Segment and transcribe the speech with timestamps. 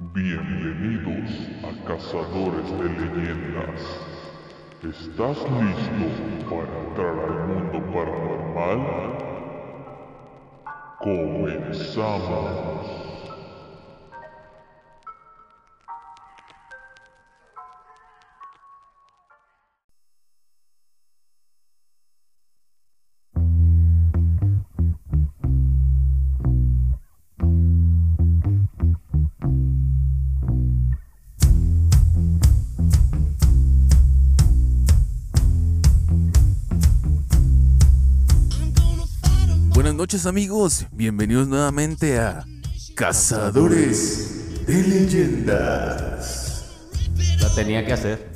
[0.00, 3.80] Bienvenidos a Cazadores de Leyendas.
[4.84, 6.08] ¿Estás listo
[6.48, 8.80] para entrar al mundo paranormal?
[11.00, 13.17] Comenzamos.
[40.18, 42.44] Noches amigos, bienvenidos nuevamente a
[42.96, 46.64] Cazadores de Leyendas.
[47.40, 48.32] La tenía que hacer.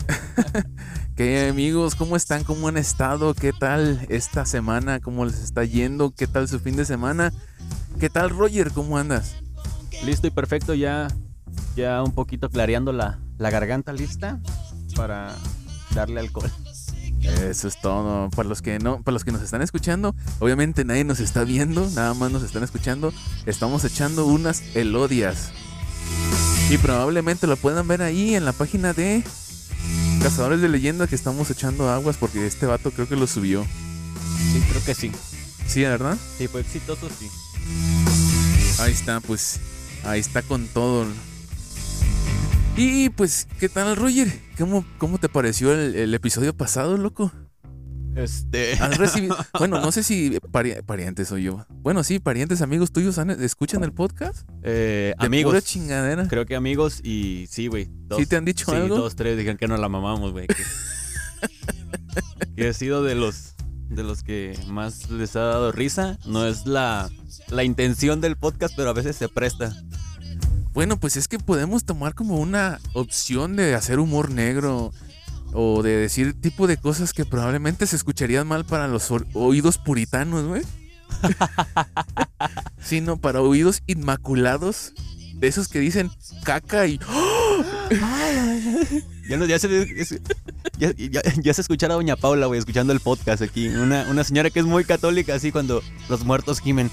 [1.16, 1.96] ¿Qué amigos?
[1.96, 2.44] ¿Cómo están?
[2.44, 3.34] ¿Cómo han estado?
[3.34, 5.00] ¿Qué tal esta semana?
[5.00, 6.12] ¿Cómo les está yendo?
[6.12, 7.32] ¿Qué tal su fin de semana?
[7.98, 8.70] ¿Qué tal Roger?
[8.70, 9.34] ¿Cómo andas?
[10.04, 11.08] Listo y perfecto, ya,
[11.74, 14.38] ya un poquito clareando la, la garganta lista
[14.94, 15.34] para
[15.96, 16.48] darle alcohol.
[17.22, 18.30] Eso es todo.
[18.30, 21.88] Para los que no, para los que nos están escuchando, obviamente nadie nos está viendo,
[21.90, 23.12] nada más nos están escuchando.
[23.46, 25.50] Estamos echando unas elodias.
[26.70, 29.22] Y probablemente lo puedan ver ahí en la página de
[30.22, 33.64] Cazadores de Leyendas que estamos echando aguas porque este vato creo que lo subió.
[34.52, 35.12] Sí, creo que sí.
[35.66, 36.16] Sí, ¿verdad?
[36.38, 37.28] Sí, fue exitoso, sí.
[38.80, 39.60] Ahí está, pues.
[40.04, 41.06] Ahí está con todo.
[42.76, 44.28] Y pues, ¿qué tal, Roger?
[44.58, 47.30] ¿Cómo, cómo te pareció el, el episodio pasado, loco?
[48.16, 48.74] Este.
[48.74, 49.36] ¿Has recibido?
[49.58, 51.66] Bueno, no sé si pari- parientes soy yo.
[51.70, 54.48] Bueno, sí, parientes, amigos tuyos han- escuchan el podcast.
[54.62, 55.52] eh, De amigos.
[55.52, 56.28] pura chingadera.
[56.28, 57.90] Creo que amigos y sí, güey.
[58.16, 58.96] ¿Sí te han dicho sí, algo?
[58.96, 60.46] dos, tres dijeron que nos la mamamos, güey.
[60.46, 60.56] Que,
[62.56, 63.54] que he sido de los
[63.88, 66.18] de los que más les ha dado risa.
[66.26, 67.10] No es la,
[67.48, 69.74] la intención del podcast, pero a veces se presta.
[70.72, 74.92] Bueno, pues es que podemos tomar como una opción de hacer humor negro
[75.52, 80.46] o de decir tipo de cosas que probablemente se escucharían mal para los oídos puritanos,
[80.46, 80.62] güey.
[82.82, 84.94] Sino para oídos inmaculados,
[85.34, 86.10] de esos que dicen
[86.42, 86.98] caca y
[89.28, 89.86] Ya, no- ya se,
[90.78, 93.68] ya, ya- ya se escuchara a Doña Paula, güey, escuchando el podcast aquí.
[93.68, 96.90] Una, una señora que es muy católica, así cuando los muertos gimen.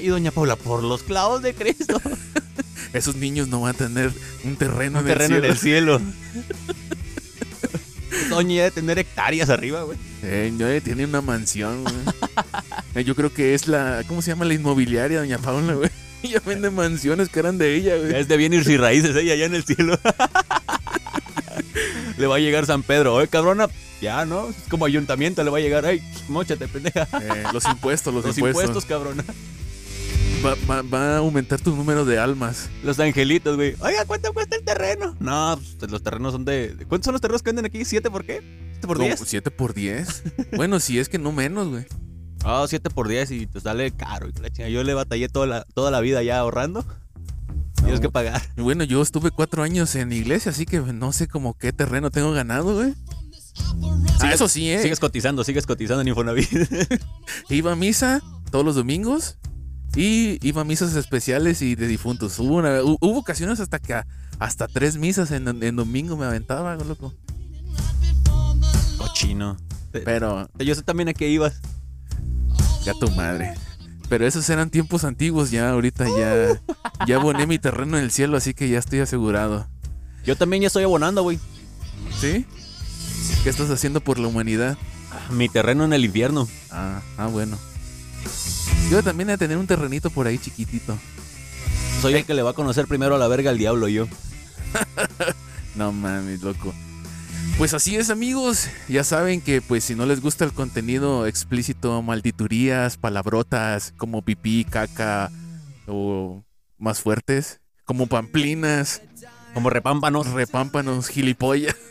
[0.00, 2.00] Y Doña Paula, por los clavos de Cristo.
[2.92, 4.12] esos niños no van a tener
[4.44, 5.96] un terreno, Un en el terreno en cielo.
[5.96, 6.00] el cielo.
[8.30, 9.98] Doña ya de tener hectáreas arriba, güey.
[10.22, 11.94] Eh, eh, tiene una mansión, güey.
[12.94, 14.04] Eh, Yo creo que es la.
[14.06, 14.44] ¿Cómo se llama?
[14.44, 15.90] La inmobiliaria, doña Paula, güey.
[16.22, 18.14] Ella vende mansiones que eran de ella, güey.
[18.14, 19.98] es de bienes y raíces ella allá en el cielo.
[22.18, 23.14] le va a llegar San Pedro.
[23.14, 23.68] Oye, cabrona,
[24.00, 24.48] ya, ¿no?
[24.48, 25.84] Es como ayuntamiento, le va a llegar.
[25.86, 27.08] Ay, mochate, pendeja.
[27.20, 28.64] Eh, los impuestos, los, Los impuestos.
[28.64, 29.24] impuestos, cabrona.
[30.44, 32.68] Va, va- va a aumentar tu número de almas.
[32.82, 33.76] Los angelitos, güey.
[33.78, 35.16] Oiga, ¿cuánto cuesta el terreno?
[35.20, 36.74] No, pues los terrenos son de.
[36.88, 37.84] ¿Cuántos son los terrenos que venden aquí?
[37.84, 38.42] ¿Siete por qué?
[38.72, 39.22] ¿Siete por diez?
[39.24, 40.22] ¿Siete por 10?
[40.56, 41.84] bueno, si es que no menos, güey.
[42.44, 44.28] Ah, siete por diez y te sale caro.
[44.28, 44.68] y.
[44.70, 46.84] Yo le batallé toda la, toda la vida ya ahorrando.
[47.76, 48.40] Tienes que pagar.
[48.56, 52.32] Bueno, yo estuve cuatro años en iglesia, así que no sé como qué terreno tengo
[52.32, 52.94] ganado, güey.
[54.20, 54.80] Ah, eso sí, ¿eh?
[54.80, 56.48] Sigues cotizando, sigues cotizando en Infonavit.
[57.50, 59.36] Iba a misa todos los domingos
[59.94, 62.38] y iba a misas especiales y de difuntos.
[62.38, 64.00] Hubo, una- hubo ocasiones hasta que
[64.38, 67.12] hasta tres misas en, en domingo me aventaba, loco.
[68.96, 69.56] Cochino.
[69.90, 71.60] Pero, Yo sé también a qué ibas.
[72.84, 73.54] Ya tu madre.
[74.08, 76.60] Pero esos eran tiempos antiguos, ya ahorita ya,
[77.06, 79.66] ya aboné mi terreno en el cielo, así que ya estoy asegurado.
[80.24, 81.38] Yo también ya estoy abonando, güey.
[82.20, 82.46] ¿Sí?
[83.42, 84.76] ¿Qué estás haciendo por la humanidad?
[85.30, 86.48] Mi terreno en el infierno.
[86.70, 87.58] Ah, ah, bueno.
[88.90, 90.98] Yo también he de tener un terrenito por ahí chiquitito.
[92.00, 94.06] Soy el que le va a conocer primero a la verga al diablo, yo.
[95.74, 96.74] No mames, loco.
[97.58, 98.68] Pues así es, amigos.
[98.88, 104.64] Ya saben que pues si no les gusta el contenido explícito, malditurías, palabrotas como pipí,
[104.64, 105.30] caca
[105.86, 106.42] o
[106.78, 109.02] más fuertes, como pamplinas,
[109.54, 110.28] Como repámpanos.
[110.30, 111.76] repámpanos, gilipollas.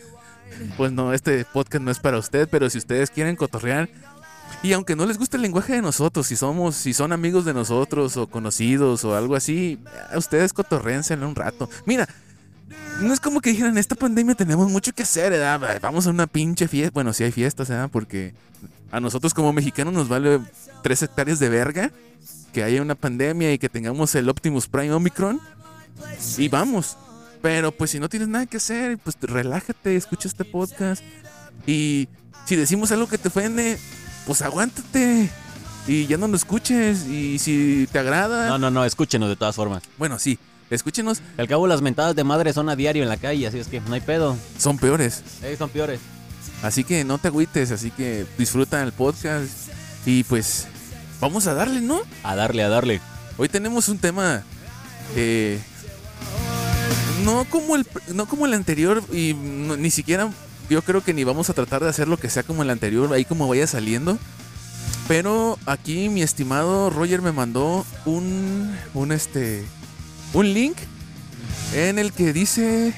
[0.78, 3.90] Pues no, este podcast no es para usted, pero si ustedes quieren cotorrear
[4.62, 7.54] y aunque no les guste el lenguaje de nosotros, si somos, si son amigos de
[7.54, 9.80] nosotros o conocidos o algo así,
[10.14, 11.68] a ustedes cotorréenselo un rato.
[11.86, 12.08] Mira,
[13.02, 15.80] no es como que dijeran, esta pandemia tenemos mucho que hacer, ¿verdad?
[15.82, 16.92] Vamos a una pinche fiesta.
[16.94, 17.90] Bueno, sí hay fiestas, ¿verdad?
[17.92, 18.34] Porque
[18.92, 20.40] a nosotros como mexicanos nos vale
[20.84, 21.92] tres hectáreas de verga
[22.54, 25.40] que haya una pandemia y que tengamos el Optimus Prime Omicron.
[26.38, 26.98] Y vamos.
[27.42, 31.02] Pero pues si no tienes nada que hacer, pues relájate, escucha este podcast.
[31.66, 32.08] Y
[32.46, 33.80] si decimos algo que te ofende,
[34.28, 35.30] pues aguántate.
[35.88, 37.08] Y ya no lo escuches.
[37.08, 39.82] Y si te agrada, No, no, no, escúchenos de todas formas.
[39.98, 40.38] bueno, sí.
[40.72, 43.68] Escúchenos, Al cabo, las mentadas de madre son a diario en la calle, así es
[43.68, 44.36] que no hay pedo.
[44.58, 45.22] son peores.
[45.44, 46.00] Eh, son peores.
[46.64, 49.50] Así que no te agüites, así que disfruta el podcast.
[50.06, 50.68] Y pues,
[51.20, 52.02] vamos a darle, ¿no?
[52.24, 53.02] A darle, a darle.
[53.38, 54.44] Hoy tenemos un tema
[55.16, 55.60] eh,
[57.26, 60.30] no como el no como el anterior y no- ni siquiera
[60.70, 63.12] yo creo que ni vamos a tratar de hacer lo que sea como el anterior,
[63.14, 64.18] ahí como vaya saliendo.
[65.08, 69.66] Pero aquí mi estimado Roger me mandó un un este
[70.34, 70.78] un link
[71.74, 72.94] en el que dice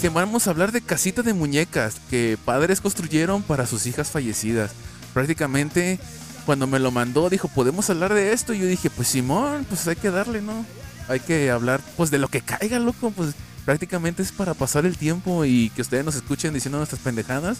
[0.00, 4.72] que vamos a hablar de casitas de muñecas que padres construyeron para sus hijas fallecidas.
[5.12, 5.98] Prácticamente
[6.46, 9.86] cuando me lo mandó dijo, "¿Podemos hablar de esto?" Y yo dije, "Pues Simón, pues
[9.88, 10.64] hay que darle, ¿no?
[11.08, 13.34] Hay que hablar pues de lo que caiga, loco, pues
[13.64, 17.58] prácticamente es para pasar el tiempo y que ustedes nos escuchen diciendo nuestras pendejadas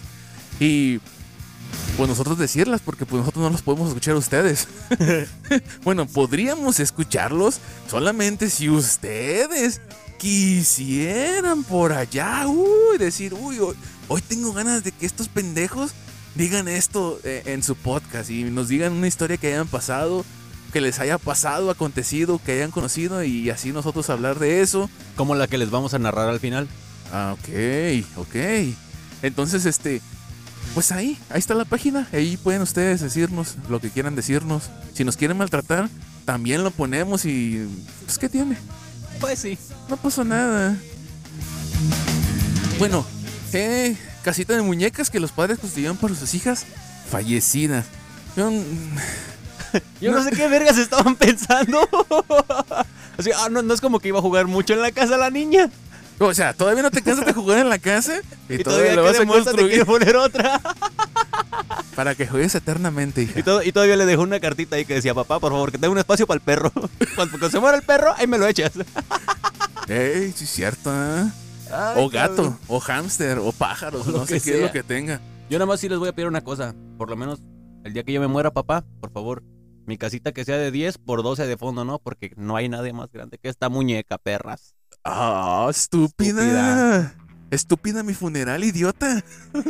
[0.59, 0.99] y
[1.97, 4.67] pues nosotros decirlas porque pues nosotros no los podemos escuchar a ustedes.
[5.83, 7.59] bueno, podríamos escucharlos
[7.89, 9.81] solamente si ustedes
[10.17, 13.75] quisieran por allá, uy, decir, uy, hoy,
[14.07, 15.93] hoy tengo ganas de que estos pendejos
[16.35, 20.23] digan esto eh, en su podcast y nos digan una historia que hayan pasado,
[20.71, 24.89] que les haya pasado, acontecido, que hayan conocido y así nosotros hablar de eso.
[25.15, 26.67] Como la que les vamos a narrar al final.
[27.11, 28.35] Ah, ok, ok.
[29.23, 30.01] Entonces, este,
[30.73, 32.07] pues ahí, ahí está la página.
[32.13, 34.69] Ahí pueden ustedes decirnos lo que quieran decirnos.
[34.93, 35.89] Si nos quieren maltratar,
[36.25, 37.67] también lo ponemos y,
[38.05, 38.57] pues, ¿qué tiene?
[39.19, 39.57] Pues sí.
[39.89, 40.77] No pasó nada.
[42.79, 43.05] Bueno,
[43.53, 46.65] eh, casita de muñecas que los padres construyeron para sus hijas
[47.09, 47.85] fallecidas.
[48.35, 48.49] Yo,
[50.11, 51.87] no, sé qué vergas estaban pensando.
[53.17, 55.29] Así, ah, no, no es como que iba a jugar mucho en la casa la
[55.29, 55.69] niña.
[56.19, 58.95] O sea, todavía no te cansas de jugar en la casa y, Y, todavía, todavía,
[58.95, 60.61] le vas a demuestra te construir poner otra.
[61.95, 63.39] para que juegues eternamente, hija.
[63.63, 65.91] Y, y todavía le dejó una cartita ahí que decía, papá, por favor, que tenga
[65.91, 66.71] un espacio para el perro.
[67.15, 68.71] Cuando, cuando se muera el perro, ahí me lo echas.
[69.87, 71.25] Ey, sí es cierto, ¿eh?
[71.95, 74.71] O gato, o hámster, o pájaros, O lo no sé que qué es lo sea.
[74.73, 75.21] que tenga.
[75.49, 76.75] Yo nada más sí les voy a pedir una cosa.
[76.97, 77.39] Por lo menos
[77.83, 79.43] el día que yo me muera, papá, por favor,
[79.85, 81.99] mi casita que sea de 10 por 12 de fondo, ¿no?
[81.99, 84.75] Porque no hay nadie más grande que esta muñeca, perras.
[85.03, 86.41] Ah, estúpida.
[86.41, 87.15] Estúpida.
[87.49, 89.23] Estúpida mi funeral, idiota.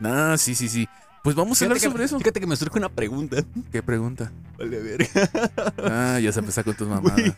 [0.00, 0.88] nah, sí, sí, sí.
[1.24, 2.18] Pues vamos a hablar que- sobre eso.
[2.18, 3.38] Fíjate que me surge una pregunta.
[3.72, 4.32] ¿Qué pregunta?
[4.58, 5.08] Vale, verga.
[5.82, 7.34] Ah, ya se empezó con tus mamadas.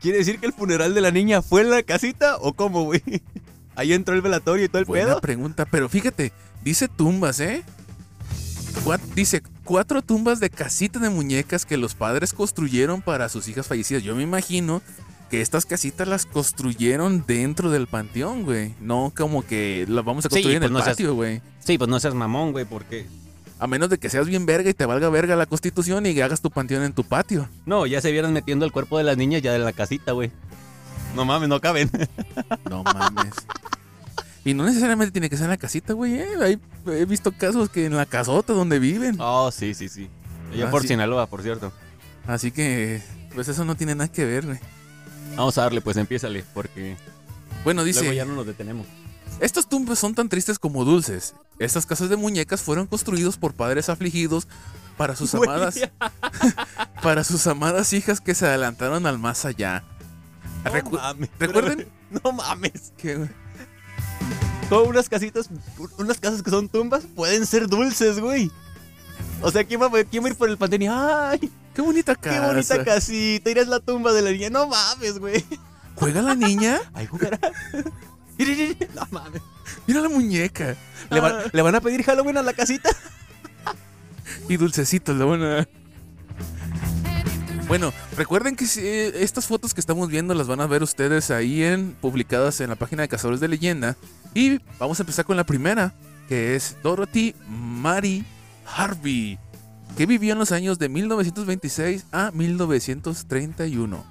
[0.00, 3.02] ¿Quiere decir que el funeral de la niña fue en la casita o cómo, güey?
[3.76, 5.20] Ahí entró el velatorio y todo el Buena pedo.
[5.20, 6.32] pregunta, pero fíjate,
[6.64, 7.62] dice tumbas, ¿eh?
[8.84, 13.66] Cuat- dice cuatro tumbas de casita de muñecas que los padres construyeron para sus hijas
[13.66, 14.02] fallecidas.
[14.02, 14.80] Yo me imagino
[15.30, 18.74] que estas casitas las construyeron dentro del panteón, güey.
[18.80, 21.42] No como que las vamos a Sí, construir en pues el no seas- patio, güey.
[21.60, 23.06] Sí, pues no seas mamón, güey, porque...
[23.58, 26.40] A menos de que seas bien verga y te valga verga la constitución y hagas
[26.40, 27.46] tu panteón en tu patio.
[27.66, 30.30] No, ya se vieron metiendo el cuerpo de las niñas ya en la casita, güey.
[31.14, 31.90] No mames, no caben.
[32.70, 33.34] No mames.
[34.48, 36.14] Y no necesariamente tiene que ser en la casita, güey.
[36.20, 36.28] eh.
[36.40, 39.16] Hay- he visto casos que en la casota donde viven.
[39.20, 40.08] Oh, sí, sí, sí.
[40.52, 40.88] Allá Ah, por sí.
[40.88, 41.70] Sinaloa, por cierto.
[42.26, 43.02] Así que,
[43.34, 44.58] pues eso no tiene nada que ver, güey.
[45.36, 46.96] Vamos a darle, pues empiézale, porque
[47.62, 48.86] Bueno, luego dice, ya no nos detenemos.
[49.40, 51.34] estos tumbas son tan tristes como dulces.
[51.58, 54.48] Estas casas de muñecas fueron construidos por padres afligidos
[54.96, 55.48] para sus Güey.
[55.48, 55.78] amadas,
[57.02, 59.84] para sus amadas hijas que se adelantaron al más allá.
[60.64, 61.28] No Recu- mames.
[61.38, 61.76] ¿recuerden?
[62.10, 62.92] pero, no mames.
[62.96, 63.28] ¿Qué, güey?
[64.68, 65.48] Como unas casitas,
[65.96, 68.50] unas casas que son tumbas, pueden ser dulces, güey.
[69.40, 72.14] O sea, ¿quién va, quién va a ir por el panteón y, ay, Qué bonita
[72.16, 72.46] qué casa.
[72.48, 74.50] bonita casita, irás la tumba de la niña.
[74.50, 75.44] No mames, güey.
[75.94, 76.80] ¿Juega la niña?
[76.94, 77.38] Ahí jugará.
[78.94, 79.42] No mames.
[79.86, 80.76] Mira la muñeca.
[81.10, 82.90] ¿Le, van- ¿Le van a pedir Halloween a la casita?
[84.48, 85.68] Y dulcecitos, la buena.
[87.68, 91.62] Bueno, recuerden que eh, estas fotos que estamos viendo las van a ver ustedes ahí
[91.62, 93.94] en publicadas en la página de Cazadores de Leyenda.
[94.32, 95.92] Y vamos a empezar con la primera,
[96.28, 98.24] que es Dorothy Mary
[98.64, 99.38] Harvey,
[99.98, 104.02] que vivió en los años de 1926 a 1931.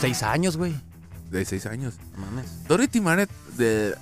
[0.00, 0.72] Seis años, güey.
[1.28, 1.94] De 6 años.
[2.16, 2.68] Mames.
[2.68, 3.96] Dorothy Maret de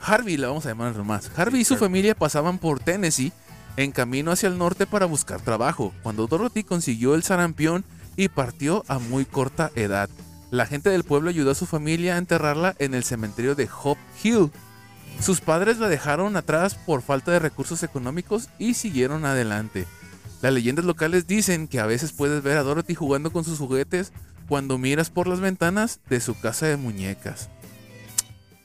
[0.00, 1.30] Harvey, la vamos a llamar nomás.
[1.36, 3.32] Harvey y su familia pasaban por Tennessee
[3.76, 7.84] en camino hacia el norte para buscar trabajo, cuando Dorothy consiguió el sarampión
[8.16, 10.08] y partió a muy corta edad.
[10.50, 14.00] La gente del pueblo ayudó a su familia a enterrarla en el cementerio de Hope
[14.22, 14.50] Hill.
[15.20, 19.86] Sus padres la dejaron atrás por falta de recursos económicos y siguieron adelante.
[20.42, 24.12] Las leyendas locales dicen que a veces puedes ver a Dorothy jugando con sus juguetes
[24.48, 27.48] cuando miras por las ventanas de su casa de muñecas.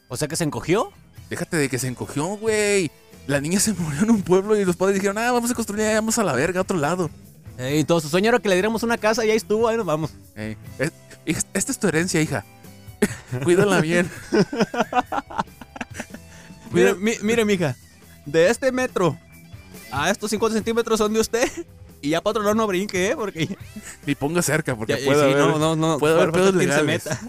[0.10, 0.92] O sea que se encogió.
[1.30, 2.92] Déjate de que se encogió, güey.
[3.28, 5.86] La niña se murió en un pueblo y los padres dijeron, ah, vamos a construir,
[5.94, 7.10] vamos a la verga, a otro lado.
[7.60, 9.86] Ey, todo su sueño era que le diéramos una casa y ahí estuvo, ahí nos
[9.86, 10.12] vamos.
[10.36, 10.92] Ey, es-
[11.26, 12.44] Hija, esta es tu herencia, hija.
[13.44, 14.10] Cuídala bien.
[16.72, 17.76] Mire, mi- mire, mija.
[18.26, 19.18] De este metro
[19.92, 21.48] a estos 50 centímetros son de usted.
[22.02, 23.16] Y ya para otro lado no brinque, ¿eh?
[23.18, 23.58] Porque
[24.06, 25.38] Ni ponga cerca porque ya- puede sí, haber.
[25.38, 25.98] no, no, no.
[26.00, 27.06] puede haber pedos ¿quién se legales.
[27.06, 27.20] meta?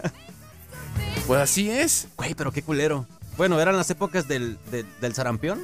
[1.27, 2.07] Pues así es.
[2.15, 3.05] Güey, pero qué culero.
[3.35, 5.59] Bueno, eran las épocas del, del, del sarampión.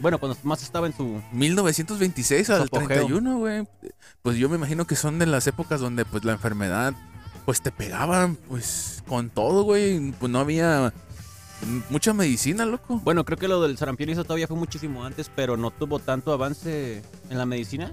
[0.00, 1.20] Bueno, cuando más estaba en su.
[1.32, 2.86] 1926 al apogeo.
[2.88, 3.68] 31, güey.
[4.22, 6.94] Pues yo me imagino que son de las épocas donde pues la enfermedad
[7.44, 10.12] pues te pegaban pues con todo, güey.
[10.12, 10.92] Pues no había
[11.90, 13.00] mucha medicina, loco.
[13.04, 15.98] Bueno, creo que lo del sarampión y eso todavía fue muchísimo antes, pero no tuvo
[15.98, 17.92] tanto avance en la medicina.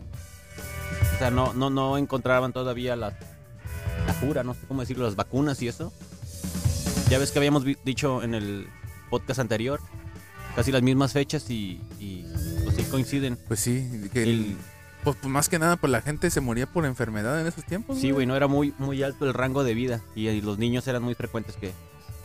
[1.15, 3.17] O sea, no, no, no encontraban todavía la,
[4.05, 5.91] la cura, no sé cómo decirlo, las vacunas y eso.
[7.09, 8.67] Ya ves que habíamos dicho en el
[9.09, 9.79] podcast anterior,
[10.57, 12.25] casi las mismas fechas y, y
[12.65, 13.37] pues sí coinciden.
[13.47, 14.57] Pues sí, que el- El-
[15.03, 17.97] pues, pues, más que nada pues la gente se moría por enfermedad en esos tiempos.
[17.99, 20.85] sí, güey, no era muy, muy alto el rango de vida y, y los niños
[20.87, 21.71] eran muy frecuentes que,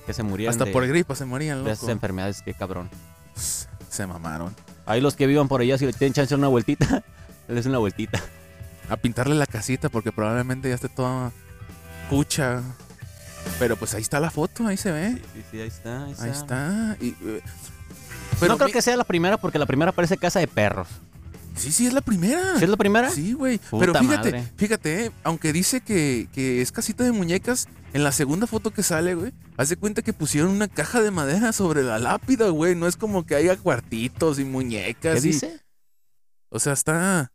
[0.07, 1.93] que se murieran Hasta de, por gripa se morían, de esas loco.
[1.93, 2.89] enfermedades, qué cabrón.
[3.89, 4.55] Se mamaron.
[4.87, 7.05] Ahí los que vivan por allá, si le tienen chance de una vueltita,
[7.49, 8.21] les una vueltita.
[8.89, 11.31] A pintarle la casita porque probablemente ya esté toda
[12.11, 12.63] cucha.
[13.59, 15.21] Pero pues ahí está la foto, ahí se ve.
[15.35, 16.05] Sí, sí, ahí está.
[16.05, 16.25] Ahí está.
[16.25, 16.97] Ahí está.
[17.01, 17.15] Y,
[18.47, 20.89] eh, no creo mi- que sea la primera porque la primera parece casa de perros.
[21.55, 22.57] Sí, sí, es la primera.
[22.59, 23.11] ¿Sí es la primera?
[23.11, 23.61] Sí, güey.
[23.79, 24.49] Pero fíjate, madre.
[24.57, 28.83] fíjate, eh, aunque dice que, que es casita de muñecas, en la segunda foto que
[28.83, 32.75] sale, güey, hace cuenta que pusieron una caja de madera sobre la lápida, güey.
[32.75, 35.21] No es como que haya cuartitos y muñecas.
[35.21, 35.61] ¿Qué y- dice?
[36.49, 37.31] O sea, está.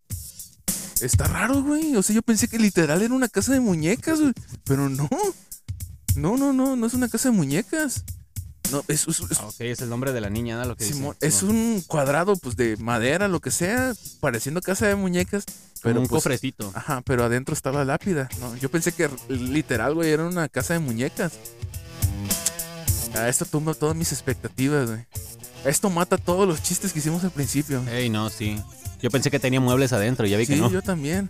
[1.00, 1.96] Está raro, güey.
[1.96, 4.34] O sea, yo pensé que literal era una casa de muñecas, güey.
[4.64, 5.08] Pero no.
[6.16, 8.04] No, no, no, no es una casa de muñecas.
[8.72, 10.66] No, es, es- es- Ah, ok, es el nombre de la niña, ¿no?
[10.66, 10.96] Lo que dice.
[10.98, 15.46] Simón, es un cuadrado, pues, de madera, lo que sea, pareciendo casa de muñecas.
[15.46, 16.72] como Pero un pues, cofrecito.
[16.76, 18.28] Ajá, pero adentro está la lápida.
[18.40, 21.34] No, yo pensé que literal, güey, era una casa de muñecas.
[23.16, 25.06] Ah, esto tumba todas mis expectativas, güey.
[25.66, 27.84] Esto mata todos los chistes que hicimos al principio.
[27.90, 28.60] Ey, no, sí.
[29.02, 30.70] Yo pensé que tenía muebles adentro, ya vi Sí, que no.
[30.72, 31.30] yo también.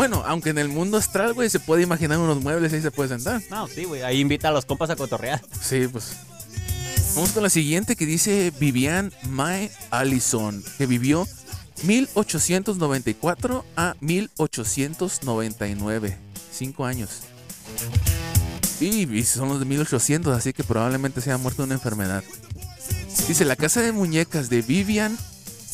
[0.00, 2.90] Bueno, aunque en el mundo astral, güey, se puede imaginar unos muebles y ahí se
[2.90, 3.42] puede sentar.
[3.50, 4.00] No, sí, güey.
[4.00, 5.42] Ahí invita a los compas a cotorrear.
[5.60, 6.16] Sí, pues.
[7.14, 11.28] Vamos con la siguiente que dice Vivian Mae Allison, que vivió
[11.82, 16.16] 1894 a 1899.
[16.50, 17.20] Cinco años.
[18.80, 22.24] Y, y son los de 1800, así que probablemente se haya muerto de una enfermedad.
[23.28, 25.14] Dice, la casa de muñecas de Vivian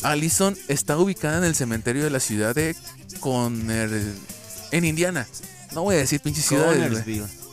[0.03, 2.75] Allison está ubicada en el cementerio de la ciudad de
[3.17, 3.89] Conner...
[4.71, 5.27] en Indiana.
[5.73, 7.03] No voy a decir pinches ciudades.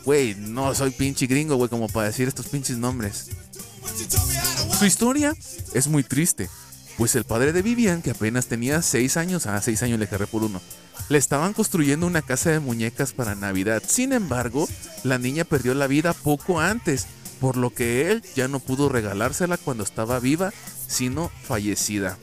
[0.05, 0.35] güey.
[0.35, 3.31] No soy pinche gringo, güey, como para decir estos pinches nombres.
[4.79, 5.35] Su historia
[5.73, 6.49] es muy triste,
[6.97, 10.27] pues el padre de Vivian, que apenas tenía 6 años, ah, 6 años le agarré
[10.27, 10.61] por uno,
[11.09, 13.83] le estaban construyendo una casa de muñecas para Navidad.
[13.87, 14.69] Sin embargo,
[15.03, 17.07] la niña perdió la vida poco antes,
[17.41, 20.53] por lo que él ya no pudo regalársela cuando estaba viva,
[20.89, 22.19] sino fallecida.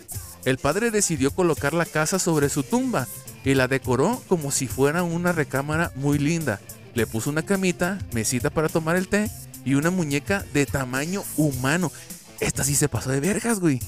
[0.45, 3.07] El padre decidió colocar la casa sobre su tumba
[3.43, 6.59] y la decoró como si fuera una recámara muy linda.
[6.93, 9.29] Le puso una camita, mesita para tomar el té
[9.63, 11.91] y una muñeca de tamaño humano.
[12.39, 13.79] Esta sí se pasó de vergas, güey.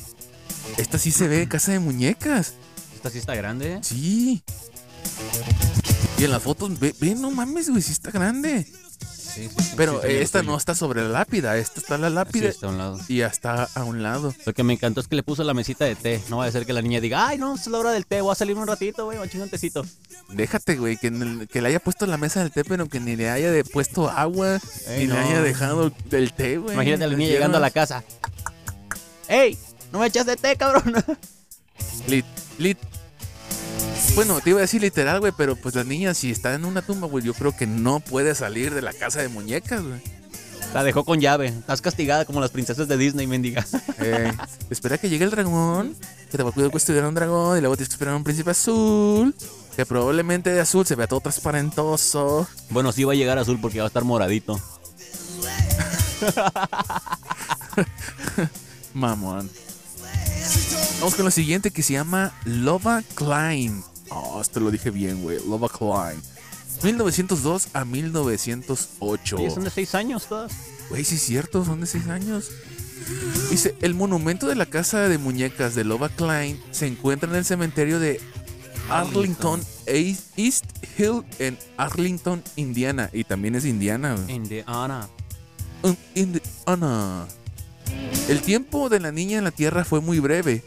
[0.77, 2.53] Esta sí se ve casa de muñecas.
[2.95, 3.79] Esta sí está grande, ¿eh?
[3.81, 4.43] Sí.
[6.17, 8.65] Y en las fotos, ve, ve, no mames, güey, sí está grande.
[9.33, 12.49] Sí, sí, sí, Pero sí, esta no está sobre la lápida, esta está la lápida
[12.49, 12.99] está a un lado.
[13.07, 14.33] y está a un lado.
[14.45, 16.21] Lo que me encantó es que le puso la mesita de té.
[16.29, 18.21] No va a ser que la niña diga, ay, no, es la hora del té,
[18.21, 19.83] voy a salir un ratito, güey, un tecito.
[20.29, 23.29] Déjate, güey, que, el- le haya puesto la mesa del té, pero que ni le
[23.31, 26.73] haya de- puesto agua, Ey, ni le haya dejado del té, güey.
[26.75, 28.03] Imagínate a la niña llegando a la casa.
[29.27, 29.57] ¡Ey!
[29.91, 30.93] ¿No me echas de té, cabrón?
[32.07, 32.25] Lit,
[32.59, 32.77] lit.
[34.15, 36.83] Bueno, te iba a decir literal, güey, pero pues la niña si está en una
[36.83, 40.01] tumba, güey, yo creo que no puede salir de la casa de muñecas, güey.
[40.71, 41.47] La dejó con llave.
[41.47, 43.65] Estás castigada como las princesas de Disney, mendiga.
[43.99, 44.31] Eh,
[44.69, 45.95] espera que llegue el dragón,
[46.29, 48.17] que te va a cuidar que estuviera un dragón, y luego tienes que esperar a
[48.17, 49.33] un príncipe azul,
[49.75, 52.47] que probablemente de azul se vea todo transparentoso.
[52.69, 54.59] Bueno, sí va a llegar azul porque va a estar moradito.
[58.93, 59.49] Mamón.
[60.99, 63.83] Vamos con lo siguiente que se llama Lova Klein.
[64.13, 65.39] Oh, esto lo dije bien, güey.
[65.47, 66.21] Lova Klein.
[66.83, 69.37] 1902 a 1908.
[69.37, 70.51] Sí, son de seis años todas.
[70.89, 72.51] Güey, sí es cierto, son de 6 años.
[73.49, 77.45] Dice, el monumento de la casa de muñecas de Lova Klein se encuentra en el
[77.45, 78.21] cementerio de
[78.89, 80.65] Arlington East
[80.97, 83.09] Hill en Arlington, Indiana.
[83.11, 84.15] Y también es Indiana.
[84.27, 85.09] Indiana.
[86.15, 87.27] Indiana.
[88.29, 90.63] El tiempo de la niña en la tierra fue muy breve,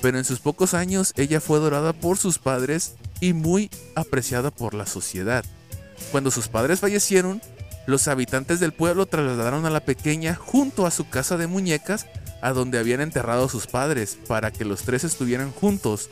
[0.00, 4.74] pero en sus pocos años ella fue adorada por sus padres y muy apreciada por
[4.74, 5.44] la sociedad.
[6.12, 7.42] Cuando sus padres fallecieron,
[7.86, 12.06] los habitantes del pueblo trasladaron a la pequeña junto a su casa de muñecas
[12.42, 16.10] a donde habían enterrado a sus padres para que los tres estuvieran juntos.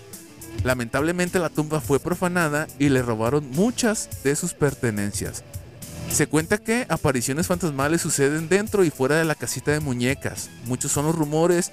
[0.64, 5.45] Lamentablemente la tumba fue profanada y le robaron muchas de sus pertenencias.
[6.11, 10.49] Se cuenta que apariciones fantasmales suceden dentro y fuera de la casita de muñecas.
[10.64, 11.73] Muchos son los rumores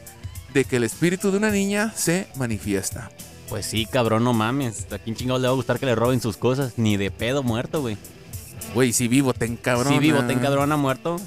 [0.54, 3.10] de que el espíritu de una niña se manifiesta.
[3.50, 4.88] Pues sí, cabrón, no mames.
[4.92, 6.74] ¿A quién chingados le va a gustar que le roben sus cosas?
[6.78, 7.98] Ni de pedo muerto, güey.
[8.74, 9.90] Güey, si vivo te encabrona.
[9.90, 11.18] Si vivo te encadrona muerto.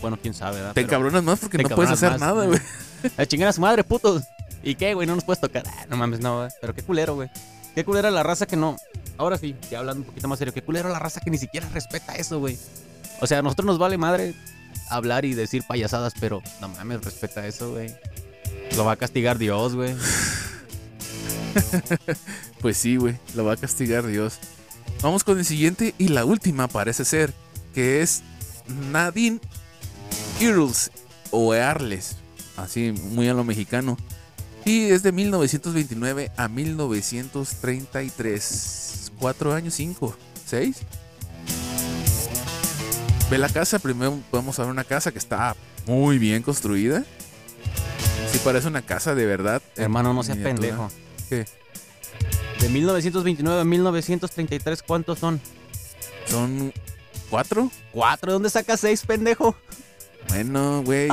[0.00, 0.74] Bueno, quién sabe, ¿verdad?
[0.74, 2.20] Te encabronas más porque no puedes hacer más.
[2.20, 2.60] nada, güey.
[3.16, 4.22] A chingar a su madre, putos.
[4.62, 5.06] ¿Y qué, güey?
[5.06, 5.62] No nos puedes tocar.
[5.66, 6.48] Ah, no mames, no, güey.
[6.60, 7.28] Pero qué culero, güey.
[7.74, 8.76] Qué culera la raza que no.
[9.18, 10.54] Ahora sí, ya hablando un poquito más serio.
[10.54, 12.56] Qué culero la raza que ni siquiera respeta eso, güey.
[13.20, 14.34] O sea, a nosotros nos vale madre
[14.88, 17.94] hablar y decir payasadas, pero no mames, respeta eso, güey.
[18.76, 19.94] Lo va a castigar Dios, güey.
[22.60, 24.38] Pues sí, güey, lo va a castigar Dios.
[25.02, 27.34] Vamos con el siguiente y la última parece ser,
[27.74, 28.22] que es
[28.90, 29.38] Nadine
[30.40, 30.90] Earls
[31.30, 32.16] o Earles,
[32.56, 33.98] así muy a lo mexicano.
[34.64, 39.12] Y es de 1929 a 1933.
[39.18, 40.16] Cuatro años, cinco,
[40.46, 40.78] seis.
[43.30, 45.54] Ve la casa, primero podemos ver una casa que está
[45.86, 47.04] muy bien construida.
[48.44, 49.62] Parece una casa de verdad.
[49.76, 50.90] Hermano, no seas pendejo.
[51.30, 51.46] ¿Qué?
[52.60, 55.40] De 1929 a 1933, ¿cuántos son?
[56.26, 56.72] ¿Son
[57.30, 57.70] cuatro?
[57.92, 58.30] ¿Cuatro?
[58.30, 59.56] ¿De dónde sacas seis, pendejo?
[60.28, 61.08] Bueno, güey.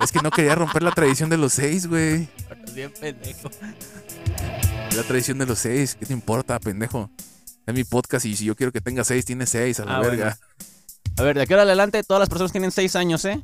[0.00, 2.28] es que no quería romper la tradición de los seis, güey.
[2.74, 3.50] Bien pendejo.
[4.96, 5.96] La tradición de los seis.
[5.98, 7.10] ¿Qué te importa, pendejo?
[7.66, 10.00] Es mi podcast y si yo quiero que tenga seis, tiene seis, a la Ah,
[10.00, 10.38] verga.
[11.16, 13.40] A ver, de aquí ahora adelante, todas las personas tienen seis años, ¿eh?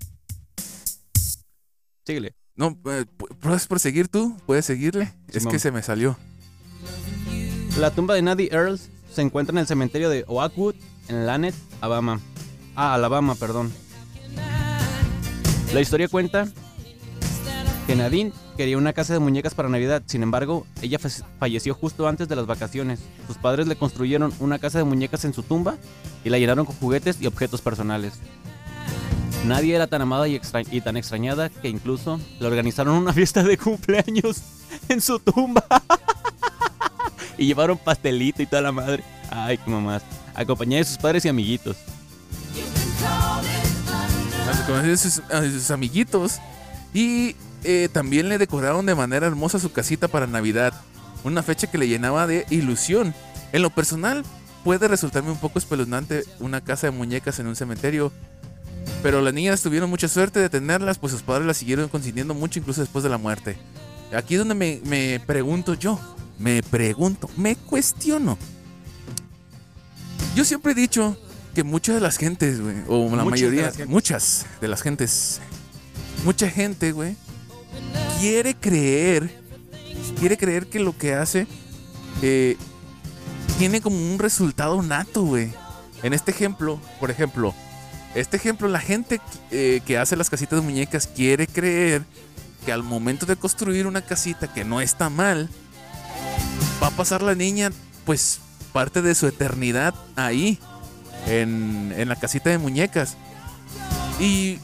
[2.07, 2.35] Síguele.
[2.57, 4.37] No, eh, pu- ¿puedes proseguir tú?
[4.47, 5.13] ¿Puedes seguirle?
[5.33, 6.17] es que se me salió.
[7.79, 10.75] La tumba de Nadie Earls se encuentra en el cementerio de Oakwood,
[11.09, 12.21] en Lanett, Alabama.
[12.75, 13.73] Ah, Alabama, perdón.
[15.73, 16.49] La historia cuenta
[17.87, 21.09] que Nadine quería una casa de muñecas para Navidad, sin embargo, ella fa-
[21.39, 23.01] falleció justo antes de las vacaciones.
[23.27, 25.77] Sus padres le construyeron una casa de muñecas en su tumba
[26.25, 28.15] y la llenaron con juguetes y objetos personales.
[29.45, 30.39] Nadie era tan amada y,
[30.81, 34.43] tan extrañada que incluso le organizaron una fiesta de cumpleaños
[34.89, 35.65] en su tumba.
[37.39, 39.03] y llevaron pastelito y toda la madre.
[39.31, 40.03] Ay, qué mamás.
[40.35, 41.77] Acompañada de sus padres y amiguitos.
[44.51, 46.39] Así como a sus, a sus amiguitos.
[46.93, 50.75] Y eh, también le decoraron de manera hermosa su casita para Navidad.
[51.25, 53.15] Una fecha que le llenaba de ilusión.
[53.53, 54.25] En lo personal,
[54.65, 58.13] puede resultarme un poco espeluznante una casa de muñecas en un cementerio.
[59.03, 62.59] Pero las niñas tuvieron mucha suerte de tenerlas, pues sus padres las siguieron consintiendo mucho
[62.59, 63.57] incluso después de la muerte.
[64.15, 65.99] Aquí es donde me, me pregunto yo,
[66.39, 68.37] me pregunto, me cuestiono.
[70.35, 71.17] Yo siempre he dicho
[71.55, 73.89] que muchas de las gentes, güey, o la Muchas de mayoría, gentes.
[73.89, 75.41] muchas de las gentes,
[76.25, 77.17] mucha gente, güey,
[78.21, 79.43] quiere creer,
[80.19, 81.47] quiere creer que lo que hace
[82.23, 82.57] eh,
[83.59, 85.53] tiene como un resultado nato, güey.
[86.03, 87.55] En este ejemplo, por ejemplo,
[88.15, 89.21] este ejemplo, la gente
[89.51, 92.03] eh, que hace las casitas de muñecas quiere creer
[92.65, 95.49] que al momento de construir una casita que no está mal,
[96.83, 97.71] va a pasar la niña,
[98.05, 98.41] pues,
[98.73, 100.59] parte de su eternidad ahí,
[101.27, 103.17] en, en la casita de muñecas.
[104.19, 104.59] Y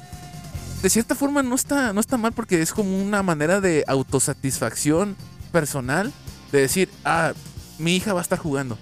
[0.83, 5.17] de cierta forma no está, no está mal porque es como una manera de autosatisfacción
[5.53, 6.13] personal,
[6.53, 7.33] de decir, ah,
[7.79, 8.79] mi hija va a estar jugando.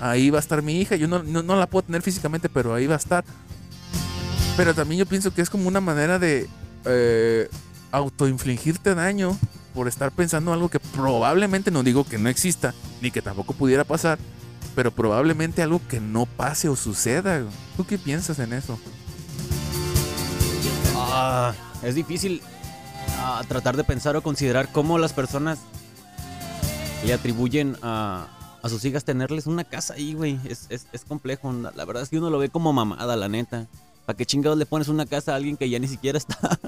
[0.00, 2.74] Ahí va a estar mi hija, yo no, no, no la puedo tener físicamente, pero
[2.74, 3.24] ahí va a estar.
[4.56, 6.48] Pero también yo pienso que es como una manera de
[6.84, 7.48] eh,
[7.90, 9.36] autoinfligirte daño
[9.74, 13.84] por estar pensando algo que probablemente no digo que no exista, ni que tampoco pudiera
[13.84, 14.18] pasar,
[14.74, 17.42] pero probablemente algo que no pase o suceda.
[17.76, 18.78] ¿Tú qué piensas en eso?
[20.96, 22.42] Ah, es difícil
[23.18, 25.58] ah, tratar de pensar o considerar cómo las personas
[27.06, 28.28] le atribuyen a,
[28.62, 30.38] a sus hijas tenerles una casa ahí, güey.
[30.44, 31.52] Es, es, es complejo.
[31.52, 33.66] La verdad es que uno lo ve como mamada, la neta.
[34.06, 36.36] ¿Para qué chingados le pones una casa a alguien que ya ni siquiera está?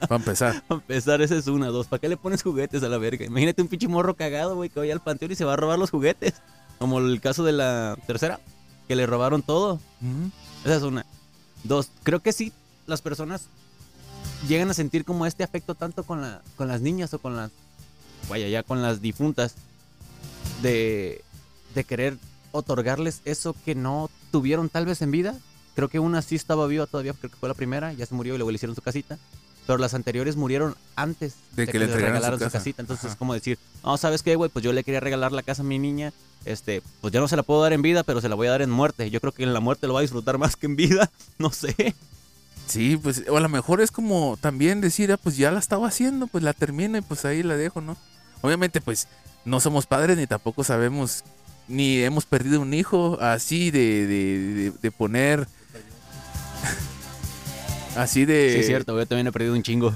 [0.00, 0.62] Para empezar.
[0.68, 1.68] A empezar, esa es una.
[1.68, 3.24] Dos, ¿para qué le pones juguetes a la verga?
[3.24, 5.78] Imagínate un pinche morro cagado, güey, que vaya al panteón y se va a robar
[5.78, 6.34] los juguetes.
[6.78, 8.40] Como el caso de la tercera,
[8.88, 9.80] que le robaron todo.
[10.64, 11.06] Esa es una.
[11.62, 12.52] Dos, creo que sí,
[12.86, 13.46] las personas
[14.48, 17.50] llegan a sentir como este afecto tanto con, la, con las niñas o con las,
[18.28, 19.54] vaya, ya con las difuntas,
[20.62, 21.24] de,
[21.74, 22.18] de querer
[22.52, 25.38] otorgarles eso que no tuvieron tal vez en vida.
[25.74, 28.34] Creo que una sí estaba viva todavía, creo que fue la primera, ya se murió
[28.34, 29.18] y luego le hicieron su casita.
[29.66, 32.50] pero las anteriores murieron antes De que le entregaran su casa.
[32.58, 32.82] casita.
[32.82, 33.12] Entonces Ajá.
[33.14, 34.50] es como decir, no, ¿sabes qué, güey?
[34.50, 36.12] Pues yo le quería regalar la casa a mi niña.
[36.44, 38.50] Este, pues ya no se la puedo dar en vida, pero se la voy a
[38.50, 39.08] dar en muerte.
[39.10, 41.10] Yo creo que en la muerte lo va a disfrutar más que en vida.
[41.38, 41.94] No sé.
[42.66, 45.88] Sí, pues, o a lo mejor es como también decir, ah, pues ya la estaba
[45.88, 47.96] haciendo, pues la termino y pues ahí la dejo, ¿no?
[48.42, 49.08] Obviamente, pues
[49.46, 51.24] no somos padres ni tampoco sabemos,
[51.68, 55.46] ni hemos perdido un hijo así de, de, de- de poner.
[57.96, 58.52] Así de.
[58.52, 58.98] Sí, es cierto.
[58.98, 59.94] Yo también he perdido un chingo.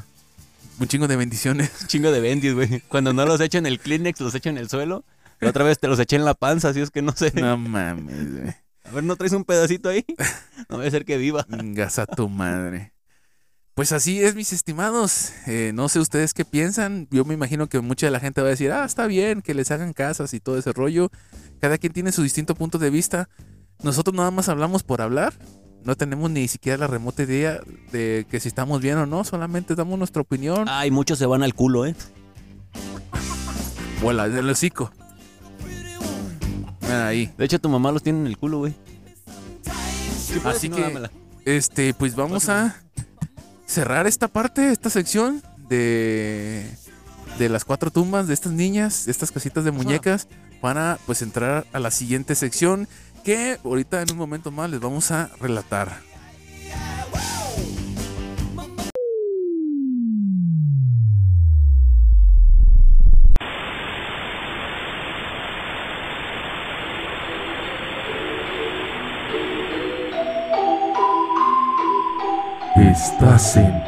[0.80, 1.70] Un chingo de bendiciones.
[1.82, 2.80] Un chingo de bendis, güey.
[2.88, 5.04] Cuando no los echo en el Kleenex, los echo en el suelo.
[5.40, 7.32] La otra vez te los eché en la panza, así es que no sé.
[7.34, 8.54] No mames, güey.
[8.84, 10.04] A ver, ¿no traes un pedacito ahí?
[10.68, 11.46] No voy a ser que viva.
[11.48, 12.92] Gas a tu madre.
[13.74, 15.32] Pues así es, mis estimados.
[15.46, 17.06] Eh, no sé ustedes qué piensan.
[17.10, 19.54] Yo me imagino que mucha de la gente va a decir, ah, está bien, que
[19.54, 21.10] les hagan casas y todo ese rollo.
[21.60, 23.28] Cada quien tiene su distinto punto de vista.
[23.82, 25.34] Nosotros nada más hablamos por hablar.
[25.88, 29.24] No tenemos ni siquiera la remota idea de que si estamos bien o no.
[29.24, 30.66] Solamente damos nuestra opinión.
[30.68, 31.94] Ay, muchos se van al culo, ¿eh?
[34.04, 34.90] O la del hocico.
[36.82, 37.32] Ah, Ahí.
[37.38, 38.74] De hecho, tu mamá los tiene en el culo, güey.
[40.26, 41.10] Sí, Así no, que- dámela.
[41.46, 42.76] Este, pues vamos a
[43.64, 46.70] cerrar esta parte, esta sección de,
[47.38, 50.28] de las cuatro tumbas de estas niñas, de estas casitas de muñecas,
[50.60, 52.88] para pues entrar a la siguiente sección
[53.22, 56.08] que ahorita en un momento más les vamos a relatar.
[72.76, 73.82] Estás en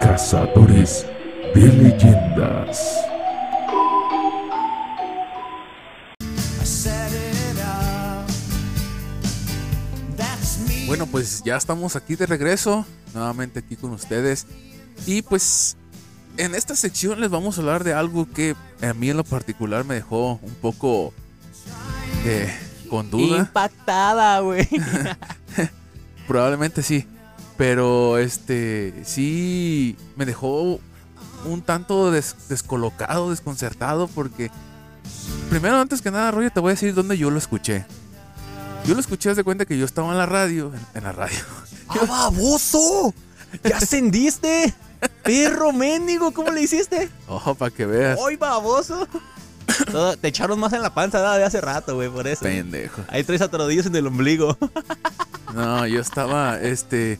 [0.00, 1.06] Cazadores
[1.54, 3.15] de Leyendas.
[10.86, 14.46] Bueno, pues ya estamos aquí de regreso, nuevamente aquí con ustedes.
[15.06, 15.76] Y pues
[16.36, 19.84] en esta sección les vamos a hablar de algo que a mí en lo particular
[19.84, 21.12] me dejó un poco
[22.24, 22.54] eh,
[22.88, 23.38] con duda.
[23.38, 24.68] Impactada, güey.
[26.28, 27.06] Probablemente sí.
[27.56, 30.78] Pero este sí me dejó
[31.46, 34.50] un tanto des- descolocado, desconcertado, porque
[35.48, 37.86] primero, antes que nada, Roger, te voy a decir dónde yo lo escuché.
[38.86, 41.12] Yo lo escuché, haz de cuenta que yo estaba en la radio, en, en la
[41.12, 41.38] radio.
[41.88, 43.12] ¡Ah, baboso!
[43.64, 44.72] ¡Ya ascendiste!
[45.24, 46.30] ¡Perro mendigo!
[46.32, 47.08] ¿Cómo le hiciste?
[47.26, 48.18] Ojo, para que veas.
[48.26, 49.06] ¡Ay, baboso!
[49.90, 51.38] Todo- te echaron más en la panza ¿verdad?
[51.38, 52.42] de hace rato, güey, por eso.
[52.42, 53.02] Pendejo.
[53.08, 54.56] Ahí traes atorodillos en el ombligo.
[55.54, 57.18] No, yo estaba, este,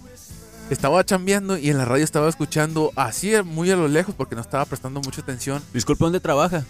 [0.70, 4.40] estaba chambeando y en la radio estaba escuchando así muy a lo lejos porque no
[4.40, 6.64] estaba prestando mucha atención Disculpe, ¿dónde trabaja?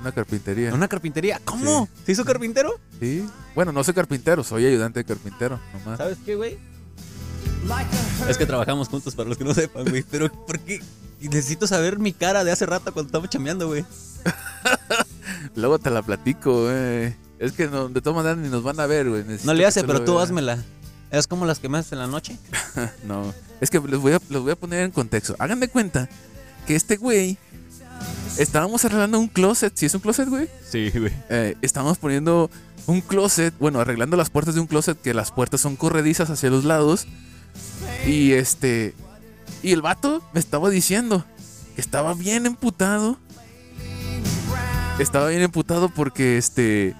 [0.00, 0.68] Una carpintería.
[0.68, 1.40] ¿En una carpintería?
[1.44, 1.88] ¿Cómo?
[2.04, 2.78] ¿Se hizo carpintero?
[3.00, 3.24] Sí.
[3.54, 5.98] Bueno, no soy carpintero, soy ayudante de carpintero, nomás.
[5.98, 6.58] ¿Sabes qué, güey?
[8.28, 10.02] Es que trabajamos juntos, para los que no sepan, güey.
[10.10, 10.80] Pero, ¿por qué?
[11.20, 13.84] Y Necesito saber mi cara de hace rato cuando estaba chambeando, güey.
[15.54, 17.14] Luego te la platico, güey.
[17.38, 19.22] Es que no, de todas maneras ni nos van a ver, güey.
[19.24, 20.24] Necesito No le que hace, pero tú vean.
[20.24, 20.64] házmela.
[21.10, 22.38] Es como las que me haces en la noche.
[23.04, 25.34] No, es que les voy, a, les voy a poner en contexto.
[25.38, 26.08] Hagan de cuenta
[26.66, 27.36] que este güey.
[28.38, 29.72] Estábamos arreglando un closet.
[29.74, 30.48] ¿Sí es un closet, güey?
[30.68, 31.12] Sí, güey.
[31.28, 32.50] Eh, estábamos poniendo
[32.86, 33.54] un closet.
[33.58, 35.00] Bueno, arreglando las puertas de un closet.
[35.00, 37.06] Que las puertas son corredizas hacia los lados.
[38.06, 38.94] Y este.
[39.62, 41.24] Y el vato me estaba diciendo
[41.74, 43.18] que estaba bien emputado.
[44.98, 46.94] Estaba bien emputado porque este.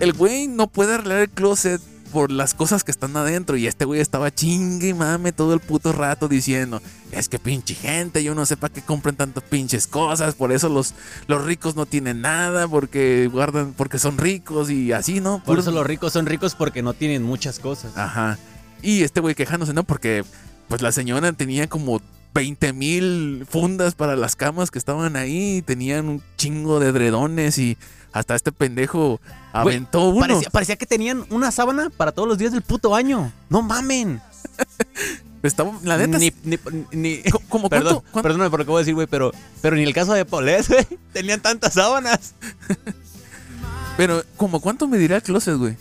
[0.00, 3.56] El güey no puede arreglar el closet por las cosas que están adentro.
[3.56, 7.74] Y este güey estaba chingue y mame todo el puto rato diciendo: Es que pinche
[7.74, 10.34] gente, yo no sé para qué compran tantas pinches cosas.
[10.34, 10.94] Por eso los,
[11.26, 15.42] los ricos no tienen nada, porque guardan, porque son ricos y así, ¿no?
[15.44, 17.96] Por eso los ricos son ricos porque no tienen muchas cosas.
[17.96, 18.38] Ajá.
[18.82, 19.84] Y este güey quejándose, ¿no?
[19.84, 20.24] Porque
[20.68, 22.00] pues la señora tenía como
[22.34, 25.62] 20 mil fundas para las camas que estaban ahí.
[25.62, 27.76] Tenían un chingo de edredones y
[28.18, 29.20] hasta este pendejo
[29.52, 30.20] aventó uno.
[30.20, 33.32] Parecía, parecía que tenían una sábana para todos los días del puto año.
[33.48, 34.20] No mamen.
[35.42, 36.58] Estaba, la neta, Ni, ni,
[36.90, 39.30] ni- co- como Perdón, cuánto, cuánto- perdóname por lo que voy a decir, güey, pero,
[39.62, 40.86] pero ni el caso de Paulette, güey.
[41.12, 42.34] Tenían tantas sábanas.
[43.96, 45.76] pero como cuánto me dirá el closet, güey.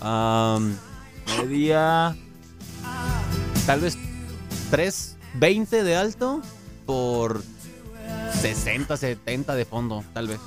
[0.00, 0.76] Am,
[1.38, 2.16] medía
[3.66, 3.98] tal vez
[4.70, 6.40] 320 de alto
[6.86, 7.42] por
[8.40, 10.38] 60, 70 de fondo, tal vez.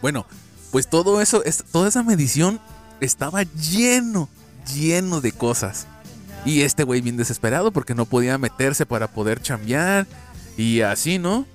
[0.00, 0.26] Bueno,
[0.72, 2.58] pues todo eso, es, toda esa medición
[3.00, 4.28] estaba lleno,
[4.74, 5.86] lleno de cosas.
[6.44, 10.06] Y este güey bien desesperado porque no podía meterse para poder chambear
[10.56, 11.46] y así, ¿no?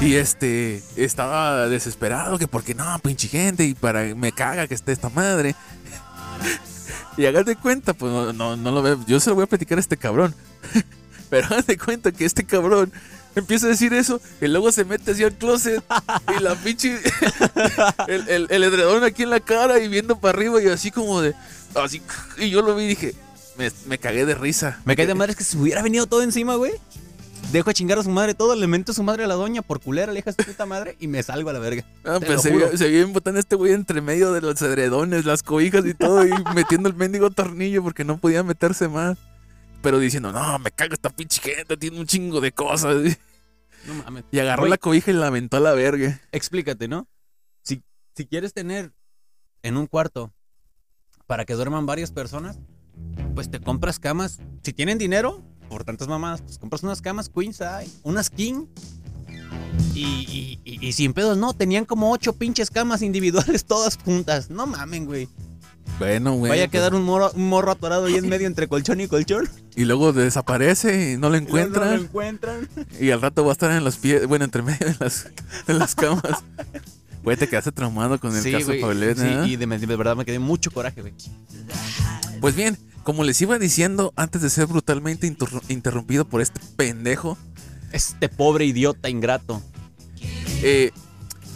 [0.00, 4.92] Y este estaba desesperado que porque no, pinche gente, y para me caga que esté
[4.92, 5.54] esta madre.
[7.18, 9.04] y hagas de cuenta, pues no, no, no lo veo.
[9.06, 10.34] Yo se lo voy a platicar a este cabrón.
[11.30, 12.90] Pero de cuenta que este cabrón
[13.34, 15.82] empieza a decir eso y luego se mete hacia el closet
[16.36, 16.98] y la pinche.
[18.08, 21.20] el, el, el edredón aquí en la cara y viendo para arriba y así como
[21.20, 21.34] de.
[21.74, 22.02] Así.
[22.38, 23.14] Y yo lo vi y dije.
[23.56, 24.80] Me, me cagué de risa.
[24.84, 26.72] Me cae de madre es que se hubiera venido todo encima, güey.
[27.52, 29.62] Dejo a chingar a su madre todo, le mento a su madre a la doña
[29.62, 31.82] por culera, le deja a su puta madre y me salgo a la verga.
[32.04, 35.42] Ah, pues se vio, se vio botán este güey entre medio de los edredones, las
[35.42, 39.16] cobijas y todo, y metiendo el mendigo tornillo porque no podía meterse más.
[39.82, 42.96] Pero diciendo, no, me cago esta pinche gente, tiene un chingo de cosas.
[43.86, 44.24] No mames.
[44.32, 46.20] Y agarró la cobija y la aventó a la verga.
[46.32, 47.08] Explícate, ¿no?
[47.62, 47.82] Si,
[48.14, 48.92] si quieres tener
[49.62, 50.34] en un cuarto
[51.26, 52.58] para que duerman varias personas,
[53.36, 54.40] pues te compras camas.
[54.62, 58.66] Si tienen dinero, por tantas mamadas, pues compras unas camas queen size, unas king.
[59.94, 64.50] Y, y, y- y sin pedos, no, tenían como ocho pinches camas individuales todas juntas.
[64.50, 65.28] No mamen, güey.
[65.98, 66.50] Bueno, güey.
[66.50, 69.08] Vaya a pues, quedar un morro, un morro atorado ahí en medio entre colchón y
[69.08, 69.48] colchón.
[69.74, 71.92] Y luego desaparece y no lo No lo encuentran.
[71.94, 72.68] encuentran.
[73.00, 75.26] Y al rato va a estar en los pies, bueno, entre medio de las,
[75.66, 76.44] de las camas.
[77.24, 78.80] Güey, te quedaste traumado con el Sí, caso güey.
[78.80, 79.44] Paulette, Sí, ¿eh?
[79.48, 81.14] y de, de verdad me quedé mucho coraje, güey.
[82.40, 87.36] Pues bien, como les iba diciendo antes de ser brutalmente interru- interrumpido por este pendejo,
[87.90, 89.60] Este pobre idiota ingrato.
[90.62, 90.92] eh,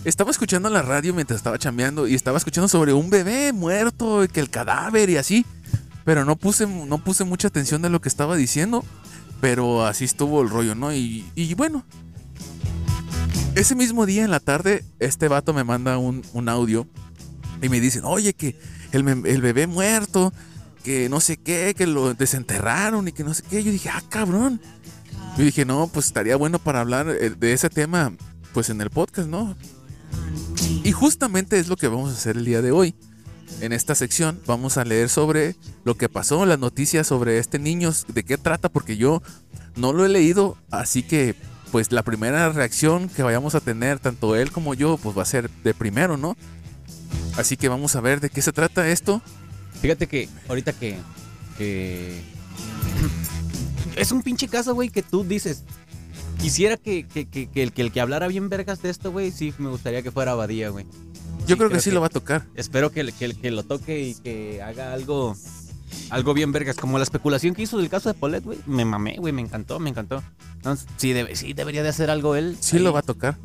[0.04, 4.28] estaba escuchando la radio mientras estaba chambeando y estaba escuchando sobre un bebé muerto, y
[4.28, 5.46] que el cadáver y así.
[6.04, 8.84] Pero no puse, no puse mucha atención de lo que estaba diciendo.
[9.40, 10.92] Pero así estuvo el rollo, ¿no?
[10.92, 11.84] Y, bueno.
[13.54, 16.86] Ese mismo día en la tarde, este vato me manda un, audio
[17.60, 18.58] y me dicen, oye, que
[18.92, 20.32] el, el bebé muerto,
[20.82, 23.62] que no sé qué, que lo desenterraron y que no sé qué.
[23.62, 24.60] Yo dije, ah, cabrón.
[25.36, 28.12] Yo dije, no, pues estaría bueno para hablar eh, de ese tema,
[28.52, 29.56] pues en el podcast, ¿no?
[30.84, 32.94] Y justamente es lo que vamos a hacer el día de hoy.
[33.60, 37.92] En esta sección vamos a leer sobre lo que pasó, las noticias sobre este niño,
[38.08, 39.22] de qué trata, porque yo
[39.76, 41.36] no lo he leído, así que
[41.70, 45.26] pues la primera reacción que vayamos a tener, tanto él como yo, pues va a
[45.26, 46.36] ser de primero, ¿no?
[47.36, 49.22] Así que vamos a ver de qué se trata esto.
[49.80, 50.98] Fíjate que ahorita que.
[51.56, 52.20] que...
[53.96, 55.64] es un pinche caso, güey, que tú dices.
[56.42, 59.30] Quisiera que, que, que- que el, que el que hablara bien vergas de esto, güey,
[59.30, 60.84] sí me gustaría que fuera Abadía, güey.
[61.46, 62.46] Yo creo que sí lo va a tocar.
[62.54, 65.34] Espero que, que, que lo toque y que haga algo.
[66.10, 66.76] Algo bien vergas.
[66.76, 68.58] Como la especulación que hizo del caso de Paulette, güey.
[68.66, 69.32] Me mamé, güey.
[69.32, 70.22] Me encantó, me encantó.
[70.56, 72.56] Entonces, sí, debe- sí debería de hacer algo él.
[72.60, 72.82] Sí ahí.
[72.82, 73.38] lo va a tocar.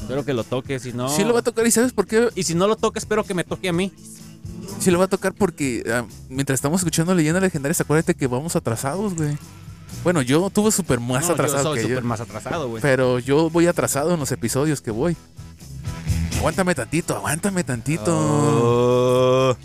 [0.00, 1.08] Espero que lo toque, si no.
[1.08, 2.28] Sí lo va a tocar y ¿sabes por qué?
[2.34, 3.92] Y si no lo toca, espero que me toque a mí.
[4.80, 8.56] Sí lo va a tocar porque ah, mientras estamos escuchando leyendas legendarias, acuérdate que vamos
[8.56, 9.36] atrasados, güey.
[10.04, 12.08] Bueno, yo estuve súper más No, yo atrasado soy que súper yo.
[12.08, 12.80] más atrasado, güey.
[12.82, 15.16] Pero yo voy atrasado en los episodios que voy.
[16.38, 18.14] Aguántame tantito, aguántame tantito.
[18.16, 19.56] Oh.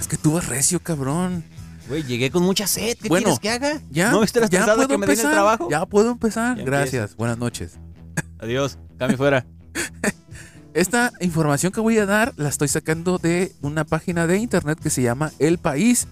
[0.00, 1.44] Es que tú vas recio, cabrón.
[1.88, 2.96] Güey, llegué con mucha sed.
[3.00, 3.80] ¿Qué Bueno, quieres que haga?
[3.90, 5.32] Ya, ¿No viste la ya puedo que me den el empezar.
[5.32, 5.68] trabajo?
[5.70, 6.56] Ya puedo empezar.
[6.58, 7.16] Ya Gracias.
[7.16, 7.78] Buenas noches.
[8.40, 8.78] Adiós.
[8.98, 9.46] Cambio fuera.
[10.74, 14.90] Esta información que voy a dar la estoy sacando de una página de internet que
[14.90, 16.06] se llama El País.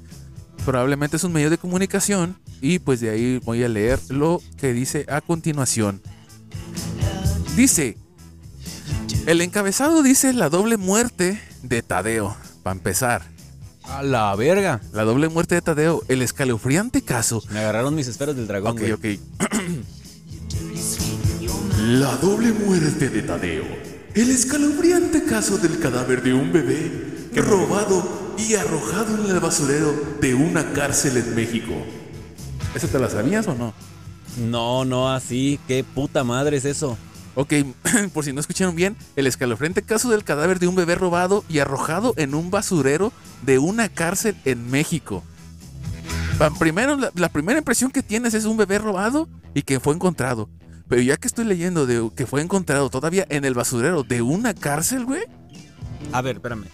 [0.65, 4.73] Probablemente es un medio de comunicación y pues de ahí voy a leer lo que
[4.73, 6.01] dice a continuación.
[7.55, 7.97] Dice,
[9.27, 12.37] el encabezado dice la doble muerte de Tadeo.
[12.63, 13.23] Para empezar,
[13.85, 14.81] A la verga.
[14.93, 18.81] la doble muerte de Tadeo, el escalofriante caso Me agarraron mis esferas del dragón, Ok,
[18.81, 18.93] güey.
[18.93, 19.21] ok.
[21.87, 23.65] La doble muerte de Tadeo.
[24.15, 30.35] El escalofriante caso del cadáver de un bebé robado y arrojado en el basurero de
[30.35, 31.73] una cárcel en México.
[32.75, 33.73] ¿Eso te la sabías o no?
[34.37, 35.59] No, no así.
[35.67, 36.99] ¿Qué puta madre es eso?
[37.35, 37.55] Ok,
[38.15, 41.59] por si no escucharon bien, el escalofriante caso del cadáver de un bebé robado y
[41.59, 45.23] arrojado en un basurero de una cárcel en México.
[46.59, 50.51] Primero, la, la primera impresión que tienes es un bebé robado y que fue encontrado.
[50.89, 54.53] Pero ya que estoy leyendo de que fue encontrado todavía en el basurero de una
[54.53, 55.23] cárcel, güey.
[56.13, 56.67] A ver, espérame.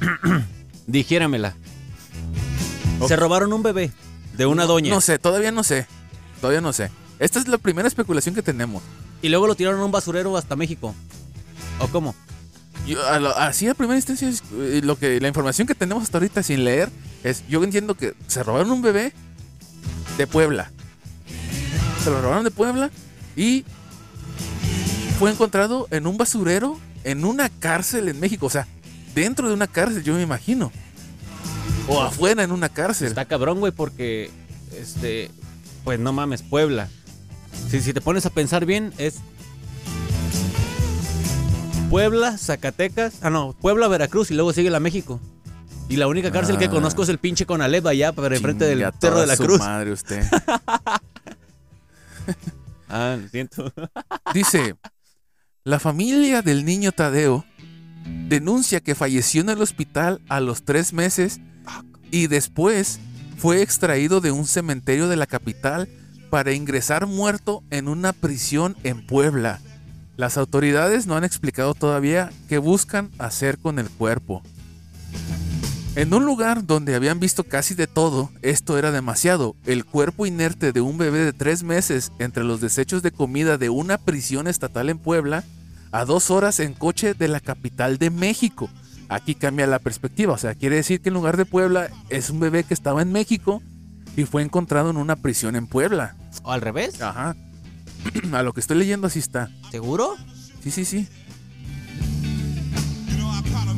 [0.88, 1.54] Dijéramela.
[3.06, 3.92] Se robaron un bebé
[4.36, 4.90] de una doña.
[4.90, 5.86] No sé, todavía no sé.
[6.40, 6.90] Todavía no sé.
[7.20, 8.82] Esta es la primera especulación que tenemos.
[9.22, 10.94] Y luego lo tiraron a un basurero hasta México.
[11.78, 12.14] ¿O cómo?
[12.86, 16.02] Yo, a lo- así a primera instancia, es, eh, lo que, la información que tenemos
[16.04, 16.88] hasta ahorita sin leer
[17.22, 19.12] es, yo entiendo que se robaron un bebé
[20.16, 20.70] de Puebla.
[22.02, 22.90] Se lo robaron de Puebla
[23.36, 23.64] y
[25.18, 28.46] fue encontrado en un basurero en una cárcel en México.
[28.46, 28.66] O sea,
[29.20, 30.70] dentro de una cárcel, yo me imagino.
[31.88, 33.08] O afuera en una cárcel.
[33.08, 34.30] Está cabrón, güey, porque.
[34.78, 35.30] Este.
[35.84, 36.88] Pues no mames, Puebla.
[37.70, 39.16] Si, si te pones a pensar bien, es.
[41.90, 43.14] Puebla, Zacatecas.
[43.22, 45.20] Ah, no, Puebla, Veracruz y luego sigue la México.
[45.88, 46.70] Y la única cárcel que Ah.
[46.70, 49.58] conozco es el pinche Conalep allá, para enfrente del Cerro de la su Cruz.
[49.58, 50.22] madre usted.
[52.90, 53.72] Ah, lo siento.
[54.32, 54.74] Dice,
[55.64, 57.44] la familia del niño Tadeo
[58.28, 61.40] denuncia que falleció en el hospital a los tres meses
[62.10, 63.00] y después
[63.38, 65.88] fue extraído de un cementerio de la capital
[66.30, 69.60] para ingresar muerto en una prisión en Puebla.
[70.16, 74.42] Las autoridades no han explicado todavía qué buscan hacer con el cuerpo.
[75.94, 79.56] En un lugar donde habían visto casi de todo, esto era demasiado.
[79.64, 83.68] El cuerpo inerte de un bebé de tres meses entre los desechos de comida de
[83.70, 85.44] una prisión estatal en Puebla,
[85.92, 88.70] a dos horas en coche de la capital de México.
[89.08, 92.40] Aquí cambia la perspectiva, o sea, quiere decir que en lugar de Puebla es un
[92.40, 93.62] bebé que estaba en México
[94.16, 96.16] y fue encontrado en una prisión en Puebla.
[96.42, 97.00] ¿O al revés?
[97.00, 97.34] Ajá.
[98.32, 99.50] A lo que estoy leyendo así está.
[99.70, 100.14] ¿Seguro?
[100.62, 101.08] Sí, sí, sí.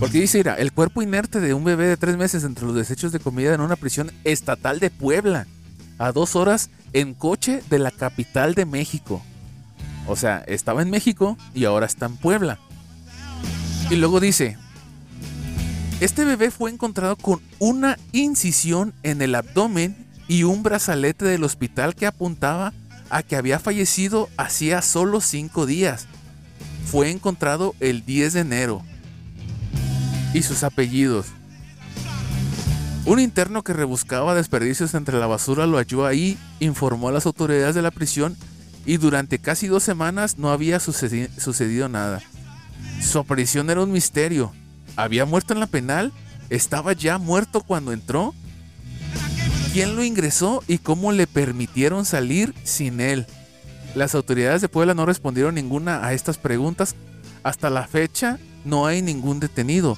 [0.00, 3.12] Porque dice, mira, el cuerpo inerte de un bebé de tres meses entre los desechos
[3.12, 5.46] de comida en una prisión estatal de Puebla,
[5.98, 9.22] a dos horas en coche de la capital de México.
[10.10, 12.58] O sea, estaba en México y ahora está en Puebla.
[13.90, 14.58] Y luego dice,
[16.00, 19.96] este bebé fue encontrado con una incisión en el abdomen
[20.26, 22.72] y un brazalete del hospital que apuntaba
[23.08, 26.08] a que había fallecido hacía solo cinco días.
[26.86, 28.82] Fue encontrado el 10 de enero.
[30.34, 31.26] Y sus apellidos.
[33.06, 37.76] Un interno que rebuscaba desperdicios entre la basura lo halló ahí, informó a las autoridades
[37.76, 38.36] de la prisión
[38.90, 42.20] y durante casi dos semanas no había sucedi- sucedido nada.
[43.00, 44.50] Su aparición era un misterio.
[44.96, 46.12] ¿Había muerto en la penal?
[46.48, 48.34] ¿Estaba ya muerto cuando entró?
[49.72, 53.26] ¿Quién lo ingresó y cómo le permitieron salir sin él?
[53.94, 56.96] Las autoridades de Puebla no respondieron ninguna a estas preguntas.
[57.44, 59.96] Hasta la fecha no hay ningún detenido.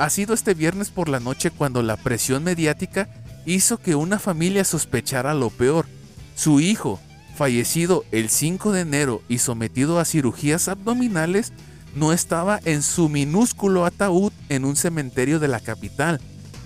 [0.00, 3.08] Ha sido este viernes por la noche cuando la presión mediática
[3.44, 5.86] hizo que una familia sospechara lo peor.
[6.34, 6.98] Su hijo,
[7.36, 11.52] fallecido el 5 de enero y sometido a cirugías abdominales,
[11.94, 16.20] no estaba en su minúsculo ataúd en un cementerio de la capital.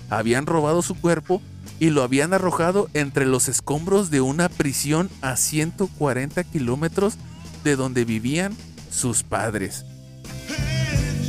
[0.09, 1.41] Habían robado su cuerpo
[1.79, 7.15] y lo habían arrojado entre los escombros de una prisión a 140 kilómetros
[7.63, 8.55] de donde vivían
[8.89, 9.85] sus padres.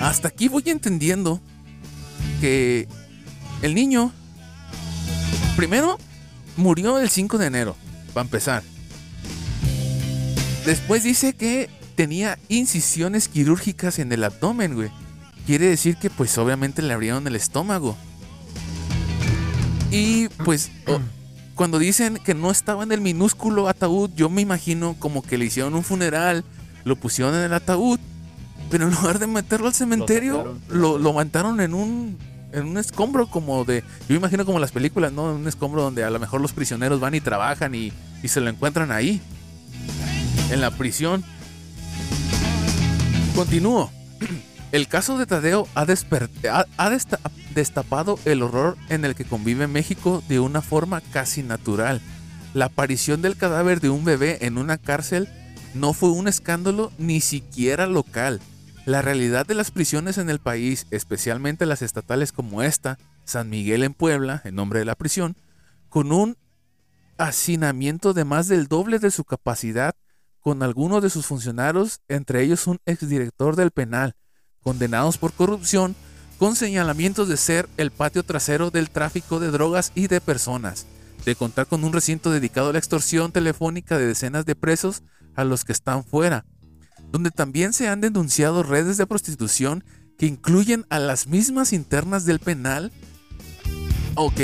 [0.00, 1.40] Hasta aquí voy entendiendo
[2.40, 2.88] que
[3.62, 4.12] el niño
[5.57, 5.98] primero
[6.57, 7.76] murió el 5 de enero,
[8.12, 8.62] para empezar.
[10.64, 14.90] Después dice que tenía incisiones quirúrgicas en el abdomen, güey.
[15.46, 17.96] Quiere decir que pues obviamente le abrieron el estómago.
[19.90, 20.70] Y pues
[21.55, 25.44] cuando dicen que no estaba en el minúsculo ataúd, yo me imagino como que le
[25.46, 26.44] hicieron un funeral,
[26.85, 27.98] lo pusieron en el ataúd,
[28.70, 32.16] pero en lugar de meterlo al cementerio, lo, lo mataron en un,
[32.53, 33.83] en un escombro como de...
[34.09, 35.35] Yo me imagino como las películas, ¿no?
[35.35, 38.48] Un escombro donde a lo mejor los prisioneros van y trabajan y, y se lo
[38.48, 39.20] encuentran ahí,
[40.53, 41.25] en la prisión.
[43.35, 43.91] Continúo.
[44.73, 47.21] El caso de Tadeo ha, ha- ha desta-
[47.55, 52.01] destapado el horror en el que convive México de una forma casi natural.
[52.55, 55.29] La aparición del cadáver de un bebé en una cárcel
[55.75, 58.41] no fue un escándalo ni siquiera local.
[58.87, 63.83] La realidad de las prisiones en el país, especialmente las estatales como esta, San Miguel
[63.85, 65.37] en Puebla, en nombre de la prisión,
[65.91, 66.37] con un
[67.19, 69.95] hacinamiento de más del doble de su capacidad,
[70.42, 74.16] con algunos de sus funcionarios, entre ellos un exdirector del penal,
[74.62, 75.94] condenados por corrupción,
[76.38, 80.87] con señalamientos de ser el patio trasero del tráfico de drogas y de personas,
[81.24, 85.02] de contar con un recinto dedicado a la extorsión telefónica de decenas de presos
[85.37, 86.44] a los que están fuera,
[87.12, 89.85] donde también se han denunciado redes de prostitución
[90.18, 92.90] que incluyen a las mismas internas del penal.
[94.16, 94.40] Ok,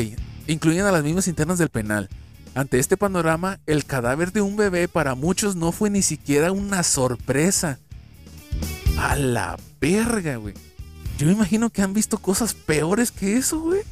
[0.46, 2.08] incluyen a las mismas internas del penal.
[2.54, 6.82] Ante este panorama, el cadáver de un bebé para muchos no fue ni siquiera una
[6.82, 7.78] sorpresa.
[8.98, 10.54] A la verga, güey.
[11.18, 13.82] Yo me imagino que han visto cosas peores que eso, güey.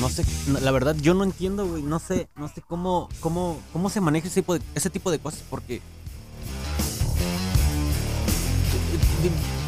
[0.00, 0.24] No sé,
[0.60, 4.26] la verdad yo no entiendo, güey, no sé, no sé cómo, cómo, cómo se maneja
[4.26, 5.80] ese tipo de, ese tipo de cosas, porque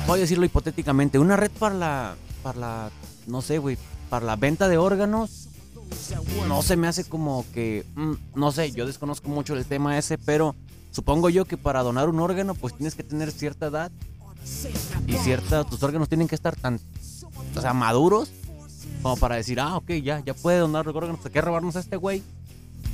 [0.07, 2.91] voy a decirlo hipotéticamente, una red para la, para la,
[3.27, 3.79] no sé, güey,
[4.09, 5.49] para la venta de órganos,
[6.49, 10.19] no se me hace como que, mm, no sé, yo desconozco mucho el tema ese,
[10.19, 10.55] pero
[10.91, 13.93] supongo yo que para donar un órgano, pues tienes que tener cierta edad
[15.07, 16.81] y cierta, tus órganos tienen que estar tan,
[17.55, 18.31] o sea, maduros
[19.03, 21.81] como para decir, ah, ok, ya, ya puede donar los órganos, hay que robarnos a
[21.81, 22.23] este güey.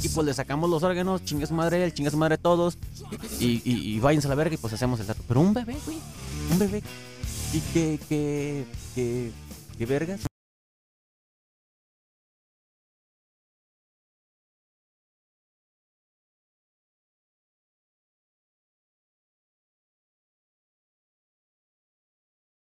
[0.03, 2.77] Y pues le sacamos los órganos, chingue su madre él, chingue su madre todos.
[3.39, 5.23] Y, y, váyanse a la verga y pues hacemos el trato.
[5.29, 5.99] Pero un bebé, güey,
[6.51, 6.83] un bebé.
[7.53, 9.31] ¿Y qué, qué, qué,
[9.79, 10.21] qué vergas?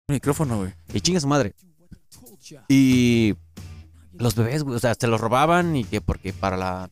[0.09, 0.73] Micrófono, güey.
[0.93, 1.53] Y chinga su madre.
[2.67, 3.35] Y
[4.13, 6.89] los bebés, güey, o sea, se los robaban y que porque para la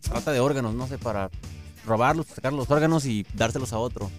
[0.00, 1.30] trata de órganos, no sé, para
[1.86, 4.10] robarlos, sacar los órganos y dárselos a otro.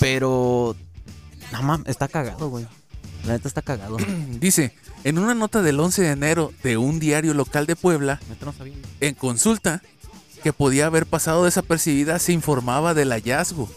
[0.00, 0.76] Pero,
[1.52, 2.66] no mames, está cagado, güey.
[3.24, 3.96] La neta está cagado.
[4.40, 8.46] Dice, en una nota del 11 de enero de un diario local de Puebla, Neta
[8.46, 8.74] no sabía.
[9.00, 9.82] en consulta,
[10.42, 13.68] que podía haber pasado desapercibida, se informaba del hallazgo.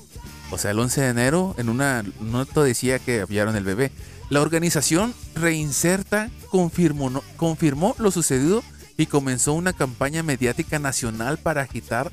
[0.52, 3.92] O sea, el 11 de enero, en una nota decía que hallaron el bebé.
[4.30, 8.64] La organización Reinserta confirmó, confirmó lo sucedido
[8.98, 12.12] y comenzó una campaña mediática nacional para agitar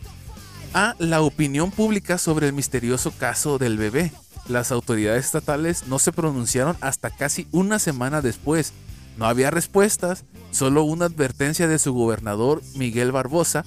[0.73, 4.13] a la opinión pública sobre el misterioso caso del bebé.
[4.49, 8.73] Las autoridades estatales no se pronunciaron hasta casi una semana después.
[9.17, 13.65] No había respuestas, solo una advertencia de su gobernador Miguel Barbosa.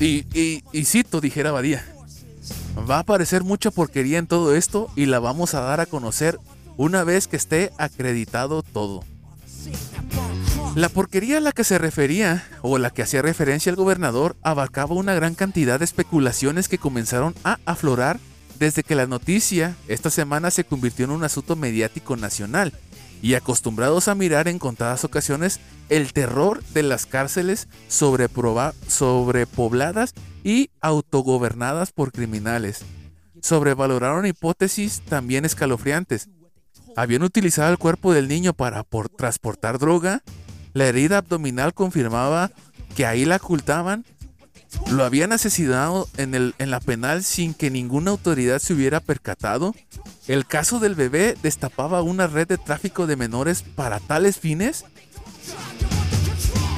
[0.00, 0.26] Y,
[0.72, 1.93] y cito, dijera Badía,
[2.78, 6.38] va a aparecer mucha porquería en todo esto y la vamos a dar a conocer
[6.76, 9.04] una vez que esté acreditado todo.
[10.74, 14.96] La porquería a la que se refería, o la que hacía referencia el gobernador, abarcaba
[14.96, 18.18] una gran cantidad de especulaciones que comenzaron a aflorar
[18.58, 22.72] desde que la noticia esta semana se convirtió en un asunto mediático nacional,
[23.24, 25.58] y acostumbrados a mirar en contadas ocasiones
[25.88, 27.68] el terror de las cárceles
[28.86, 30.12] sobrepobladas
[30.44, 32.82] y autogobernadas por criminales.
[33.40, 36.28] Sobrevaloraron hipótesis también escalofriantes.
[36.96, 40.22] Habían utilizado el cuerpo del niño para por- transportar droga.
[40.74, 42.50] La herida abdominal confirmaba
[42.94, 44.04] que ahí la ocultaban.
[44.90, 49.74] Lo habían asesinado en, el, en la penal sin que ninguna autoridad se hubiera percatado.
[50.26, 54.84] El caso del bebé destapaba una red de tráfico de menores para tales fines.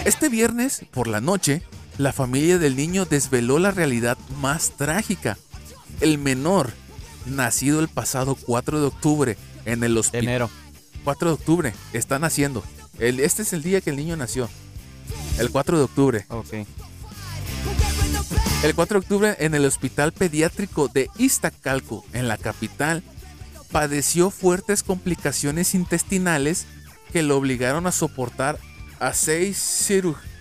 [0.05, 1.62] Este viernes, por la noche,
[1.97, 5.38] la familia del niño desveló la realidad más trágica.
[6.01, 6.72] El menor,
[7.24, 10.24] nacido el pasado 4 de octubre en el hospital.
[10.24, 10.51] enero.
[11.05, 12.64] 4 de octubre, está naciendo.
[12.99, 14.49] El, este es el día que el niño nació.
[15.38, 16.26] El 4 de octubre.
[16.30, 16.66] Ok.
[18.64, 23.05] El 4 de octubre en el hospital pediátrico de Iztacalco, en la capital,
[23.70, 26.66] padeció fuertes complicaciones intestinales
[27.12, 28.58] que lo obligaron a soportar
[28.98, 30.36] a seis cirugías.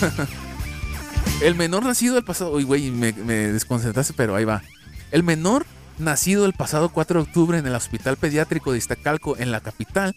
[1.42, 2.52] el menor nacido el pasado...
[2.52, 4.62] Uy, güey, me, desconcentraste, pero ahí va.
[5.10, 5.66] El menor
[5.98, 10.14] nacido el pasado 4 de octubre en el hospital pediátrico de Iztacalco, en la capital,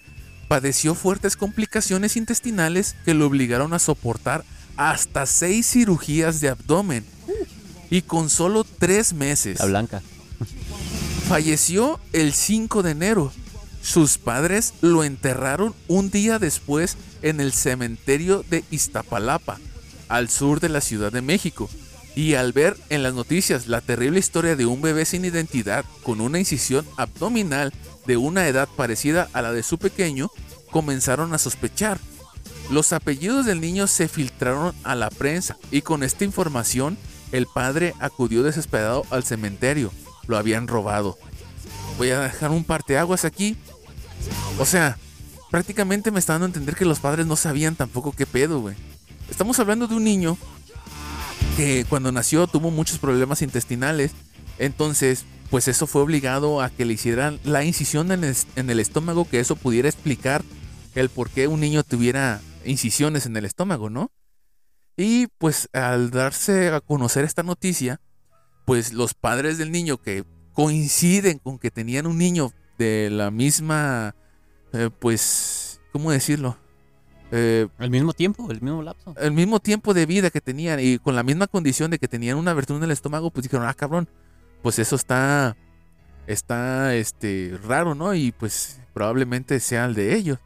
[0.47, 4.45] padeció fuertes complicaciones intestinales que lo obligaron a soportar
[4.77, 7.05] hasta seis cirugías de abdomen.
[7.93, 9.59] Y con solo tres meses.
[9.59, 10.01] La blanca.
[11.27, 13.31] Falleció el 5 de enero.
[13.83, 19.59] Sus padres lo enterraron un día después en el cementerio de Iztapalapa,
[20.09, 21.69] al sur de la Ciudad de México.
[22.15, 26.19] Y al ver en las noticias la terrible historia de un bebé sin identidad con
[26.19, 27.71] una incisión abdominal
[28.07, 30.31] de una edad parecida a la de su pequeño,
[30.71, 31.99] comenzaron a sospechar.
[32.71, 36.97] Los apellidos del niño se filtraron a la prensa y con esta información
[37.33, 39.91] el padre acudió desesperado al cementerio.
[40.27, 41.17] Lo habían robado.
[41.97, 43.57] Voy a dejar un parteaguas aquí.
[44.59, 44.97] O sea,
[45.49, 48.75] prácticamente me está dando a entender que los padres no sabían tampoco qué pedo, güey.
[49.29, 50.37] Estamos hablando de un niño
[51.57, 54.11] que cuando nació tuvo muchos problemas intestinales.
[54.59, 58.79] Entonces, pues eso fue obligado a que le hicieran la incisión en el, en el
[58.79, 60.43] estómago, que eso pudiera explicar
[60.93, 64.11] el por qué un niño tuviera incisiones en el estómago, ¿no?
[64.95, 67.99] Y pues al darse a conocer esta noticia,
[68.65, 70.23] pues los padres del niño que
[70.53, 74.15] coinciden con que tenían un niño de la misma,
[74.71, 76.57] eh, pues, ¿cómo decirlo?
[77.31, 79.15] Eh, Al mismo tiempo, el mismo lapso.
[79.17, 82.37] el mismo tiempo de vida que tenían y con la misma condición de que tenían
[82.37, 84.07] una abertura en el estómago, pues dijeron, ah, cabrón,
[84.61, 85.57] pues eso está,
[86.27, 88.13] está, este, raro, ¿no?
[88.13, 90.37] Y pues probablemente sea el de ellos.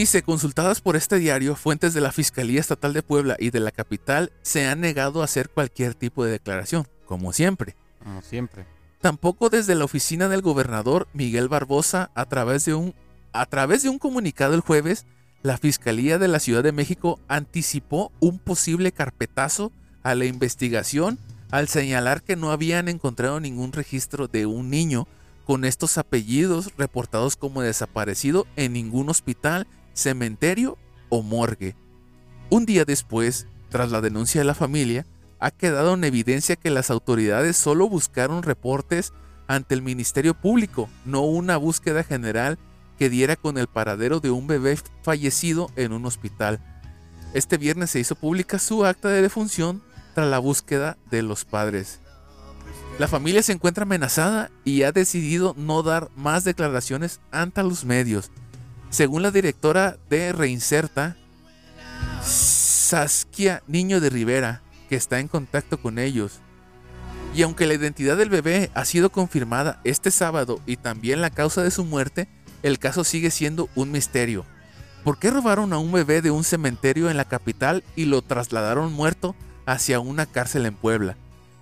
[0.00, 3.70] Dice, consultadas por este diario, fuentes de la Fiscalía Estatal de Puebla y de la
[3.70, 7.76] capital se han negado a hacer cualquier tipo de declaración, como siempre.
[8.02, 8.64] Como siempre.
[9.02, 12.94] Tampoco desde la oficina del gobernador Miguel Barbosa, a través de un,
[13.34, 15.04] a través de un comunicado el jueves,
[15.42, 19.70] la Fiscalía de la Ciudad de México anticipó un posible carpetazo
[20.02, 21.18] a la investigación
[21.50, 25.06] al señalar que no habían encontrado ningún registro de un niño
[25.44, 30.78] con estos apellidos reportados como desaparecido en ningún hospital, cementerio
[31.08, 31.76] o morgue.
[32.50, 35.06] Un día después, tras la denuncia de la familia,
[35.38, 39.12] ha quedado en evidencia que las autoridades solo buscaron reportes
[39.46, 42.58] ante el Ministerio Público, no una búsqueda general
[42.98, 46.60] que diera con el paradero de un bebé fallecido en un hospital.
[47.32, 49.82] Este viernes se hizo pública su acta de defunción
[50.14, 52.00] tras la búsqueda de los padres.
[52.98, 58.30] La familia se encuentra amenazada y ha decidido no dar más declaraciones ante los medios.
[58.90, 61.16] Según la directora de Reinserta,
[62.24, 66.40] Saskia Niño de Rivera, que está en contacto con ellos.
[67.32, 71.62] Y aunque la identidad del bebé ha sido confirmada este sábado y también la causa
[71.62, 72.28] de su muerte,
[72.64, 74.44] el caso sigue siendo un misterio.
[75.04, 78.92] ¿Por qué robaron a un bebé de un cementerio en la capital y lo trasladaron
[78.92, 79.36] muerto
[79.66, 81.16] hacia una cárcel en Puebla?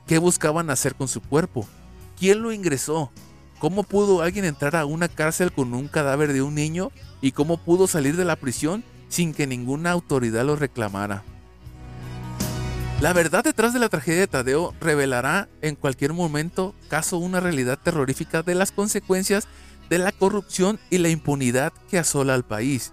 [0.07, 1.68] ¿Qué buscaban hacer con su cuerpo?
[2.18, 3.12] ¿Quién lo ingresó?
[3.59, 6.92] ¿Cómo pudo alguien entrar a una cárcel con un cadáver de un niño?
[7.20, 11.24] ¿Y cómo pudo salir de la prisión sin que ninguna autoridad lo reclamara?
[13.00, 17.78] La verdad detrás de la tragedia de Tadeo revelará en cualquier momento caso una realidad
[17.82, 19.48] terrorífica de las consecuencias
[19.88, 22.92] de la corrupción y la impunidad que asola al país.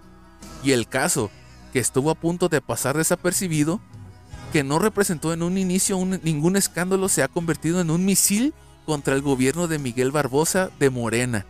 [0.64, 1.30] Y el caso,
[1.72, 3.80] que estuvo a punto de pasar desapercibido,
[4.52, 8.54] que no representó en un inicio ningún escándalo, se ha convertido en un misil
[8.86, 11.44] contra el gobierno de Miguel Barbosa de Morena,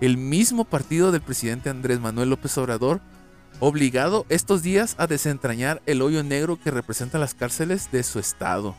[0.00, 3.00] el mismo partido del presidente Andrés Manuel López Obrador,
[3.58, 8.76] obligado estos días a desentrañar el hoyo negro que representa las cárceles de su estado.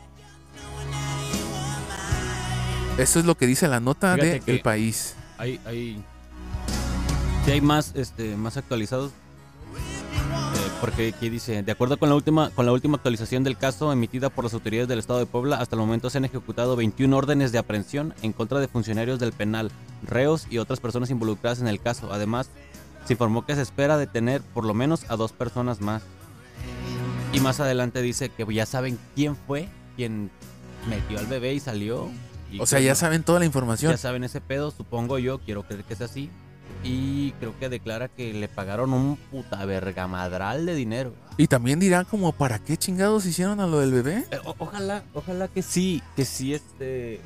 [2.98, 5.16] Eso es lo que dice la nota de El País.
[5.38, 6.02] Hay, hay,
[7.48, 9.12] hay más, este, más actualizados
[10.82, 14.30] porque aquí dice, de acuerdo con la última con la última actualización del caso emitida
[14.30, 17.52] por las autoridades del Estado de Puebla, hasta el momento se han ejecutado 21 órdenes
[17.52, 19.72] de aprehensión en contra de funcionarios del penal,
[20.04, 22.12] reos y otras personas involucradas en el caso.
[22.12, 22.50] Además,
[23.06, 26.04] se informó que se espera detener por lo menos a dos personas más.
[27.34, 30.30] Y más adelante dice que ya saben quién fue quien
[30.90, 32.10] metió al bebé y salió.
[32.60, 33.92] o sea, ya saben toda la información.
[33.92, 36.30] Ya saben ese pedo, supongo yo, quiero creer que es así
[36.86, 41.14] y creo que declara que le pagaron un puta vergamadral de dinero.
[41.36, 44.26] Y también dirá como para qué chingados hicieron a lo del bebé.
[44.30, 47.20] Eh, ojalá, ojalá que sí, que sí este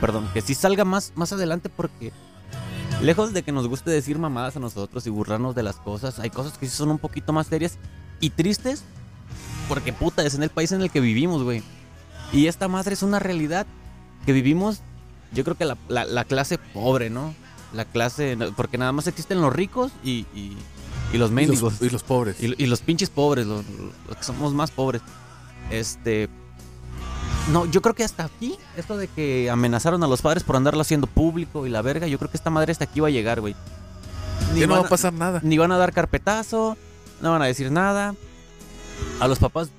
[0.00, 2.12] perdón, que sí salga más más adelante porque
[3.00, 6.30] lejos de que nos guste decir mamadas a nosotros y burlarnos de las cosas, hay
[6.30, 7.78] cosas que sí son un poquito más serias
[8.18, 8.82] y tristes
[9.68, 11.62] porque puta es en el país en el que vivimos, güey.
[12.32, 13.64] Y esta madre es una realidad
[14.26, 14.80] que vivimos,
[15.32, 17.32] yo creo que la, la clase pobre, ¿no?
[17.72, 20.26] La clase, porque nada más existen los ricos y,
[21.12, 21.80] los mendigos.
[21.80, 22.36] Y los, pobres.
[22.40, 23.64] Y, los pinches pobres, los,
[24.16, 25.02] que somos más pobres.
[25.70, 26.28] Este...
[27.50, 30.80] No, yo creo que hasta aquí, esto de que amenazaron a los padres por andarlo
[30.80, 33.40] haciendo público y la verga, yo creo que esta madre hasta aquí va a llegar,
[33.40, 33.56] güey.
[34.54, 35.40] Ni no va a pasar nada.
[35.42, 36.76] Ni van a dar carpetazo,
[37.20, 38.14] no van a decir nada.
[39.18, 39.70] A los papás,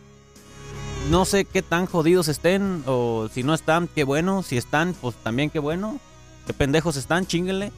[1.09, 4.43] no sé qué tan jodidos estén, o si no están, qué bueno.
[4.43, 5.99] Si están, pues también qué bueno.
[6.45, 7.71] Qué pendejos están, chinguenle.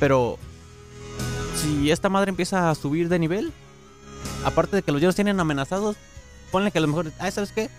[0.00, 0.38] Pero
[1.56, 3.52] si esta madre empieza a subir de nivel,
[4.44, 5.96] aparte de que los llenos tienen amenazados,
[6.50, 7.70] ponle que a lo mejor, ah, ¿sabes qué?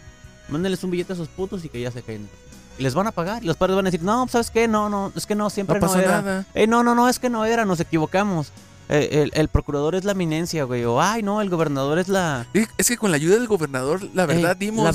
[0.47, 2.29] Mándenles un billete a esos putos y que ya se caen.
[2.77, 3.43] Y les van a pagar.
[3.43, 4.67] Y los padres van a decir, no, ¿sabes qué?
[4.67, 6.21] No, no, es que no, siempre no, era.
[6.21, 6.45] Nada.
[6.53, 8.51] Eh, no, no, no, es que no era, nos equivocamos.
[8.93, 10.83] Eh, el, procurador es la eminencia, güey.
[10.83, 12.45] O, ay, no, el gobernador es la.
[12.77, 14.93] Es que con la ayuda del gobernador, la verdad, dimos.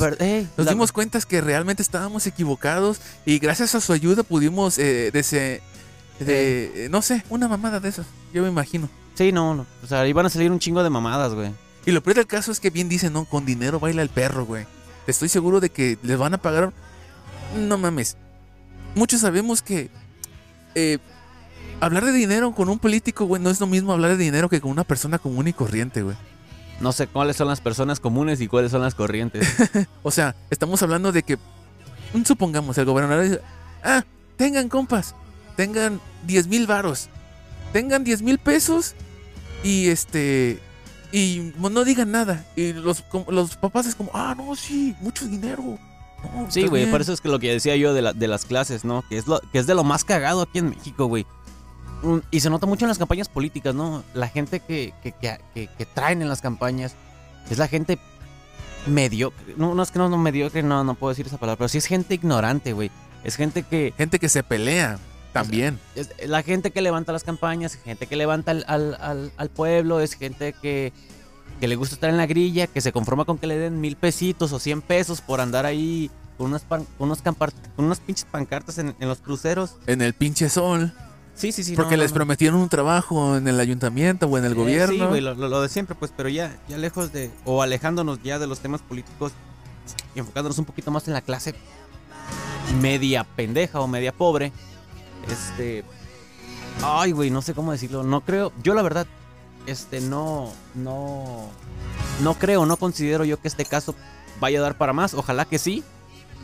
[0.56, 3.00] nos dimos cuenta que realmente estábamos equivocados.
[3.24, 5.10] Y gracias a su ayuda pudimos eh,
[6.20, 8.88] de, eh, no sé, una mamada de esas, yo me imagino.
[9.14, 11.50] Sí, no, no, o sea, iban a salir un chingo de mamadas, güey.
[11.86, 14.44] Y lo peor del caso es que bien dicen, no, con dinero baila el perro,
[14.44, 14.66] güey.
[15.06, 16.72] Estoy seguro de que les van a pagar.
[17.56, 18.16] No mames.
[18.96, 19.88] Muchos sabemos que
[20.74, 20.98] eh,
[21.80, 24.60] hablar de dinero con un político, güey, no es lo mismo hablar de dinero que
[24.60, 26.16] con una persona común y corriente, güey.
[26.80, 29.46] No sé cuáles son las personas comunes y cuáles son las corrientes.
[30.02, 31.38] o sea, estamos hablando de que,
[32.24, 33.40] supongamos, el gobernador dice,
[33.82, 34.04] ah,
[34.36, 35.14] tengan compas,
[35.56, 37.08] tengan 10 mil varos,
[37.72, 38.94] tengan 10 mil pesos
[39.62, 40.60] y este
[41.12, 42.44] y no digan nada.
[42.56, 45.78] Y los, los papás es como, ah, no, sí, mucho dinero.
[46.48, 49.02] sí, güey, por eso es que lo que decía yo de, de las clases, ¿no?
[49.08, 51.26] Que es, lo, que es de lo más cagado aquí en México, güey.
[52.02, 54.04] Mm, y se nota mucho en las campañas políticas, ¿no?
[54.14, 56.94] La gente que, que, que, que traen en las campañas
[57.50, 57.98] es la gente
[58.86, 59.54] mediocre.
[59.56, 61.78] No, no es que no, no mediocre, no, no puedo decir esa palabra, pero sí
[61.78, 62.90] es gente ignorante, güey.
[63.24, 63.92] Es gente que...
[63.96, 64.98] Gente que se pelea.
[65.42, 65.78] También.
[65.94, 70.92] Es la gente que levanta las campañas, gente que levanta al, pueblo, es gente que,
[71.60, 73.96] que, le gusta estar en la grilla, que se conforma con que le den mil
[73.96, 76.64] pesitos o cien pesos por andar ahí con unas,
[76.98, 77.22] unos
[77.76, 79.76] unas pinches pancartas en, los cruceros.
[79.86, 80.92] En el pinche sol.
[81.34, 81.76] Sí, sí, sí.
[81.76, 85.14] Porque les prometieron un trabajo en el ayuntamiento o en el eh, gobierno.
[85.14, 88.60] Sí, lo, de siempre, pues, pero ya, ya lejos de, o alejándonos ya de los
[88.60, 89.32] temas políticos
[90.14, 91.54] y enfocándonos un poquito más en la clase
[92.80, 94.50] media pendeja o media pobre
[95.30, 95.84] este.
[96.82, 98.02] Ay, güey, no sé cómo decirlo.
[98.02, 98.52] No creo.
[98.62, 99.06] Yo, la verdad,
[99.66, 100.52] este, no.
[100.74, 101.48] No.
[102.22, 103.94] No creo, no considero yo que este caso
[104.40, 105.14] vaya a dar para más.
[105.14, 105.82] Ojalá que sí.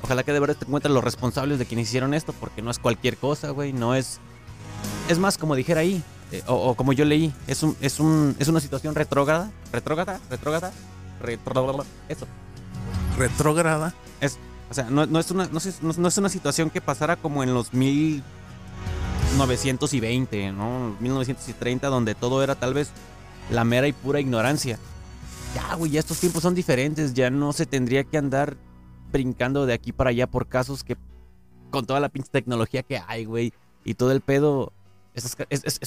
[0.03, 2.79] Ojalá que de verdad te encuentres los responsables de quienes hicieron esto, porque no es
[2.79, 3.73] cualquier cosa, güey.
[3.73, 4.19] No es.
[5.09, 6.03] Es más, como dijera ahí,
[6.33, 10.19] eh, o, o como yo leí, es un, es un, es una situación retrógrada, retrógrada,
[10.29, 10.73] retrógrada,
[11.21, 12.27] retrógrada, eso.
[13.17, 13.95] Retrógrada.
[14.21, 14.39] Es,
[14.71, 17.17] o sea, no, no es una, no, es- no- no es una situación que pasara
[17.17, 17.73] como en los
[19.33, 20.97] 1920, ¿no?
[21.01, 22.91] 1930, donde todo era tal vez
[23.51, 24.79] la mera y pura ignorancia.
[25.55, 28.57] Ya, güey, ya estos tiempos son diferentes, ya no se tendría que andar
[29.13, 30.97] brincando de aquí para allá por casos que
[31.71, 33.53] con toda la pinche tecnología que hay, güey,
[33.85, 34.73] y todo el pedo.
[35.15, 35.45] esto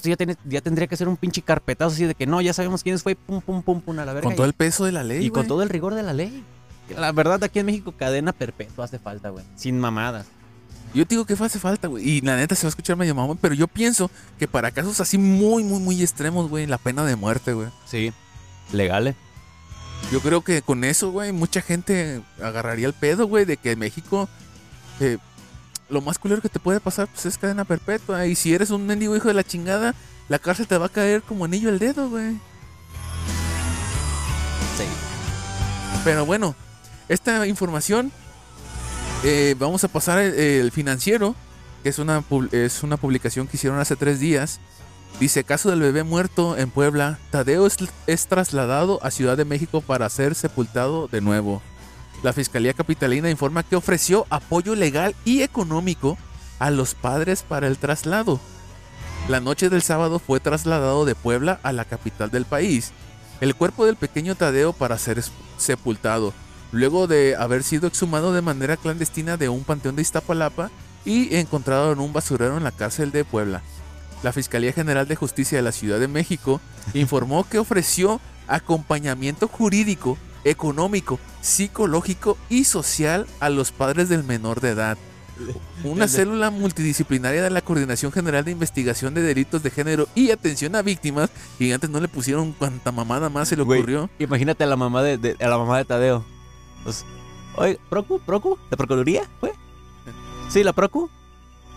[0.09, 2.83] ya, tiene- ya tendría que ser un pinche carpetazo así de que no, ya sabemos
[2.83, 4.27] quiénes fue, pum, pum, pum, pum, a la verga.
[4.27, 5.25] Con todo el peso de la ley.
[5.25, 6.43] y con todo el rigor de la ley.
[6.95, 9.43] La verdad, aquí en México, cadena perpetua hace falta, güey.
[9.55, 10.27] Sin mamadas.
[10.95, 12.07] Yo te digo que hace falta, güey.
[12.09, 15.01] Y la neta se va a escuchar medio mamón, pero yo pienso que para casos
[15.01, 17.67] así muy, muy, muy extremos, güey, la pena de muerte, güey.
[17.85, 18.13] Sí.
[18.71, 19.15] Legales.
[20.09, 23.79] Yo creo que con eso, güey, mucha gente agarraría el pedo, güey, de que en
[23.79, 24.29] México
[25.01, 25.17] eh,
[25.89, 28.25] lo más culero que te puede pasar pues, es cadena perpetua.
[28.25, 29.95] Y si eres un mendigo hijo de la chingada,
[30.29, 32.35] la cárcel te va a caer como anillo al dedo, güey.
[34.77, 34.85] Sí.
[36.05, 36.55] Pero bueno,
[37.09, 38.13] esta información
[39.23, 41.35] eh, vamos a pasar el, financiero,
[41.83, 44.59] que es una, es una publicación que hicieron hace tres días.
[45.19, 50.09] Dice, caso del bebé muerto en Puebla, Tadeo es, trasladado a Ciudad de México para
[50.09, 51.61] ser sepultado de nuevo.
[52.21, 56.17] La Fiscalía Capitalina informa que ofreció apoyo legal y económico
[56.59, 58.39] a los padres para el traslado.
[59.29, 62.91] La noche del sábado fue trasladado de Puebla a la capital del país
[63.41, 65.21] el cuerpo del pequeño Tadeo para ser
[65.57, 66.33] sepultado,
[66.75, 70.69] luego de haber sido exhumado de manera clandestina de un panteón de Iztapalapa
[71.05, 73.61] y encontrado en un basurero en la cárcel de Puebla.
[74.23, 76.59] La Fiscalía General de Justicia de la Ciudad de México
[76.93, 84.69] informó que ofreció acompañamiento jurídico, económico, psicológico y social a los padres del menor de
[84.71, 84.97] edad.
[85.83, 90.75] Una célula multidisciplinaria de la Coordinación General de Investigación de Delitos de Género y Atención
[90.75, 94.09] a Víctimas, y antes no le pusieron cuanta mamada más se le ocurrió.
[94.19, 96.25] Imagínate a la mamá de, de- a la mamá de Tadeo.
[96.85, 97.03] Pues,
[97.57, 98.19] Oye, ¿Procu?
[98.21, 98.57] ¿Procu?
[98.71, 99.23] ¿La Procuraduría?
[99.41, 99.51] ¿Fue?
[100.49, 101.09] Sí, la Procu.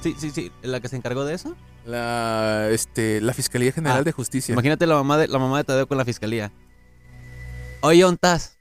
[0.02, 0.52] Sí, sí, sí.
[0.62, 1.56] ¿La que se encargó de eso?
[1.84, 4.52] La, este, la Fiscalía General Ah, de Justicia.
[4.52, 6.52] Imagínate la mamá de la mamá de Tadeo con la fiscalía.
[7.80, 8.56] Oye, ¿ontas?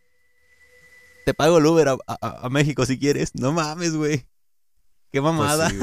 [1.25, 3.31] Te pago el Uber a, a- a México si quieres.
[3.35, 4.19] No mames, güey.
[5.11, 5.69] Qué Pues mamada.
[5.69, 5.77] sí.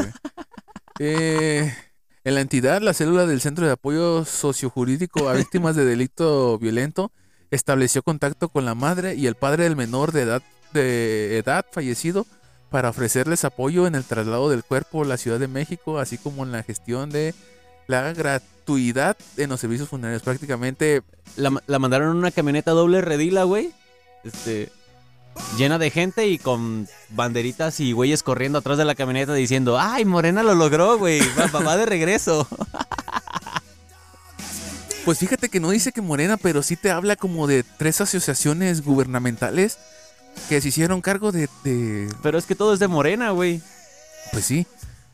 [1.00, 1.74] Eh,
[2.24, 7.12] en la entidad, la célula del Centro de Apoyo Sociojurídico a Víctimas de Delito Violento
[7.50, 10.42] estableció contacto con la madre y el padre del menor de edad,
[10.74, 12.26] de edad fallecido
[12.68, 16.42] para ofrecerles apoyo en el traslado del cuerpo a la Ciudad de México, así como
[16.44, 17.34] en la gestión de
[17.86, 20.22] la gratuidad en los servicios funerarios.
[20.22, 21.02] Prácticamente,
[21.36, 23.72] La, la mandaron en una camioneta doble redila, güey.
[24.24, 24.70] Este.
[25.58, 30.04] Llena de gente y con banderitas y güeyes corriendo atrás de la camioneta diciendo, ¡ay,
[30.04, 31.20] Morena lo logró, güey!
[31.38, 32.46] Va- va de regreso.
[35.04, 38.82] pues fíjate que no dice que Morena, pero sí te habla como de tres asociaciones
[38.84, 39.76] gubernamentales
[40.48, 43.60] que se hicieron cargo de- de, Pero es que todo es de Morena, güey.
[44.32, 44.66] Pues sí.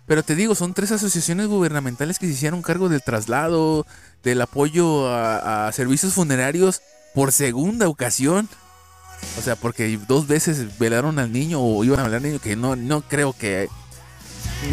[0.07, 3.87] Pero te digo, son tres asociaciones gubernamentales que se hicieron cargo del traslado,
[4.25, 6.81] del apoyo a, a servicios funerarios
[7.15, 8.49] por segunda ocasión.
[9.39, 12.57] O sea, porque dos veces velaron al niño o iban a velar al niño, que
[12.57, 13.69] no, no creo que...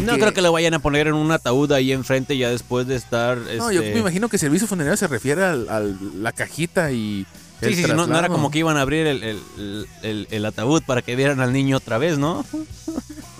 [0.04, 2.86] No que- creo que lo vayan a poner en un ataúd ahí enfrente ya después
[2.86, 3.38] de estar.
[3.38, 7.26] No, yo este, me imagino que servicio funerario se refiere a la cajita y...
[7.60, 10.28] Sí, sí, sí, no, no era como que iban a abrir el, el- el- el-
[10.30, 12.44] el ataúd para que vieran al niño otra vez, ¿no?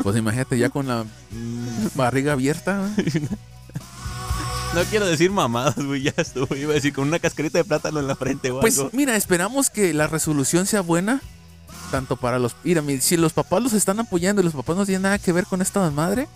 [0.02, 2.88] Pues imagínate ya con la mm, barriga abierta.
[4.74, 6.54] No quiero decir mamadas, güey, ya estuvo.
[6.54, 9.70] Iba a decir con una cascarita de plátano en la frente o Pues mira, esperamos
[9.70, 11.22] que la resolución sea buena.
[11.90, 12.54] Tanto para los...
[12.64, 15.32] Mira, mi- si los papás los están apoyando y los papás no tienen nada que
[15.32, 16.28] ver con esta madre,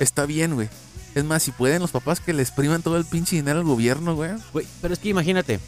[0.00, 0.68] está bien, güey.
[1.14, 4.16] Es más, si pueden los papás que les priman todo el pinche dinero al gobierno,
[4.16, 4.30] güey.
[4.52, 5.60] Güey, pero es que imagínate.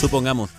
[0.00, 0.50] Supongamos.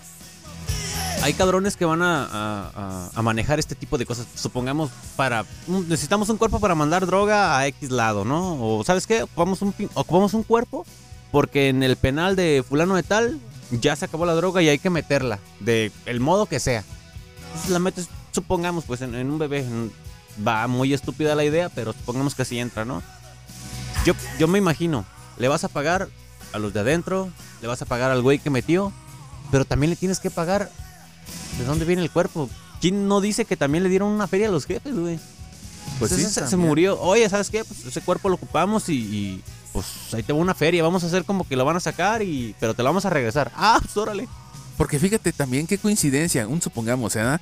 [1.23, 4.27] Hay cabrones que van a, manejar este tipo de cosas.
[4.35, 5.45] Supongamos para...
[5.67, 8.57] necesitamos un cuerpo para mandar droga a X lado, ¿no?
[8.59, 9.23] O ¿sabes qué?
[9.23, 10.85] Ocupamos un, ocupamos un cuerpo
[11.31, 13.39] porque en el penal de fulano de tal
[13.71, 15.39] ya se acabó la droga y hay que meterla.
[15.61, 16.83] De el modo que sea.
[17.47, 19.65] Entonces la metes, supongamos, pues en, un bebé.
[20.45, 23.03] Va muy estúpida la idea, pero supongamos que así entra, ¿no?
[24.05, 25.05] Yo, yo me imagino,
[25.37, 26.09] le vas a pagar
[26.51, 27.29] a los de adentro,
[27.61, 28.91] le vas a pagar al güey que metió,
[29.53, 30.71] pero también le tienes que pagar
[31.59, 32.49] de dónde viene el cuerpo.
[32.81, 35.19] ¿Quién no dice que también le dieron una feria a los jefes, güey?
[35.99, 36.99] Pues Entonces, sí, se, murió.
[36.99, 37.63] Oye, ¿sabes qué?
[37.63, 40.81] Pues ese cuerpo lo ocupamos y, y, pues ahí te va una feria.
[40.81, 43.11] Vamos a hacer como que lo van a sacar y pero te lo vamos a
[43.11, 43.51] regresar.
[43.55, 44.27] Ah, pues órale.
[44.75, 47.37] Porque fíjate también qué coincidencia, un supongamos, ¿eh?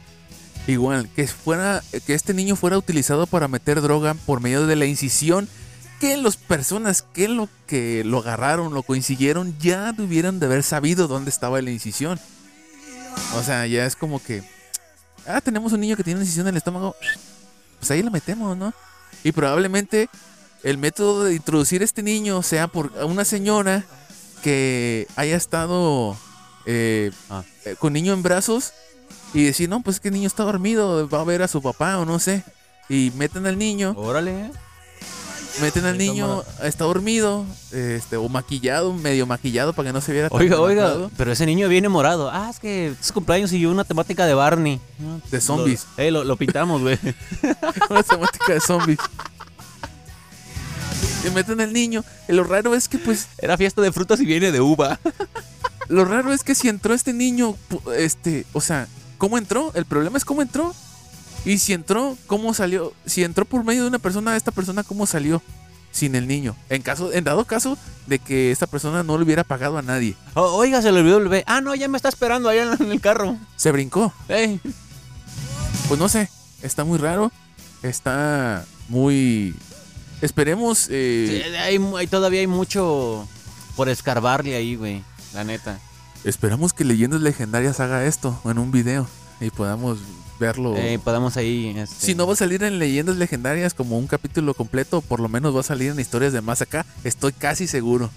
[0.68, 4.86] Igual, que fuera, que este niño fuera utilizado para meter droga por medio de la
[4.86, 5.47] incisión,
[6.02, 11.08] que las personas que lo que lo agarraron, lo consiguieron, ya tuvieran de haber sabido
[11.08, 12.20] dónde estaba la incisión.
[13.36, 14.43] O sea, ya es como que,
[15.28, 16.95] ah, tenemos un niño que tiene una incisión en el estómago,
[17.78, 18.74] pues ahí lo metemos, ¿no?
[19.24, 20.10] Y probablemente
[20.64, 23.84] el método de introducir a este niño sea por una señora
[24.41, 26.18] que haya estado
[26.66, 27.43] eh, Ah.
[27.66, 28.74] eh, con niño en brazos
[29.36, 31.99] y decir, no, pues que el niño está dormido, va a ver a su papá
[31.99, 32.43] o no sé.
[32.89, 34.49] Y meten al niño, Órale.
[35.60, 40.30] Meten al niño, está dormido, este, o maquillado, medio maquillado para que no se viera
[40.30, 42.30] tan Oiga, oiga, pero ese niño viene morado.
[42.32, 44.80] Ah, es que es su cumpleaños y una temática de Barney.
[45.30, 45.86] De zombies.
[45.97, 46.97] Lo, eh, lo, lo pintamos, güey.
[47.89, 48.99] Una temática de zombies.
[51.26, 52.04] Y meten al niño.
[52.28, 54.99] Y lo raro es que, pues, Era fiesta de frutas y viene de uva.
[55.88, 57.56] Lo raro es que si entró este niño,
[57.97, 58.88] este, o sea,
[59.18, 59.72] ¿cómo entró?
[59.76, 60.74] El problema es cómo entró.
[61.46, 62.94] Y si entró, ¿cómo salió?
[63.06, 65.42] Si entró por medio de una persona, esta persona, ¿cómo salió?
[65.92, 66.56] Sin el niño.
[66.70, 67.78] En caso, en dado caso
[68.08, 70.16] de que esta persona no le hubiera pagado a nadie.
[70.36, 71.44] O- oiga, se le olvidó el bebé.
[71.48, 73.38] Ah, no, ya me está esperando allá en, el carro.
[73.58, 74.14] Se brincó.
[75.88, 76.30] Pues no sé.
[76.62, 77.32] Está muy raro.
[77.84, 79.56] Está muy.
[80.22, 80.88] Esperemos.
[80.89, 83.28] eh, Sí, hay, mu- hay- todavía hay mucho
[83.76, 85.04] por escarbarle ahí, güey.
[85.34, 85.80] La neta.
[86.24, 89.08] Esperamos que Leyendas Legendarias haga esto en un video.
[89.42, 89.98] Y podamos
[90.42, 90.76] verlo.
[90.76, 91.74] Eh, podamos ahí.
[91.78, 95.30] este, Si no va a salir en leyendas legendarias como un capítulo completo, por lo
[95.30, 96.86] menos va a salir en historias de más acá.
[97.06, 98.10] Estoy casi seguro.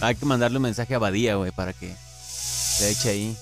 [0.00, 1.96] Hay que mandarle un mensaje a Badía, güey, para que
[2.80, 3.36] le eche ahí.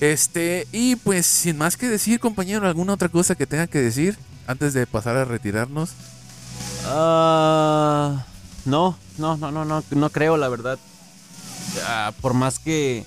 [0.00, 4.18] Este, y pues sin más que decir, compañero, alguna otra cosa que tenga que decir
[4.46, 5.90] antes de pasar a retirarnos.
[6.84, 8.26] Ah,
[8.64, 10.78] no, no, no, no, no, no creo, la verdad.
[11.86, 13.04] Ah, por más que,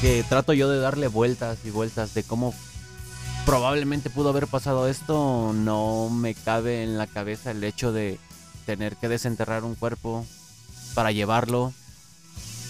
[0.00, 2.54] que trato yo de darle vueltas y vueltas de cómo
[3.46, 8.18] probablemente pudo haber pasado esto, no me cabe en la cabeza el hecho de
[8.66, 10.24] tener que desenterrar un cuerpo
[10.94, 11.72] para llevarlo.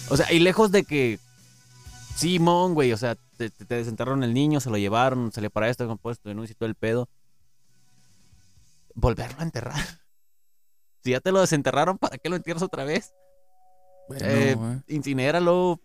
[0.09, 1.19] O sea, y lejos de que
[2.15, 5.49] Simón, güey, o sea, te, te- te desenterraron el niño, se lo llevaron, se le
[5.49, 7.07] para esto, compuesto, denuncia y todo el pedo.
[8.93, 9.75] Volverlo a enterrar.
[11.03, 13.13] Si ya te lo desenterraron, ¿para qué lo entierras otra vez?
[14.19, 14.81] Eh, eh.
[14.87, 15.79] Incinéralo,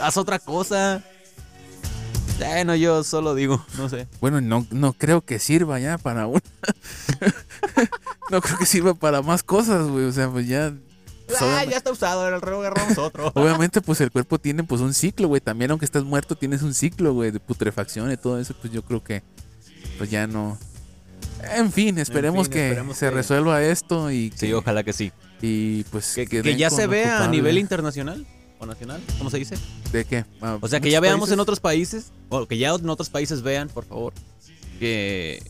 [0.00, 1.02] haz otra cosa.
[2.38, 4.06] Bueno, yo solo digo, no sé.
[4.20, 6.40] Bueno, no, no creo que sirva ya para un.
[8.30, 10.04] no creo que sirva para más cosas, güey.
[10.04, 10.72] O sea, pues ya.
[11.26, 13.30] pues, Ah, ya está usado, el reo agarramos otro.
[13.34, 15.40] Obviamente, pues el cuerpo tiene pues un ciclo, güey.
[15.40, 18.54] También aunque estés muerto, tienes un ciclo, güey, de putrefacción y todo eso.
[18.60, 19.22] Pues yo creo que
[19.98, 20.58] pues ya no.
[21.54, 24.92] En fin, esperemos fin, que esperemos se que- resuelva esto y, Sí, que- ojalá que
[24.92, 25.12] sí.
[25.40, 28.26] y pues Que, que ya se vea a nivel internacional
[28.58, 29.56] o nacional, ¿cómo se dice?
[29.92, 30.24] ¿De qué?
[30.40, 33.42] Ah, O sea, que ya veamos en otros países, o que ya en otros países
[33.42, 34.12] vean, por favor,
[34.78, 35.42] que,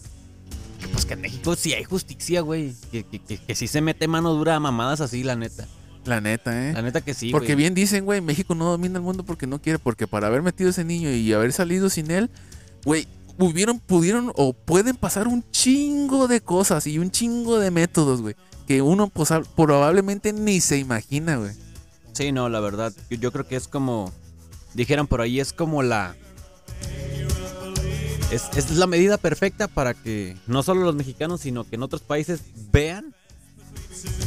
[0.80, 2.74] que, pues que en México sí hay justicia, güey.
[2.90, 5.66] Que, que, que, que sí se mete mano dura a mamadas así, la neta.
[6.04, 6.72] La neta, ¿eh?
[6.72, 9.61] La neta que sí, porque bien dicen, güey, México no domina el mundo porque no
[9.61, 12.30] quiere, porque para haber metido ese niño y haber salido sin él,
[12.84, 13.06] güey,
[13.38, 18.36] hubieron, pudieron o pueden pasar un chingo de cosas y un chingo de métodos, güey,
[18.66, 21.52] que uno pues, probablemente ni se imagina, güey.
[22.18, 22.92] Sí, no, la verdad.
[23.10, 24.12] Yo, creo que es como.
[24.74, 26.16] Dijeran por ahí, es como la.
[28.32, 32.40] Es, la medida perfecta para que no solo los mexicanos, sino que en otros países
[32.72, 33.14] vean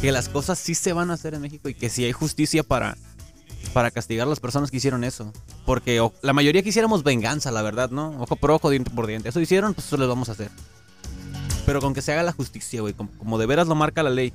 [0.00, 2.62] que las cosas sí se van a hacer en México y que sí hay justicia
[2.62, 2.96] para,
[3.74, 5.30] para castigar a las personas que hicieron eso.
[5.66, 8.22] Porque la mayoría quisiéramos venganza, la verdad, ¿no?
[8.22, 9.28] Ojo por ojo, diente por diente.
[9.28, 10.50] Eso hicieron, pues eso les vamos a hacer.
[11.66, 12.94] Pero con que se haga la justicia, güey.
[12.94, 14.32] Como de veras lo marca la ley.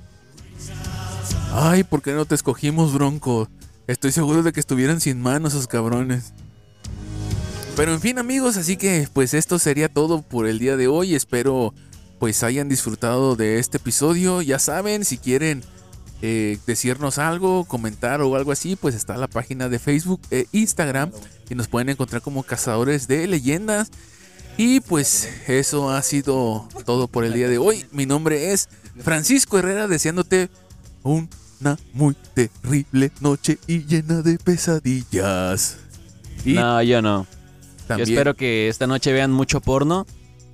[1.52, 3.48] Ay, ¿por qué no te escogimos, Bronco?
[3.88, 6.34] Estoy seguro de que estuvieran sin manos esos cabrones.
[7.76, 11.16] Pero en fin, amigos, así que pues esto sería todo por el día de hoy.
[11.16, 11.74] Espero
[12.20, 14.42] pues hayan disfrutado de este episodio.
[14.42, 15.64] Ya saben, si quieren
[16.22, 21.12] eh, decirnos algo, comentar o algo así, pues está la página de Facebook e Instagram
[21.50, 23.90] y nos pueden encontrar como cazadores de leyendas.
[24.58, 27.86] Y pues eso ha sido todo por el día de hoy.
[27.92, 28.70] Mi nombre es
[29.00, 30.50] Francisco Herrera, deseándote
[31.08, 35.78] una muy terrible noche y llena de pesadillas.
[36.46, 37.26] Y No, yo no.
[37.88, 40.06] también Yo espero que esta noche vean mucho porno.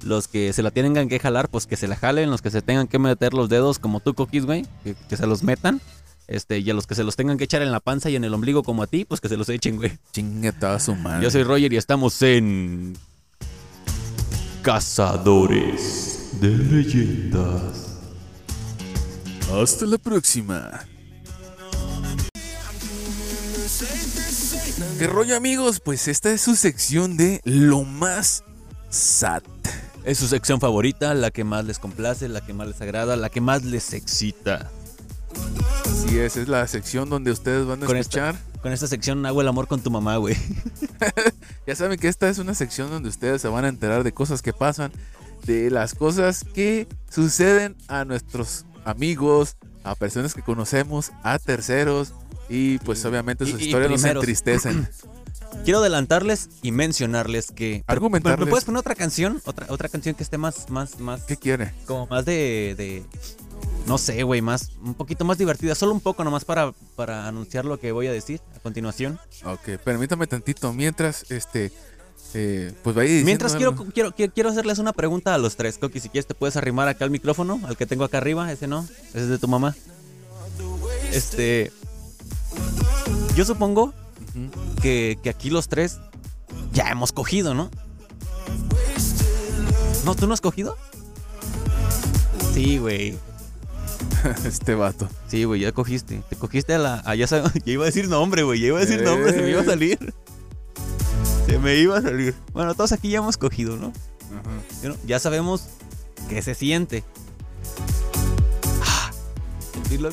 [0.04, 2.30] Los que se la tengan que jalar, pues que se la jalen.
[2.30, 5.26] Los que se tengan que meter los dedos, como tú, Coquis, güey, que, que se
[5.28, 5.82] los metan.
[6.28, 8.24] Este, y a los que se los tengan que echar en la panza y en
[8.24, 9.98] el ombligo, como a ti, pues que se los echen, güey.
[10.12, 11.24] chingata su madre.
[11.24, 12.98] Yo soy Roger y estamos en.
[14.62, 17.93] Cazadores de leyendas.
[19.62, 20.86] Hasta la próxima.
[24.98, 25.80] ¿Qué rollo amigos?
[25.80, 28.44] Pues esta es su sección de lo más
[28.90, 29.44] SAT.
[30.04, 33.30] Es su sección favorita, la que más les complace, la que más les agrada, la
[33.30, 34.70] que más les excita.
[35.86, 38.54] Así es, es la sección donde ustedes van a Con esta- escuchar.
[38.62, 40.36] Con esta sección hago el amor con tu mamá, güey.
[41.68, 44.42] Ya saben que esta es una sección donde ustedes se van a enterar de cosas
[44.42, 44.92] que pasan,
[45.46, 52.14] de las cosas que suceden a nuestros amigos, a personas que conocemos, a terceros
[52.50, 54.24] y pues obviamente Y- sus y historias nos primeros.
[54.24, 54.88] entristecen.
[55.64, 57.84] Quiero adelantarles y mencionarles que.
[57.88, 58.40] Argumentarles.
[58.40, 59.40] ¿Me, me puedes poner otra canción?
[59.46, 61.22] Otra, otra canción que esté más, más, más.
[61.24, 61.74] ¿Qué quiere?
[61.86, 62.74] Como más de.
[62.76, 63.04] de
[63.86, 64.72] no sé, güey, más.
[64.84, 65.76] Un poquito más divertida.
[65.76, 69.20] Solo un poco nomás para, para anunciar lo que voy a decir a continuación.
[69.46, 70.74] Ok, permítame tantito.
[70.74, 71.72] Mientras, este,
[72.34, 75.78] eh, pues diciendo Mientras quiero, quiero, quiero, quiero hacerles una pregunta a los tres.
[75.78, 78.52] Coqui, si quieres te puedes arrimar acá al micrófono, al que tengo acá arriba.
[78.52, 79.76] Ese no, ese es de tu mamá.
[81.12, 81.72] Este.
[83.36, 83.94] Yo supongo
[84.82, 86.00] que, que aquí los tres
[86.72, 87.70] ya hemos cogido, ¿no?
[90.06, 90.16] ¿No?
[90.16, 90.78] ¿Tú no has cogido?
[92.54, 93.18] Sí, güey.
[94.46, 95.08] este vato.
[95.28, 96.22] Sí, güey, ya cogiste.
[96.30, 96.96] Te cogiste a la.
[97.06, 98.60] a ya, sab- ya iba a decir nombre, güey.
[98.60, 100.14] Ya iba a decir nombre, se me iba a salir.
[101.46, 102.36] Se me iba a salir.
[102.54, 103.92] Bueno, todos aquí ya hemos cogido, ¿no?
[105.06, 105.68] Ya sabemos
[106.30, 107.04] qué se siente.
[108.86, 109.12] Ah,
[109.74, 110.10] sentirlo.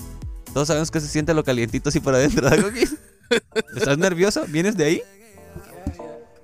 [0.52, 2.48] Todos sabemos que se siente lo calientito así para adentro.
[3.76, 4.44] ¿Estás nervioso?
[4.48, 5.02] ¿Vienes de ahí?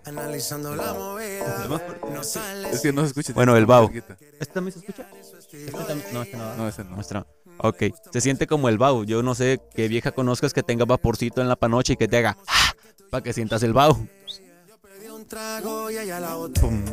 [0.04, 1.66] Analizando la movida,
[2.14, 2.70] no sale.
[2.70, 3.32] Es que no se escucha.
[3.32, 4.16] Bueno, el cerquita.
[4.38, 5.04] ¿Este también se escucha?
[5.52, 6.54] Este también- No, este no.
[6.54, 6.90] No, ese no.
[6.90, 7.26] Muestra.
[7.58, 7.82] Ok,
[8.12, 9.04] se siente como el bau.
[9.04, 12.18] Yo no sé qué vieja conozcas que tenga vaporcito en la panocha y que te
[12.18, 12.36] haga
[13.10, 14.06] para que sientas el bau.
[15.28, 16.36] Trago y ella la.
[16.60, 16.84] Pum.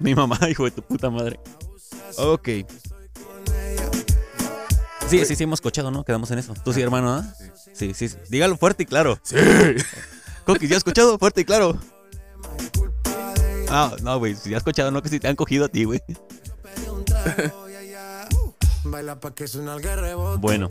[0.00, 1.38] Mi mamá, hijo de tu puta madre.
[2.16, 2.48] Ok.
[5.08, 6.04] Sí, sí, sí, hemos cochado, ¿no?
[6.04, 6.54] Quedamos en eso.
[6.64, 7.34] Tú sí, hermano, ¿ah?
[7.74, 8.16] Sí, sí, sí.
[8.28, 9.18] Dígalo fuerte y claro.
[9.22, 9.36] Sí.
[10.46, 11.18] Coquis, ¿ya has escuchado?
[11.18, 11.78] Fuerte y claro.
[13.68, 14.34] Ah, no, güey.
[14.34, 16.00] Si ya has escuchado, no que si te han cogido a ti, güey.
[16.06, 18.26] Pedí un trago y ella
[18.84, 20.40] baila pa' que suena el rebote.
[20.40, 20.70] Bueno.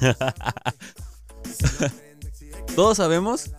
[2.76, 3.50] Todos sabemos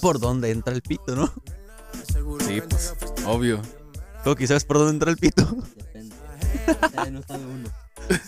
[0.00, 1.32] por dónde entra el pito, ¿no?
[2.46, 2.94] Sí, pues,
[3.26, 3.60] obvio.
[4.24, 5.46] Coqui, ¿sabes por dónde entra el pito?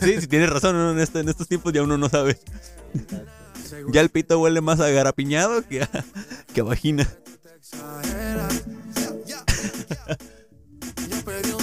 [0.02, 0.90] Sí, sí, tienes razón, ¿no?
[0.92, 2.38] en, este- en estos tiempos ya uno no sabe.
[3.92, 5.90] Ya el pito huele más a garapiñado que a,
[6.52, 7.08] que a vagina.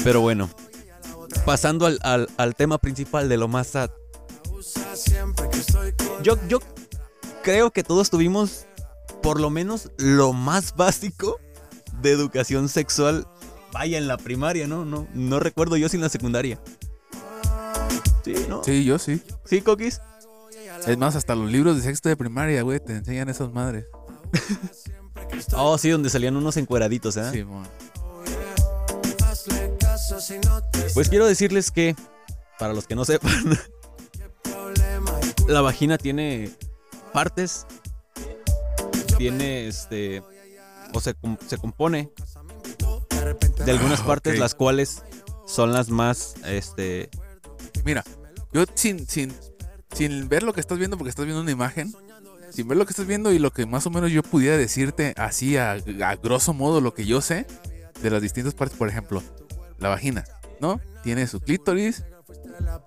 [0.04, 0.50] Pero bueno,
[1.46, 3.90] pasando al, al- al tema principal de lo más sad.
[6.24, 6.60] Yo, yo
[7.44, 8.66] creo que todos tuvimos
[9.28, 11.38] por lo menos lo más básico
[12.02, 13.28] de educación sexual.
[13.74, 14.86] Vaya en la primaria, ¿no?
[14.86, 16.62] No, no recuerdo yo si en la secundaria.
[18.24, 18.64] Sí, ¿no?
[18.64, 19.22] Sí, Sí, yo sí.
[19.66, 20.00] Coquis.
[20.88, 23.86] Es más, hasta los libros de sexto de primaria, güey, te enseñan esas madres.
[25.56, 27.30] Oh, sí, donde salían unos encueraditos, ¿eh?
[27.32, 27.44] Sí,
[30.72, 31.96] te Pues quiero decirles que,
[32.60, 33.60] para los que no sepan,
[35.48, 36.52] la vagina tiene
[37.14, 37.66] partes,
[39.18, 40.24] tiene este,
[40.94, 41.16] o se,
[41.48, 42.12] se compone
[43.66, 44.40] de algunas partes, ok.
[44.40, 45.04] las cuales
[45.46, 47.10] son las más, este,
[47.88, 48.04] Mira,
[48.54, 49.34] yo sin, sin,
[49.94, 51.94] sin ver lo que estás viendo, porque estás viendo una imagen,
[52.52, 55.14] sin ver lo que estás viendo y lo que más o menos yo pudiera decirte
[55.16, 57.46] así a, a grosso modo lo que yo sé
[58.02, 59.24] de las distintas partes, por ejemplo,
[59.80, 60.26] la vagina,
[60.60, 60.82] ¿no?
[61.04, 62.04] Tiene su clítoris,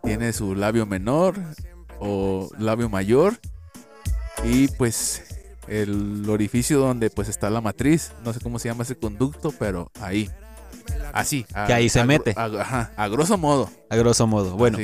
[0.03, 1.37] tiene su labio menor
[1.99, 3.39] o labio mayor
[4.45, 5.23] y pues
[5.71, 9.91] el orificio donde pues está la matriz, no sé cómo se llama ese conducto, pero
[10.01, 10.29] ahí.
[11.13, 11.47] Así.
[11.55, 12.35] a- Que ahí se a mete.
[12.37, 13.71] a- ajá, a grosso modo.
[13.89, 14.57] a grosso modo.
[14.57, 14.79] Bueno.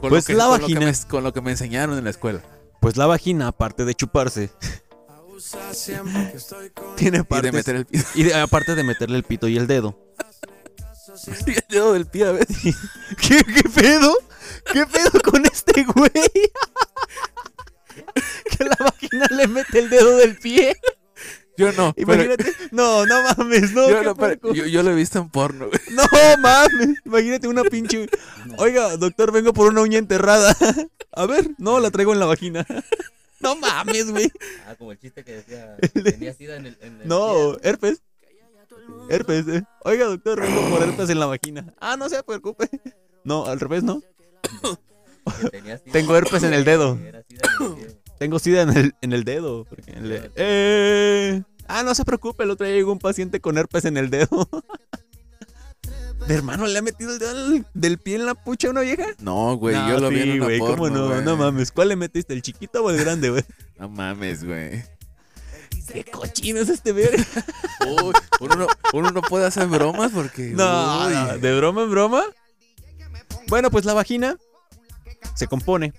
[0.00, 2.04] Con pues lo que, la con lo vagina- me- con lo que me enseñaron en
[2.04, 2.40] la escuela.
[2.80, 4.50] pues la vagina, aparte de chuparse,
[6.96, 8.04] tiene Y de partes, meter el pie.
[8.14, 9.98] y de- aparte de meterle el pito y el dedo.
[11.46, 12.46] Y el dedo del pie a ver.
[13.20, 14.12] ¿Qué, qué pedo?
[14.72, 16.10] ¿Qué pedo con este güey?
[18.58, 20.76] que la vagina le mete el dedo del pie.
[21.56, 21.92] Yo no.
[21.94, 22.52] pero- Imagínate.
[22.72, 23.88] No, no mames, no.
[23.88, 25.80] yo, no, pero- yo, yo lo he visto en porno, güey.
[25.92, 26.04] No
[26.40, 26.98] mames.
[27.04, 28.08] Imagínate una pinche.
[28.58, 30.56] Oiga, doctor, vengo por una uña enterrada.
[31.12, 32.66] A ver, no, la traigo en la vagina.
[33.40, 34.32] No mames, güey.
[34.66, 38.00] Ah, como el chiste que decía que tenía sida en el, en el No, herpes.
[39.10, 39.62] Herpes, eh.
[39.84, 41.74] Oiga, doctor, vengo por herpes en la vagina.
[41.78, 42.70] Ah, no se preocupe.
[43.22, 44.00] No, al revés, ¿no?
[45.92, 46.98] Tengo herpes en el dedo.
[47.06, 47.86] era sida en el pie.
[48.18, 49.66] Tengo sida en el, en el dedo.
[50.36, 51.42] eh.
[51.66, 54.48] Ah, no se preocupe, el otro día llegó un paciente con herpes en el dedo.
[56.28, 58.80] ¿De hermano le ha metido el dedo del, del pie en la pucha a una
[58.80, 59.04] vieja?
[59.18, 61.08] No, güey, No, yo lo vi en una güey, porno, ¿Cómo no?
[61.08, 61.22] güey.
[61.22, 61.70] No mames.
[61.70, 62.32] ¿Cuál le metiste?
[62.32, 63.44] ¿El chiquito o el grande, güey?
[63.78, 64.84] No mames, güey.
[65.92, 67.22] qué cochino es este verga.
[67.86, 70.50] Uy, uno, no, uno no puede hacer bromas porque.
[70.54, 71.08] No,
[71.38, 72.22] de broma en broma.
[73.48, 74.36] Bueno, pues la vagina
[75.34, 75.92] se compone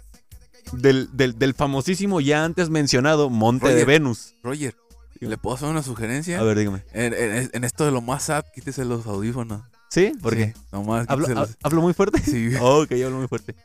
[0.77, 3.85] del, del- del famosísimo ya antes mencionado Monte de.
[3.85, 4.35] Venus.
[4.43, 4.75] Roger,
[5.19, 6.39] ¿le puedo hacer una sugerencia?
[6.39, 6.83] A ver, dígame.
[6.93, 9.61] En, en- en esto de lo más sad, quítese los audífonos.
[9.89, 10.11] ¿Sí?
[10.21, 10.53] ¿Por Sí, qué?
[10.71, 12.19] Nomás ¿Hablo, los- ¿Hablo muy fuerte?
[12.21, 12.49] Sí.
[12.61, 13.55] ok, hablo muy fuerte.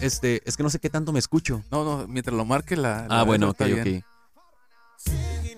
[0.00, 1.62] Este, es que no sé qué tanto me escucho.
[1.70, 3.06] No, no, mientras lo marque la.
[3.08, 4.04] la Ah, bueno, ok, ok.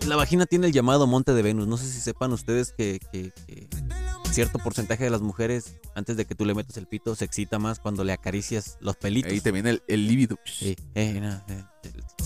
[0.07, 1.67] La vagina tiene el llamado Monte de Venus.
[1.67, 3.69] No sé si sepan ustedes que, que- que
[4.33, 7.59] cierto porcentaje de las mujeres, antes de que tú le metas el pito, se excita
[7.59, 9.33] más cuando le acaricias los pelitos.
[9.33, 10.39] Ahí te viene el, el líbido.
[10.45, 11.65] Sí, eh, no, eh,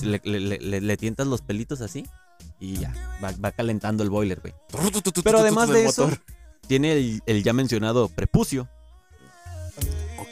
[0.02, 2.04] le, le- le- le- le tientas los pelitos así
[2.58, 4.54] y ya, va, va calentando el boiler, güey.
[5.24, 6.20] Pero además de eso, Motor.
[6.66, 8.68] tiene el, el ya mencionado prepucio,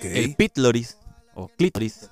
[0.03, 0.97] el pitloris
[1.35, 2.11] o clítoris,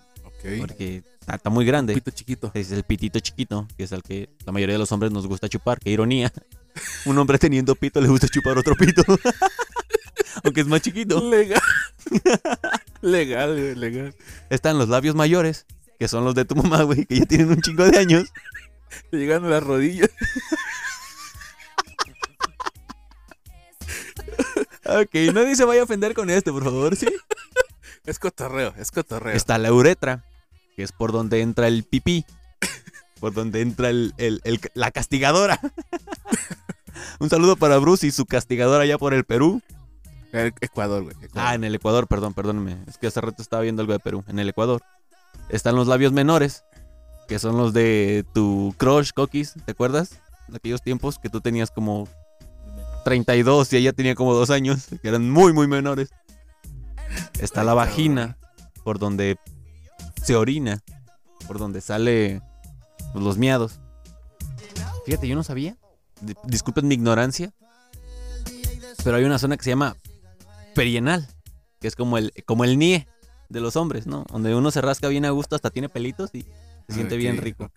[0.58, 1.94] porque está, está muy grande.
[1.94, 2.50] Pito chiquito.
[2.54, 5.48] Es el pitito chiquito, que es el que la mayoría de los hombres nos gusta
[5.48, 5.78] chupar.
[5.80, 6.32] Qué ironía.
[7.06, 9.02] Un hombre teniendo pito le gusta chupar otro pito.
[10.44, 11.20] Aunque es más chiquito.
[11.28, 11.60] Legal.
[13.00, 14.14] legal, legal.
[14.50, 15.66] Están los labios mayores,
[15.98, 18.32] que son los de tu mamá, güey, que ya tienen un chingo de años.
[19.10, 20.10] Llegando a las rodillas.
[24.88, 27.06] Ok, nadie se vaya a ofender con esto, por favor, ¿sí?
[28.06, 29.34] Es cotorreo, es cotorreo.
[29.34, 30.24] Está la uretra,
[30.76, 32.24] que es por donde entra el pipí.
[33.20, 35.58] Por donde entra el, el- el- la castigadora.
[37.20, 39.62] Un saludo para Bruce y su castigadora allá por el Perú.
[40.32, 41.14] El Ecuador, güey.
[41.22, 41.32] Ecuador.
[41.50, 42.76] Ah, en el Ecuador, perdón, perdónenme.
[42.86, 44.22] Es que hace rato estaba viendo algo de Perú.
[44.28, 44.82] En el Ecuador.
[45.48, 46.64] Están los labios menores,
[47.28, 49.54] que son los de tu crush, Coquis.
[49.64, 50.20] ¿Te acuerdas?
[50.48, 52.08] De aquellos tiempos que tú tenías como
[53.04, 56.10] 32 y ella tenía como dos años, que eran muy, muy menores.
[57.40, 58.38] Está la vagina,
[58.84, 59.38] por donde
[60.22, 60.82] se orina,
[61.46, 62.40] por donde sale
[63.12, 63.78] pues, los miados.
[65.04, 65.76] Fíjate, yo no sabía.
[66.20, 67.52] Di- Disculpen mi ignorancia.
[69.04, 69.96] Pero hay una zona que se llama
[70.74, 71.28] perienal,
[71.80, 73.06] que es como el, como el nie
[73.48, 74.24] de los hombres, ¿no?
[74.32, 76.42] Donde uno se rasca bien a gusto, hasta tiene pelitos y
[76.88, 77.70] se siente bien rico.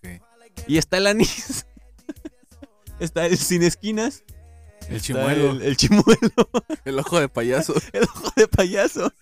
[0.68, 1.68] Y está el anís.
[3.00, 4.24] está el sin esquinas.
[4.90, 5.52] El chimuelo.
[5.52, 6.50] El, el chimuelo.
[6.86, 7.74] El ojo de payaso.
[7.94, 9.14] El ojo de payaso.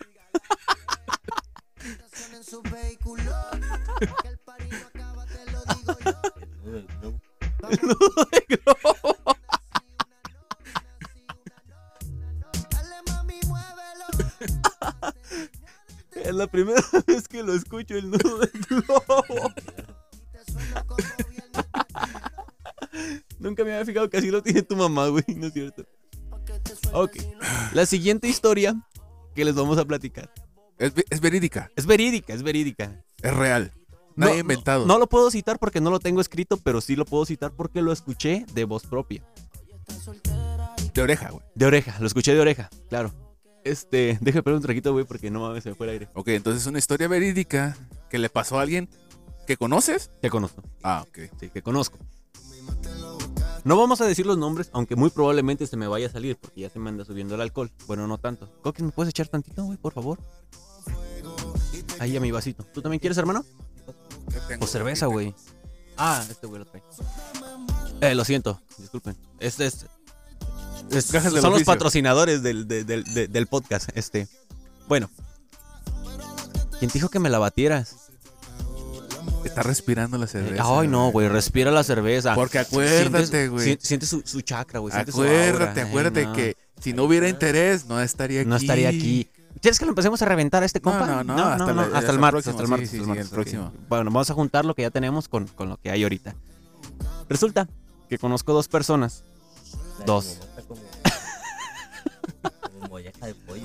[7.70, 9.18] El nudo de globo.
[16.16, 19.54] Es la primera vez que lo escucho, el nudo del globo.
[23.40, 25.86] Nunca me había fijado que así lo tiene mamá, güey, ¿no es cierto?
[26.94, 27.18] Ok.
[27.74, 28.76] La siguiente historia
[29.36, 30.32] que les vamos a platicar
[30.78, 31.70] Es, ve- es verídica.
[31.76, 33.04] es verídica, es verídica.
[33.22, 33.74] Es real.
[34.16, 34.86] No- Nadie no- inventado.
[34.86, 37.82] No, lo puedo citar porque no lo tengo escrito, pero sí lo puedo citar porque
[37.82, 39.24] lo escuché de voz propia.
[40.94, 41.44] De oreja, güey.
[41.54, 43.14] De oreja, lo escuché de oreja, claro.
[43.64, 46.10] Este, déjame poner un traguito, güey, porque no mames, se me fue el aire.
[46.14, 47.78] Ok, entonces es una historia verídica
[48.10, 48.90] que le pasó a alguien
[49.46, 50.10] que conoces.
[50.22, 51.20] Que conozco, Ah, ok.
[51.40, 51.98] sí, que conozco.
[53.68, 56.62] No vamos a decir los nombres, aunque muy probablemente se me vaya a salir porque
[56.62, 57.70] ya se me anda subiendo el alcohol.
[57.86, 58.50] Bueno, no tanto.
[58.62, 60.20] Coquis, ¿me puedes echar tantito, güey, por favor?
[62.00, 62.64] Ahí a mi vasito.
[62.74, 63.44] ¿Tú también quieres, hermano?
[64.62, 65.36] O cerveza, güey.
[65.98, 66.82] Ah, este güey lo trae.
[68.00, 69.18] Eh, lo siento, disculpen.
[69.42, 69.86] Este es.
[70.90, 71.02] del
[71.42, 73.90] son los patrocinadores del, de- del- de- del podcast.
[73.96, 74.30] Este.
[74.88, 75.10] Bueno.
[76.80, 78.07] ¿Quién te dijo que me la batieras?
[79.48, 80.64] Está respirando la Eh, cerveza.
[80.66, 82.36] Ay, no, güey, respira la cerveza.
[82.36, 83.78] Porque acuérdate, güey.
[83.78, 84.92] si- Siente su, su chakra, güey.
[84.94, 85.82] su Acuérdate.
[85.82, 86.34] Ay, acuérdate no.
[86.34, 88.50] que si no hubiera interés, no estaría aquí.
[88.50, 89.30] No estaría aquí.
[89.62, 91.08] ¿Quieres que lo empecemos a reventar a este No, compa?
[91.08, 92.90] no, no, hasta la- hasta hasta el martes, próximo, hasta el martes.
[92.92, 93.34] sí, hasta sí, martes, el ok.
[93.34, 93.74] próximo.
[93.90, 96.36] Bueno, vamos a juntar lo que ya tenemos con, con lo que hay ahorita.
[97.28, 97.68] Resulta
[98.10, 99.24] que conozco dos personas.
[100.00, 100.26] La Dos.
[100.26, 100.82] mi mamá está como.
[102.74, 103.64] como molleja de pollo.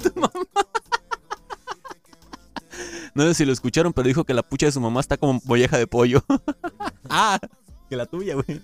[3.15, 5.41] No sé si lo escucharon, pero dijo que la pucha de su mamá está como
[5.45, 6.25] molleja de pollo.
[7.11, 7.39] ah,
[7.89, 8.63] que la tuya, güey.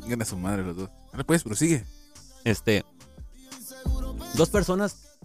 [0.00, 0.90] Vengan a su madre los dos.
[1.12, 1.84] Ahora pues, prosigue.
[2.44, 2.84] Este.
[4.34, 5.18] Dos personas,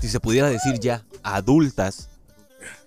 [0.00, 2.08] si se pudiera decir ya, adultas,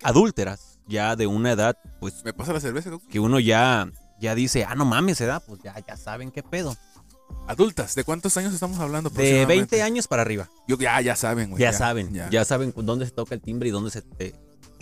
[0.03, 2.89] adúlteras, ya de una edad, pues ¿Me pasa la cerveza?
[2.89, 3.05] Coco?
[3.09, 6.77] que uno ya, ya dice, ah, no mames, edad, pues ya, ya saben qué pedo.
[7.47, 9.09] Adultas, ¿de cuántos años estamos hablando?
[9.09, 9.75] De aproximadamente?
[9.77, 10.49] 20 años para arriba.
[10.67, 11.61] Yo, ya, ya saben, güey.
[11.61, 12.29] Ya, saben, ya.
[12.29, 12.45] ya.
[12.45, 14.33] saben dónde se toca el timbre y dónde se, eh,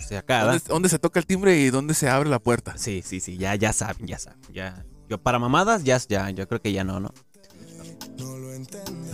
[0.02, 0.52] se acaba.
[0.52, 2.78] ¿Dónde, dónde se toca el timbre y dónde se abre la puerta?
[2.78, 4.40] Sí, sí, sí, ya, ya saben, ya saben.
[4.52, 4.86] Ya.
[5.10, 7.14] Yo para mamadas, ya, ya, yo creo que ya no, ¿no?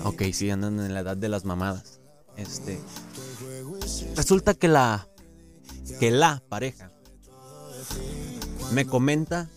[0.03, 1.99] Ok, sí, andan en la edad de las mamadas.
[2.37, 2.79] Este.
[4.15, 5.07] Resulta que la.
[5.99, 6.91] Que la pareja.
[8.71, 9.49] Me comenta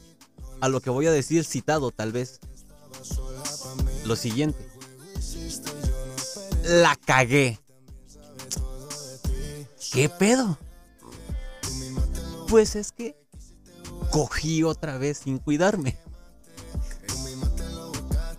[0.61, 2.41] a lo que voy a decir citado, tal vez.
[4.05, 4.59] lo siguiente.
[6.65, 7.59] La cagué.
[9.93, 10.59] ¿Qué pedo?
[12.49, 13.17] Pues es que
[14.11, 15.99] cogí otra vez sin cuidarme.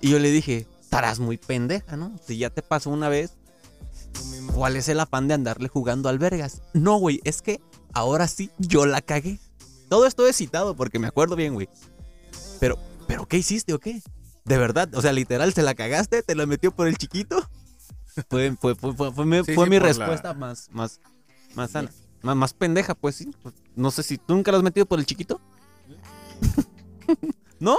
[0.01, 2.15] Y yo le dije, estarás muy pendeja, ¿no?
[2.25, 3.33] Si ya te pasó una vez,
[4.53, 6.61] ¿cuál es el afán de andarle jugando albergas?
[6.73, 7.59] No, güey, es que
[7.93, 9.39] ahora sí yo la cagué.
[9.89, 11.67] Todo esto es citado porque me acuerdo bien, güey.
[12.59, 14.01] Pero, ¿pero qué hiciste o qué?
[14.45, 16.23] De verdad, o sea, literal, ¿te la cagaste?
[16.23, 17.37] ¿Te la metió por el chiquito?
[18.29, 19.13] Fue, fue, fue, fue,
[19.45, 20.99] Sí, fue sí, mi por la- respuesta más, más,
[21.55, 21.89] más sana.
[22.21, 23.31] Más, más pendeja, pues sí.
[23.75, 25.39] No sé si tú nunca la has metido por el chiquito.
[27.59, 27.77] ¿No?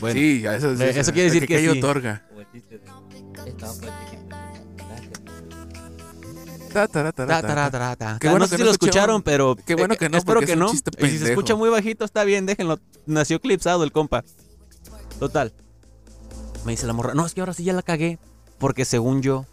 [0.00, 1.78] Bueno, sí, eso, eh, eso quiere decir que ella sí.
[1.78, 2.24] otorga.
[8.20, 9.22] Qué Ah, bueno no sé que si no lo escucharon.
[9.22, 9.56] pero.
[9.56, 10.70] Qué bueno que no, Espero que no.
[10.72, 12.78] Y si se escucha muy bajito, está bien, déjenlo.
[13.06, 14.24] Nació clipsado el compa.
[15.18, 15.52] Total.
[16.64, 18.18] Me dice la morra, no, es que ahora sí ya la cagué.
[18.58, 19.46] Porque según yo,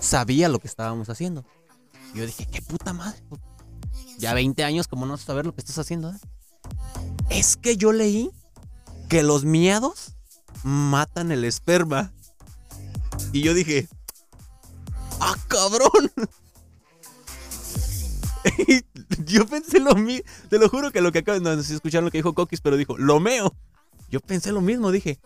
[0.00, 1.44] sabía lo que estábamos haciendo.
[2.14, 3.22] Yo dije, qué puta madre.
[4.18, 6.10] Ya 20 años, como no saber lo que estás haciendo.
[6.10, 6.18] eh?".
[7.30, 8.30] Es que yo leí
[9.08, 10.14] que los miados
[10.62, 12.12] matan el esperma.
[13.32, 13.88] Y yo dije,
[15.20, 16.12] ¡ah, cabrón!
[19.26, 20.24] yo pensé lo mismo.
[20.48, 22.96] Te lo juro que lo que acabo No, no lo que dijo Coquis, pero dijo,
[22.98, 23.54] lo meo.
[24.10, 24.90] Yo pensé lo mismo.
[24.90, 25.18] Dije,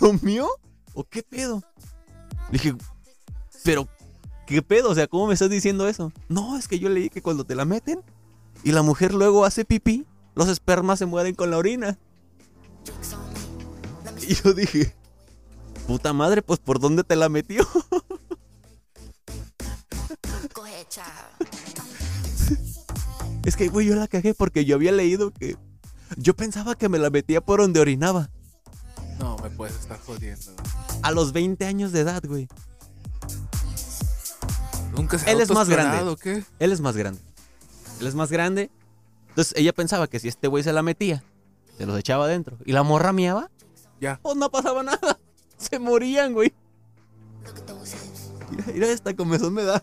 [0.00, 0.48] ¿lo mío?
[0.94, 1.62] ¿O qué pedo?
[2.50, 2.74] Dije,
[3.64, 3.88] pero,
[4.46, 4.90] ¿qué pedo?
[4.90, 6.12] O sea, ¿cómo me estás diciendo eso?
[6.28, 8.02] No, es que yo leí que cuando te la meten
[8.64, 11.98] y la mujer luego hace pipí, los espermas se mueren con la orina.
[14.26, 14.94] Y yo dije,
[15.86, 17.66] puta madre, pues ¿por dónde te la metió?
[23.44, 25.56] Es que, güey, yo la cagué porque yo había leído que.
[26.16, 28.30] Yo pensaba que me la metía por donde orinaba.
[29.18, 30.52] No, me puedes estar jodiendo.
[31.02, 32.48] A los 20 años de edad, güey.
[34.92, 35.98] Nunca se Él es más grande.
[35.98, 36.44] autoexplorado, ¿o qué?
[36.64, 37.20] Él es más grande.
[38.00, 38.70] Él es más grande.
[39.30, 41.22] Entonces ella pensaba que si este güey se la metía,
[41.78, 42.58] se los echaba adentro.
[42.64, 43.50] Y la morra miaba,
[44.00, 44.18] Ya.
[44.22, 45.18] pues no pasaba nada.
[45.56, 46.52] Se morían, güey.
[48.50, 49.80] Mira, mira esta comezón me da.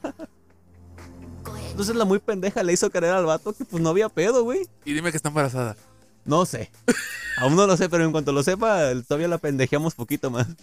[1.71, 4.67] Entonces la muy pendeja le hizo creer al vato que pues no había pedo, güey.
[4.83, 5.77] Y dime que está embarazada.
[6.25, 6.69] No sé.
[7.37, 10.47] Aún no lo sé, pero en cuanto lo sepa, todavía la pendejeamos poquito más.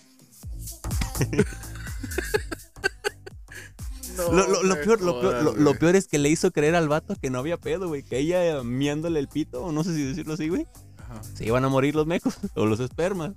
[4.16, 6.74] No, Lo, lo- lo peor, lo, peor, lo- lo peor es que le hizo creer
[6.74, 8.02] al vato que no había pedo, güey.
[8.02, 10.66] Que ella miándole el pito, o no sé si decirlo así, güey.
[10.98, 11.22] Ajá.
[11.34, 13.32] Se iban a morir los mecos, o los espermas,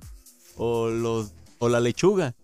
[0.58, 2.36] o los o la lechuga.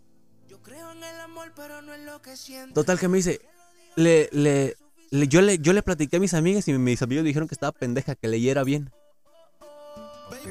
[2.74, 3.40] Total que me dice,
[3.96, 4.76] le, le,
[5.12, 7.72] le- yo le yo le platiqué a mis amigas y mis amigos dijeron que estaba
[7.72, 8.92] pendeja, que leyera bien.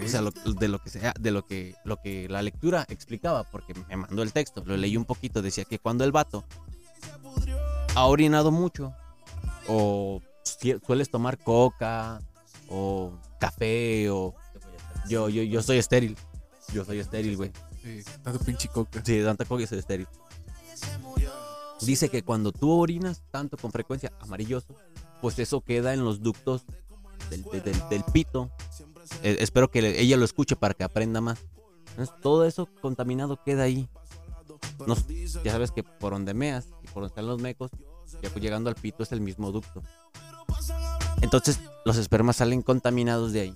[0.05, 3.45] O sea, lo- de lo que sea, de lo que lo que la lectura explicaba,
[3.45, 6.45] porque me mandó el texto, lo leí un poquito, decía que cuando el vato
[7.95, 8.93] ha orinado mucho
[9.69, 10.21] o
[10.87, 12.21] sueles tomar coca
[12.69, 14.35] o café o
[15.09, 16.17] yo yo yo soy estéril.
[16.73, 17.53] Yo soy estéril, güey.
[17.83, 19.03] Sí, tanto pinche coca.
[19.05, 20.09] Sí, tanta coca y soy estéril.
[21.83, 24.75] Dice que cuando tú orinas tanto con frecuencia amarilloso,
[25.21, 26.65] pues eso queda en los ductos
[27.31, 28.51] del, de- del- del pito.
[29.23, 31.41] Eh, espero que le- ella lo escuche para que aprenda más.
[31.91, 33.89] Entonces, todo eso contaminado queda ahí.
[34.87, 34.97] No-
[35.45, 37.71] ya sabes que por donde meas y por donde están los mecos,
[38.23, 39.83] ya pues llegando al pito es el mismo ducto.
[41.21, 43.55] Entonces los espermas salen contaminados de ahí.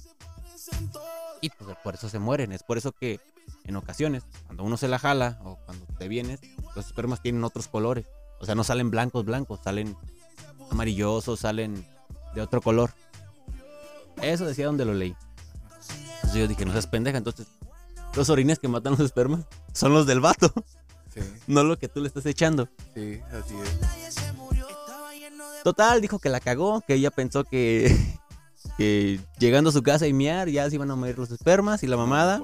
[1.41, 2.53] Y pues por eso se mueren.
[2.53, 3.21] Es por eso que
[3.65, 6.41] en ocasiones, cuando uno se la jala o cuando te vienes,
[6.75, 8.07] los espermas tienen otros colores.
[8.41, 9.97] O sea, no salen blancos, blancos, salen
[10.71, 11.87] amarillosos, salen
[12.35, 12.91] de otro color.
[14.23, 15.15] Eso decía donde lo leí.
[16.17, 17.19] Entonces yo dije, no seas pendeja.
[17.19, 17.47] Entonces,
[18.15, 20.53] los orines que matan los espermas son los del vato,
[21.15, 22.69] Sí, no lo que tú le estás echando.
[22.95, 24.28] sí, así es.
[25.69, 27.95] Total, dijo que la cagó, que ella pensó que,
[28.78, 31.86] que llegando a su casa y miar, ya se iban a morir los espermas y
[31.86, 32.40] la mamada.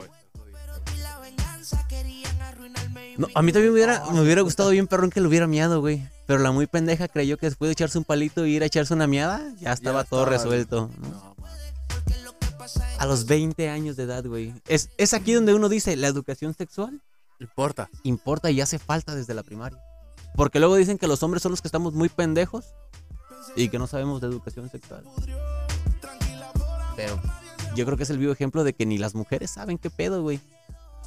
[3.16, 5.80] No, a mí también me hubiera, me hubiera gustado bien perrón que lo hubiera miado,
[5.80, 6.06] güey.
[6.26, 8.92] Pero la muy pendeja creyó que después de echarse un palito y ir a echarse
[8.92, 10.90] una miada, ya estaba todo resuelto.
[10.98, 11.34] ¿no?
[12.98, 14.52] A los 20 años de edad, güey.
[14.68, 17.00] Es, es aquí donde uno dice, la educación sexual
[17.40, 17.88] importa.
[18.02, 19.78] importa y hace falta desde la primaria.
[20.36, 22.74] Porque luego dicen que los hombres son los que estamos muy pendejos
[23.56, 25.04] y que no sabemos de educación sexual.
[26.96, 27.20] Pero
[27.74, 30.22] yo creo que es el vivo ejemplo de que ni las mujeres saben qué pedo,
[30.22, 30.40] güey.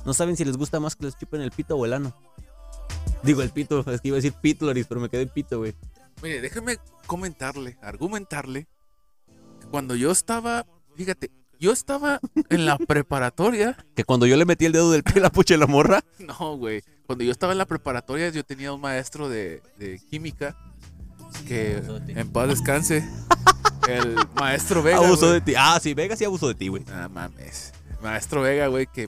[0.05, 2.13] No saben si les gusta más que les chupen el pito o el ano.
[3.23, 5.73] Digo el pito, es que iba a decir pitloris, pero me quedé en pito, güey.
[6.21, 8.67] Mire, déjame comentarle, argumentarle.
[9.61, 10.65] que Cuando yo estaba,
[10.95, 12.19] fíjate, Yo estaba
[12.49, 13.75] en la preparatoria.
[13.95, 16.03] Que cuando yo le metí el dedo del pie a la pucha de la morra.
[16.19, 16.83] No, güey.
[17.07, 20.55] Cuando yo estaba en la preparatoria, yo tenía un maestro de, de química
[21.47, 23.07] que en paz descanse.
[23.87, 24.97] El maestro Vega.
[24.97, 25.53] abusó de ti.
[25.57, 26.83] Ah, sí, Vega sí abusó de ti, güey.
[26.91, 27.71] Ah, mames.
[28.01, 29.07] Maestro Vega, güey, que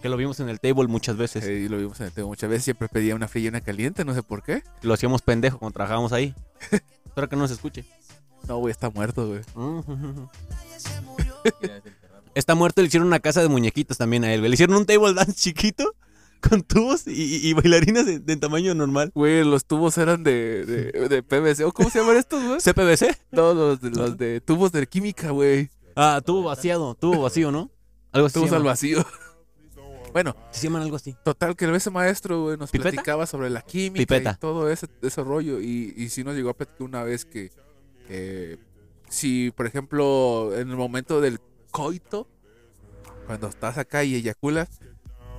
[0.00, 1.42] Que lo vimos en el table muchas veces.
[1.44, 4.04] eh, lo vimos en el tema muchas veces, siempre pedía una fría y una caliente,
[4.04, 4.62] no sé por qué.
[4.82, 6.34] Lo hacíamos pendejo cuando trabajábamos ahí.
[7.06, 7.84] Espero que no nos escuche.
[8.46, 9.40] No, güey, está muerto, güey.
[9.42, 10.30] Terror.
[12.34, 14.50] Está muerto, le hicieron una casa de muñequitos también a él, güey.
[14.50, 15.94] Le hicieron un table dance chiquito
[16.48, 19.10] con tubos y, bailarinas de, de tamaño normal.
[19.14, 21.64] Güey, los tubos eran de, de, de PVC.
[21.64, 22.60] ¿O cómo se llaman estos, güey?
[22.60, 23.18] ¿CPVC?
[23.32, 25.70] No, los de, los de tubos de química, güey.
[25.94, 27.70] Ah, tubo vaciado, tubo vacío, ¿no?
[28.12, 28.34] Algo así.
[28.34, 29.04] Tubos al vacío.
[30.12, 31.14] Bueno, se llaman algo así.
[31.24, 32.90] total, que ese maestro, güey, nos ¿Pipeta?
[32.90, 34.32] platicaba sobre la química Pipeta.
[34.34, 35.60] y todo ese, ese rollo.
[35.60, 37.50] Y, y sí nos llegó a platicar una vez que,
[38.08, 38.58] que
[39.10, 41.38] si, por ejemplo, en el momento del
[41.70, 42.28] coito,
[43.26, 44.68] cuando estás acá y eyaculas,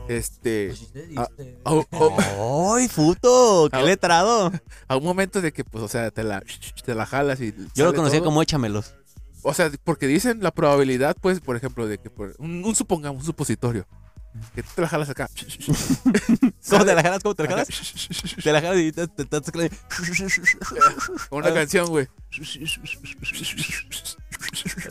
[0.10, 3.70] este, Pues a, a- ¡Ay, puto!
[3.72, 3.82] ¡Qué Ah.
[3.84, 4.52] letrado!
[4.88, 6.42] a un momento de que, pues, o sea, te la,
[6.86, 8.26] te la jalas y Yo lo conocía todo.
[8.30, 8.94] como échamelos.
[9.44, 13.22] O sea, porque dicen la probabilidad, pues, por ejemplo, de que por un, un supongamos,
[13.22, 13.86] un supositorio,
[14.54, 15.30] que tú te la jalas acá.
[16.70, 17.24] ¿Cómo te la jalas?
[17.24, 17.68] ¿Cómo te la jalas?
[18.44, 19.70] Te la jalas y te, te, te- te-
[21.30, 22.08] Con una canción, güey.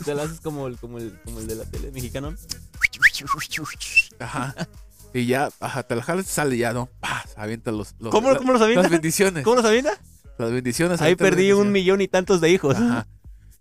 [0.05, 2.33] te la haces como el, como, el, como el de la tele mexicano.
[4.19, 4.55] Ajá.
[5.13, 6.89] Y ya, ajá, te la jalas sale ya, ¿no?
[6.99, 7.23] ¡Pah!
[7.35, 8.83] Avienta los, los- ¿Cómo, la- cómo los avienta?
[8.83, 9.43] las bendiciones.
[9.43, 9.91] ¿Cómo los avienta?
[10.37, 11.01] Las bendiciones.
[11.01, 12.75] Ahí perdí un millón y tantos de hijos.
[12.75, 13.07] Ajá.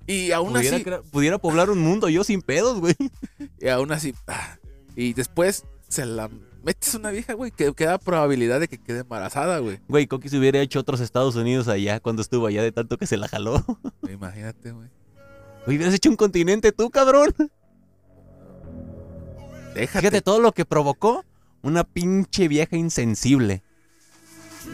[0.06, 2.94] Y aún Pudiera, así, pudiera poblar un mundo yo sin pedos, güey.
[3.60, 4.14] y aún así,
[4.94, 6.30] y después se la
[6.62, 9.80] metes a una vieja, güey, que queda probabilidad de que quede embarazada, güey.
[9.88, 13.06] Güey, Coqui se hubiera hecho otros Estados Unidos allá cuando estuvo allá de tanto que
[13.06, 13.64] se la jaló.
[14.08, 14.88] Imagínate, güey.
[15.64, 17.34] Güey, hubieras hecho un continente tú, cabrón.
[19.74, 19.98] Déjate.
[20.00, 21.24] Fíjate todo lo que provocó
[21.62, 23.62] una pinche vieja insensible.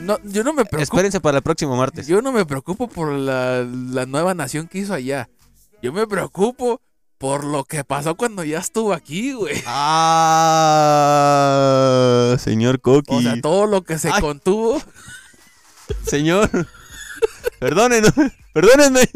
[0.01, 0.83] No, yo no me preocupo.
[0.83, 2.07] Espérense para el próximo martes.
[2.07, 5.29] Yo no me preocupo por la, la nueva nación que hizo allá.
[5.83, 6.81] Yo me preocupo
[7.19, 9.63] por lo que pasó cuando ya estuvo aquí, güey.
[10.65, 13.15] Ah, señor Coqui.
[13.15, 14.21] O sea, todo lo que se Ay.
[14.21, 14.83] contuvo,
[16.07, 16.51] Señor.
[17.61, 18.11] Perdónenme,
[18.53, 19.09] perdónenme.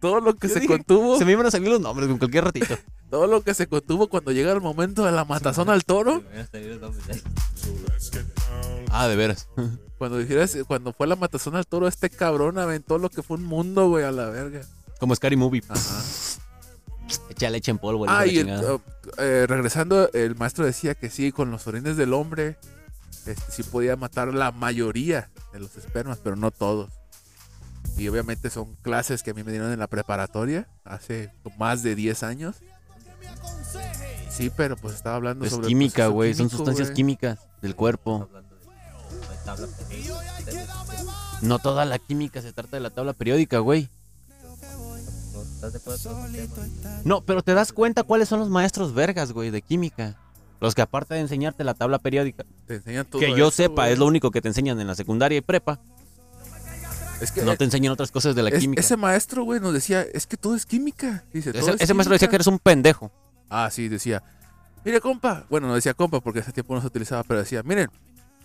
[0.00, 2.16] todo lo que Yo se dije, contuvo, Se me iban a salir los nombres en
[2.16, 2.78] cualquier ratito.
[3.10, 6.22] Todo lo que se contuvo cuando llega el momento de la matazón al toro.
[8.90, 9.48] Ah, de veras.
[9.98, 13.44] Cuando dijeras, cuando fue la matazón al toro, este cabrón aventó lo que fue un
[13.44, 14.62] mundo, güey, a la verga.
[14.98, 15.62] Como Scary Movie.
[15.68, 16.02] Ajá.
[17.28, 18.06] Echa leche en polvo.
[18.08, 18.78] Ah, y el- chingada.
[19.18, 22.56] eh, regresando, el maestro decía que sí, con los orines del hombre,
[23.10, 26.88] este, sí podía matar la mayoría de los espermas, pero no todos.
[27.98, 31.94] Y obviamente son clases que a mí me dieron en la preparatoria hace más de
[31.94, 32.56] 10 años.
[34.30, 36.34] Sí, pero pues estaba hablando Es sobre química, güey.
[36.34, 38.28] Son sustancias químicas del cuerpo.
[41.42, 43.90] No toda la química se trata de la tabla periódica, güey.
[47.04, 50.16] ¿no pero te das cuenta cuáles son los maestros vergas, güey, de química.
[50.60, 53.98] Los que aparte de enseñarte la tabla periódica, Te enseñan todo que yo sepa, es
[53.98, 55.80] lo único que te enseñan en la secundaria y prepa.
[57.20, 58.80] Es que No te enseñan otras cosas de la es- química.
[58.80, 61.24] ese maestro, güey, nos decía, es que todo es química.
[61.32, 63.12] Dice, todo Ese, es ese maestro decía que eres un pendejo.
[63.48, 64.22] Ah, sí, decía.
[64.84, 65.44] Mire, compa.
[65.50, 67.88] Bueno, no decía compa porque ese tiempo no se utilizaba, pero decía, miren,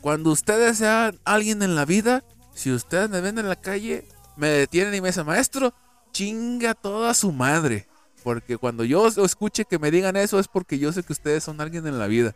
[0.02, 2.23] cuando ustedes sean alguien en la vida,
[2.53, 5.73] si ustedes me ven en la calle, me detienen y me dicen, maestro,
[6.11, 7.88] chinga toda su madre.
[8.23, 11.61] Porque cuando yo escuche que me digan eso es porque yo sé que ustedes son
[11.61, 12.35] alguien en la vida.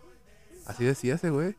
[0.67, 1.55] Así decía ese güey.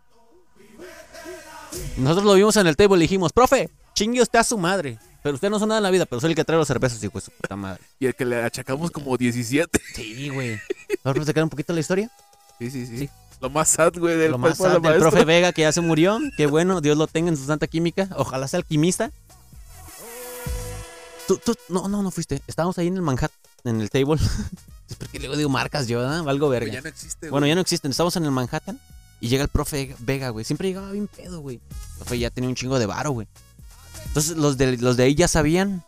[1.98, 3.70] Nosotros lo vimos en el table y dijimos, profe,
[4.00, 4.98] chingue usted a su madre.
[5.22, 7.02] Pero usted no son nada en la vida, pero soy el que trae los cervezas,
[7.04, 7.82] hijo de su puta madre.
[7.98, 9.78] Y el que le achacamos como 17.
[9.94, 10.58] Sí, güey.
[11.04, 12.10] ¿Vamos a sacar un poquito la historia?
[12.58, 12.98] Sí, sí, sí.
[13.00, 13.10] Sí.
[13.42, 15.10] Lo más sad, güey, del Lo más sad del maestra.
[15.10, 16.18] profe Vega que ya se murió.
[16.38, 18.08] Qué bueno, Dios lo tenga en su santa química.
[18.16, 19.10] Ojalá sea alquimista.
[21.28, 22.40] Tú, tú, no, no, no fuiste.
[22.46, 24.16] Estábamos ahí en el Manhattan, en el table.
[24.90, 26.24] Es porque luego digo marcas yo, ¿verdad?
[26.24, 26.72] Valgo verga.
[26.72, 27.50] ya no existe, Bueno, güey.
[27.50, 27.92] ya no existen.
[27.92, 28.80] Estamos en el Manhattan
[29.20, 30.44] y llega el profe Vega, güey.
[30.44, 31.56] Siempre llegaba bien pedo, güey.
[31.58, 33.28] El profe ya tenía un chingo de varo, güey.
[34.10, 35.84] Entonces los de, los de ahí ya sabían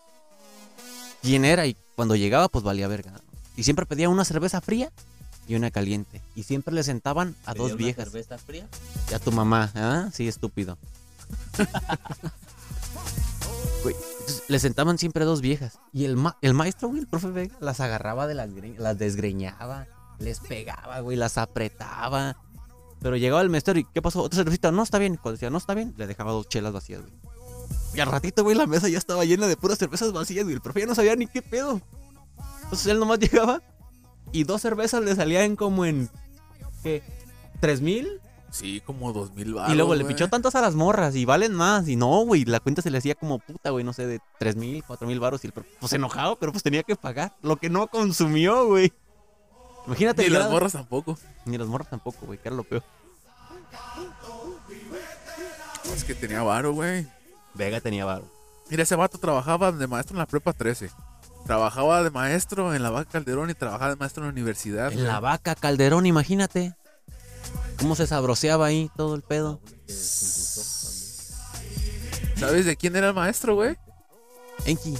[1.22, 3.12] quién era y cuando llegaba, pues valía verga.
[3.56, 4.90] Y siempre pedía una cerveza fría
[5.48, 6.22] y una caliente.
[6.36, 8.04] Y siempre le sentaban a ¿Pedía dos una viejas.
[8.04, 8.68] cerveza fría?
[9.10, 10.08] Y a tu mamá, ¿ah?
[10.12, 10.78] Sí, estúpido.
[13.82, 15.78] Güey, entonces, le sentaban siempre dos viejas.
[15.92, 19.88] Y el, ma- el maestro, güey, el profe Vega, las agarraba de las las desgreñaba,
[20.20, 22.36] les pegaba, güey, las apretaba.
[23.00, 24.22] Pero llegaba el maestro y, ¿qué pasó?
[24.22, 24.70] ¿Otra cervecita?
[24.70, 25.16] No, está bien.
[25.16, 27.12] Cuando decía, no, está bien, le dejaba dos chelas vacías, güey.
[27.94, 30.54] Y al ratito, güey, la mesa ya estaba llena de puras cervezas vacías, güey.
[30.54, 31.80] El profe ya no sabía ni qué pedo.
[32.64, 33.62] Entonces él nomás llegaba
[34.32, 36.08] y dos cervezas le salían como en.
[36.82, 37.02] ¿Qué?
[37.60, 38.20] ¿Tres mil?
[38.50, 41.88] Sí, como dos mil Y luego le pichó tantas a las morras y valen más.
[41.88, 44.56] Y no, güey, la cuenta se le hacía como puta, güey, no sé, de tres
[44.56, 45.42] mil, cuatro mil baros.
[45.44, 48.92] Y el, pues enojado, pero pues tenía que pagar lo que no consumió, güey.
[49.86, 50.22] Imagínate.
[50.24, 51.18] Ni las grado- morras tampoco.
[51.46, 52.82] Ni las morras tampoco, güey, que era lo peor.
[55.94, 57.06] Es que tenía varo, güey.
[57.54, 58.24] Vega tenía varo.
[58.70, 60.90] Mira, ese vato trabajaba de maestro en la prepa 13.
[61.46, 64.92] Trabajaba de maestro en la Vaca Calderón y trabajaba de maestro en la universidad.
[64.92, 66.74] En la vaca Calderón, imagínate.
[67.78, 69.60] Cómo se sabroseaba ahí todo el pedo.
[72.36, 73.76] ¿Sabes de quién era el maestro, güey?
[74.64, 74.96] Enki.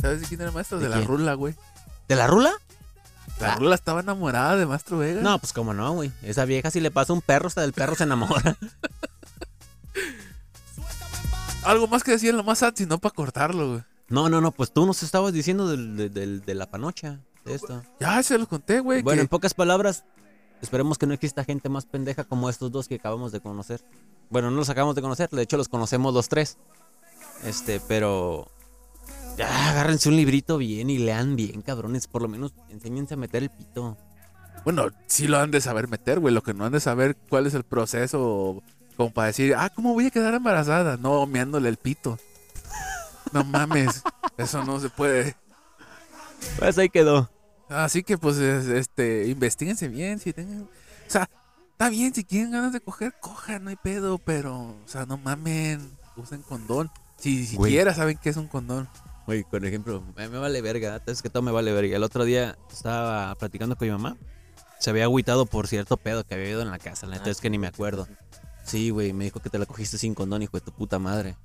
[0.00, 0.78] ¿Sabes de quién era el maestro?
[0.78, 1.08] ¿De De, la quién?
[1.08, 1.54] Rula, güey.
[2.08, 2.52] ¿De la rula?
[3.40, 3.56] La Ah.
[3.56, 5.20] Rula estaba enamorada de Maestro Vega.
[5.20, 6.10] No, pues cómo no, güey.
[6.22, 8.56] Esa vieja si le pasa un perro, hasta del perro se enamora.
[11.68, 13.82] Algo más que decir en lo más sad, sino para cortarlo, güey.
[14.08, 17.54] No, no, no, pues tú nos estabas diciendo del- del- del- de, la panocha, de
[17.54, 17.82] esto.
[18.00, 19.02] Ya se lo conté, güey.
[19.02, 20.04] Bueno, que- en pocas palabras,
[20.62, 23.84] esperemos que no exista gente más pendeja como estos dos que acabamos de conocer.
[24.30, 26.56] Bueno, no los acabamos de conocer, de hecho los conocemos los tres.
[27.44, 28.50] Este, pero...
[29.36, 32.08] Ya, agárrense un librito bien y lean bien, cabrones.
[32.08, 33.96] Por lo menos enséñense a meter el pito.
[34.64, 36.34] Bueno, sí lo han de saber meter, güey.
[36.34, 38.62] Lo que no han de saber cuál es el proceso
[38.98, 40.96] como para decir, ah, ¿cómo voy a quedar embarazada?
[40.98, 42.18] No, meándole el pito.
[43.32, 44.02] No mames,
[44.36, 45.36] eso no se puede.
[46.58, 47.30] Pues ahí quedó.
[47.68, 50.62] Así que, pues, es- este, investiguense bien, si tengan...
[50.62, 50.68] O
[51.10, 51.28] sea,
[51.72, 55.16] está bien, si quieren ganas de coger, cojan, no hay pedo, pero, o sea, no
[55.16, 56.90] mamen, usen condón.
[57.18, 57.70] Si Güey.
[57.72, 58.88] siquiera saben qué es un condón.
[59.26, 61.94] Oye, por ejemplo, me, me vale verga, es que todo me vale verga.
[61.96, 64.16] El otro día estaba platicando con mi mamá.
[64.80, 67.40] Se había agüitado por cierto pedo que había ido en la casa, la neta es
[67.40, 68.08] que ni me acuerdo.
[68.68, 71.36] Sí, güey, me dijo que te la cogiste sin condón, hijo de tu puta madre.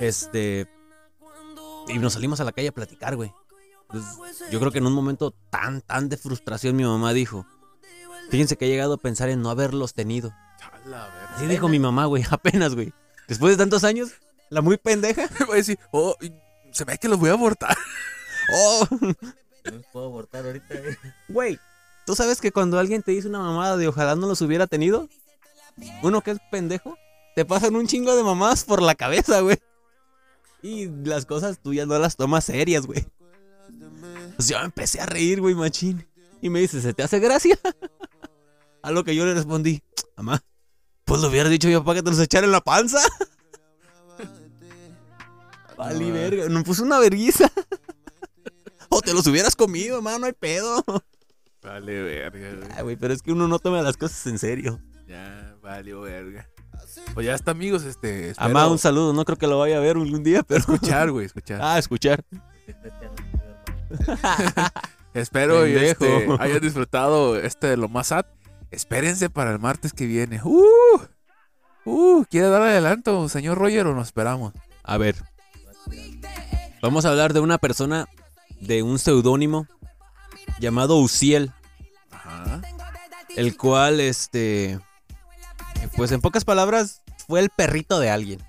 [0.00, 0.68] Este.
[1.88, 3.32] Y nos salimos a la calle a platicar, güey.
[3.82, 7.46] Entonces, yo creo que en un momento tan, tan de frustración mi mamá dijo.
[8.30, 10.34] Fíjense que he llegado a pensar en no haberlos tenido.
[11.34, 12.92] Así dijo mi mamá, güey, apenas, güey.
[13.26, 14.10] Después de tantos años,
[14.50, 15.28] la muy pendeja.
[15.46, 16.14] Voy a decir, oh,
[16.72, 17.76] se ve que los voy a abortar.
[18.50, 20.72] Oh, No puedo abortar ahorita.
[20.72, 20.96] eh.
[21.28, 21.58] Güey,
[22.06, 25.06] ¿tú sabes que cuando alguien te dice una mamada de ojalá no los hubiera tenido?
[26.02, 26.96] Uno que es pendejo,
[27.34, 29.58] te pasan un chingo de mamadas por la cabeza, güey.
[30.62, 33.06] Y las cosas tú ya no las tomas serias, güey.
[34.36, 36.06] Pues yo me empecé a reír, güey, machín.
[36.40, 37.58] Y me dice, ¿se te hace gracia?
[38.82, 39.82] A lo que yo le respondí,
[40.16, 40.42] mamá,
[41.04, 43.00] pues lo hubiera dicho mi papá que te los echara en la panza.
[45.76, 47.50] Vale, verga, nos puso una vergüenza.
[48.90, 50.82] O te los hubieras comido, mamá, no hay pedo.
[51.62, 52.68] Vale, verga, güey.
[52.74, 54.80] Ay, güey, pero es que uno no toma las cosas en serio.
[55.06, 56.48] Ya, valió verga.
[57.14, 58.30] Pues ya está, amigos, este.
[58.30, 59.12] Espero Amá, un saludo.
[59.12, 60.60] No creo que lo vaya a ver algún día, pero.
[60.60, 61.60] escuchar, güey, escuchar.
[61.62, 62.24] Ah, escuchar.
[65.14, 68.26] Espero y este, hayan disfrutado este de lo más sad.
[68.70, 70.40] Espérense para el martes que viene.
[70.44, 71.00] Uh,
[71.84, 74.52] uh, ¿quiere dar adelanto, señor Roger, o nos esperamos?
[74.82, 75.16] A ver.
[76.82, 78.06] Vamos a hablar de una persona
[78.60, 79.66] de un seudónimo
[80.60, 81.52] llamado Uciel,
[82.10, 82.60] Ajá.
[83.36, 84.78] el cual, este.
[85.98, 88.40] Pues en pocas palabras, fue el perrito de alguien.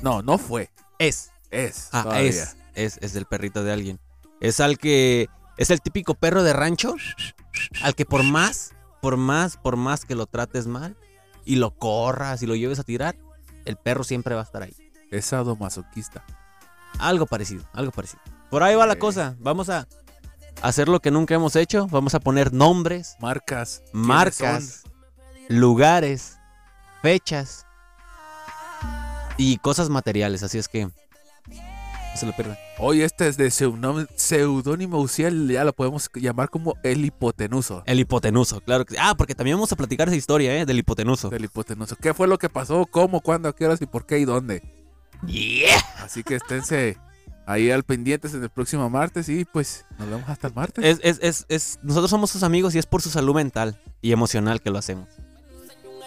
[0.00, 0.70] No, no fue.
[0.98, 1.30] Es.
[1.50, 1.90] Es.
[1.92, 2.30] Ah, todavía.
[2.30, 2.56] es.
[2.74, 4.00] Es, es el perrito de alguien.
[4.40, 5.28] Es al que.
[5.58, 6.96] Es el típico perro de rancho.
[7.82, 8.72] Al que por más,
[9.02, 10.96] por más, por más que lo trates mal
[11.44, 13.18] y lo corras y lo lleves a tirar,
[13.66, 14.74] el perro siempre va a estar ahí.
[15.10, 16.24] Es sadomasoquista.
[16.98, 18.22] Algo parecido, algo parecido.
[18.50, 19.36] Por ahí va la cosa.
[19.40, 19.86] Vamos a
[20.62, 21.86] hacer lo que nunca hemos hecho.
[21.88, 23.82] Vamos a poner nombres, Marcas.
[23.90, 24.82] ¿quiénes marcas,
[25.50, 26.38] lugares,
[27.02, 27.66] fechas
[29.36, 30.42] y cosas materiales.
[30.42, 30.92] Así es que no
[32.16, 32.56] se lo pierdan.
[32.78, 37.82] Hoy este es de pseudónimo, seudónimo Uciel, ya lo podemos llamar como el hipotenuso.
[37.86, 39.00] El hipotenuso, claro que sí.
[39.02, 40.66] Ah, porque también vamos a platicar esa historia, ¿eh?
[40.66, 41.30] Del hipotenuso.
[41.30, 41.96] Del hipotenuso.
[41.96, 42.86] ¿Qué fue lo que pasó?
[42.86, 43.20] ¿Cómo?
[43.20, 43.48] ¿Cuándo?
[43.48, 43.80] ¿A qué horas?
[43.80, 44.18] ¿Y por qué?
[44.18, 44.62] ¿Y dónde?
[45.26, 45.78] Yeah.
[46.02, 46.98] Así que esténse
[47.46, 50.84] ahí al pendientes en el próximo martes y pues nos vemos hasta el martes.
[50.84, 54.12] Es, es, es, es- nosotros somos sus amigos y es por su salud mental y
[54.12, 55.08] emocional que lo hacemos.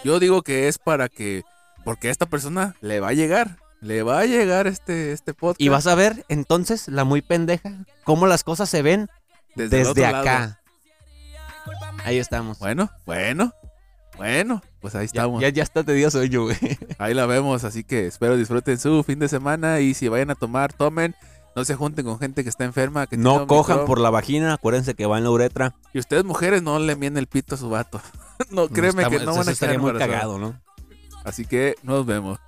[0.04, 1.42] Yo digo que es para que,
[1.84, 5.60] porque a esta persona le va a llegar, le va a llegar este, este podcast.
[5.60, 9.08] Y vas a ver entonces, la muy pendeja, cómo las cosas se ven
[9.54, 10.18] desde, lado.
[10.18, 10.60] acá.
[12.04, 12.58] Ahí estamos.
[12.60, 13.52] Bueno, bueno,
[14.16, 15.42] bueno, pues ahí Ya, estamos.
[15.42, 16.56] ya, ya está tedioso yo, güey.
[16.98, 20.34] Ahí la vemos, así que espero disfruten su fin de semana y si vayan a
[20.36, 21.14] tomar, tomen.
[21.56, 23.06] No se junten con gente que está enferma.
[23.06, 25.74] Que No cojan por la vagina, acuérdense que va en la uretra.
[25.94, 27.98] Y ustedes mujeres no le mien el pito a su vato.
[28.50, 30.60] no, créeme Está- que no van a estaría quedar muy cagado, ¿no?
[31.24, 32.38] Así que nos vemos.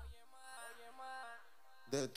[1.90, 2.12] De tu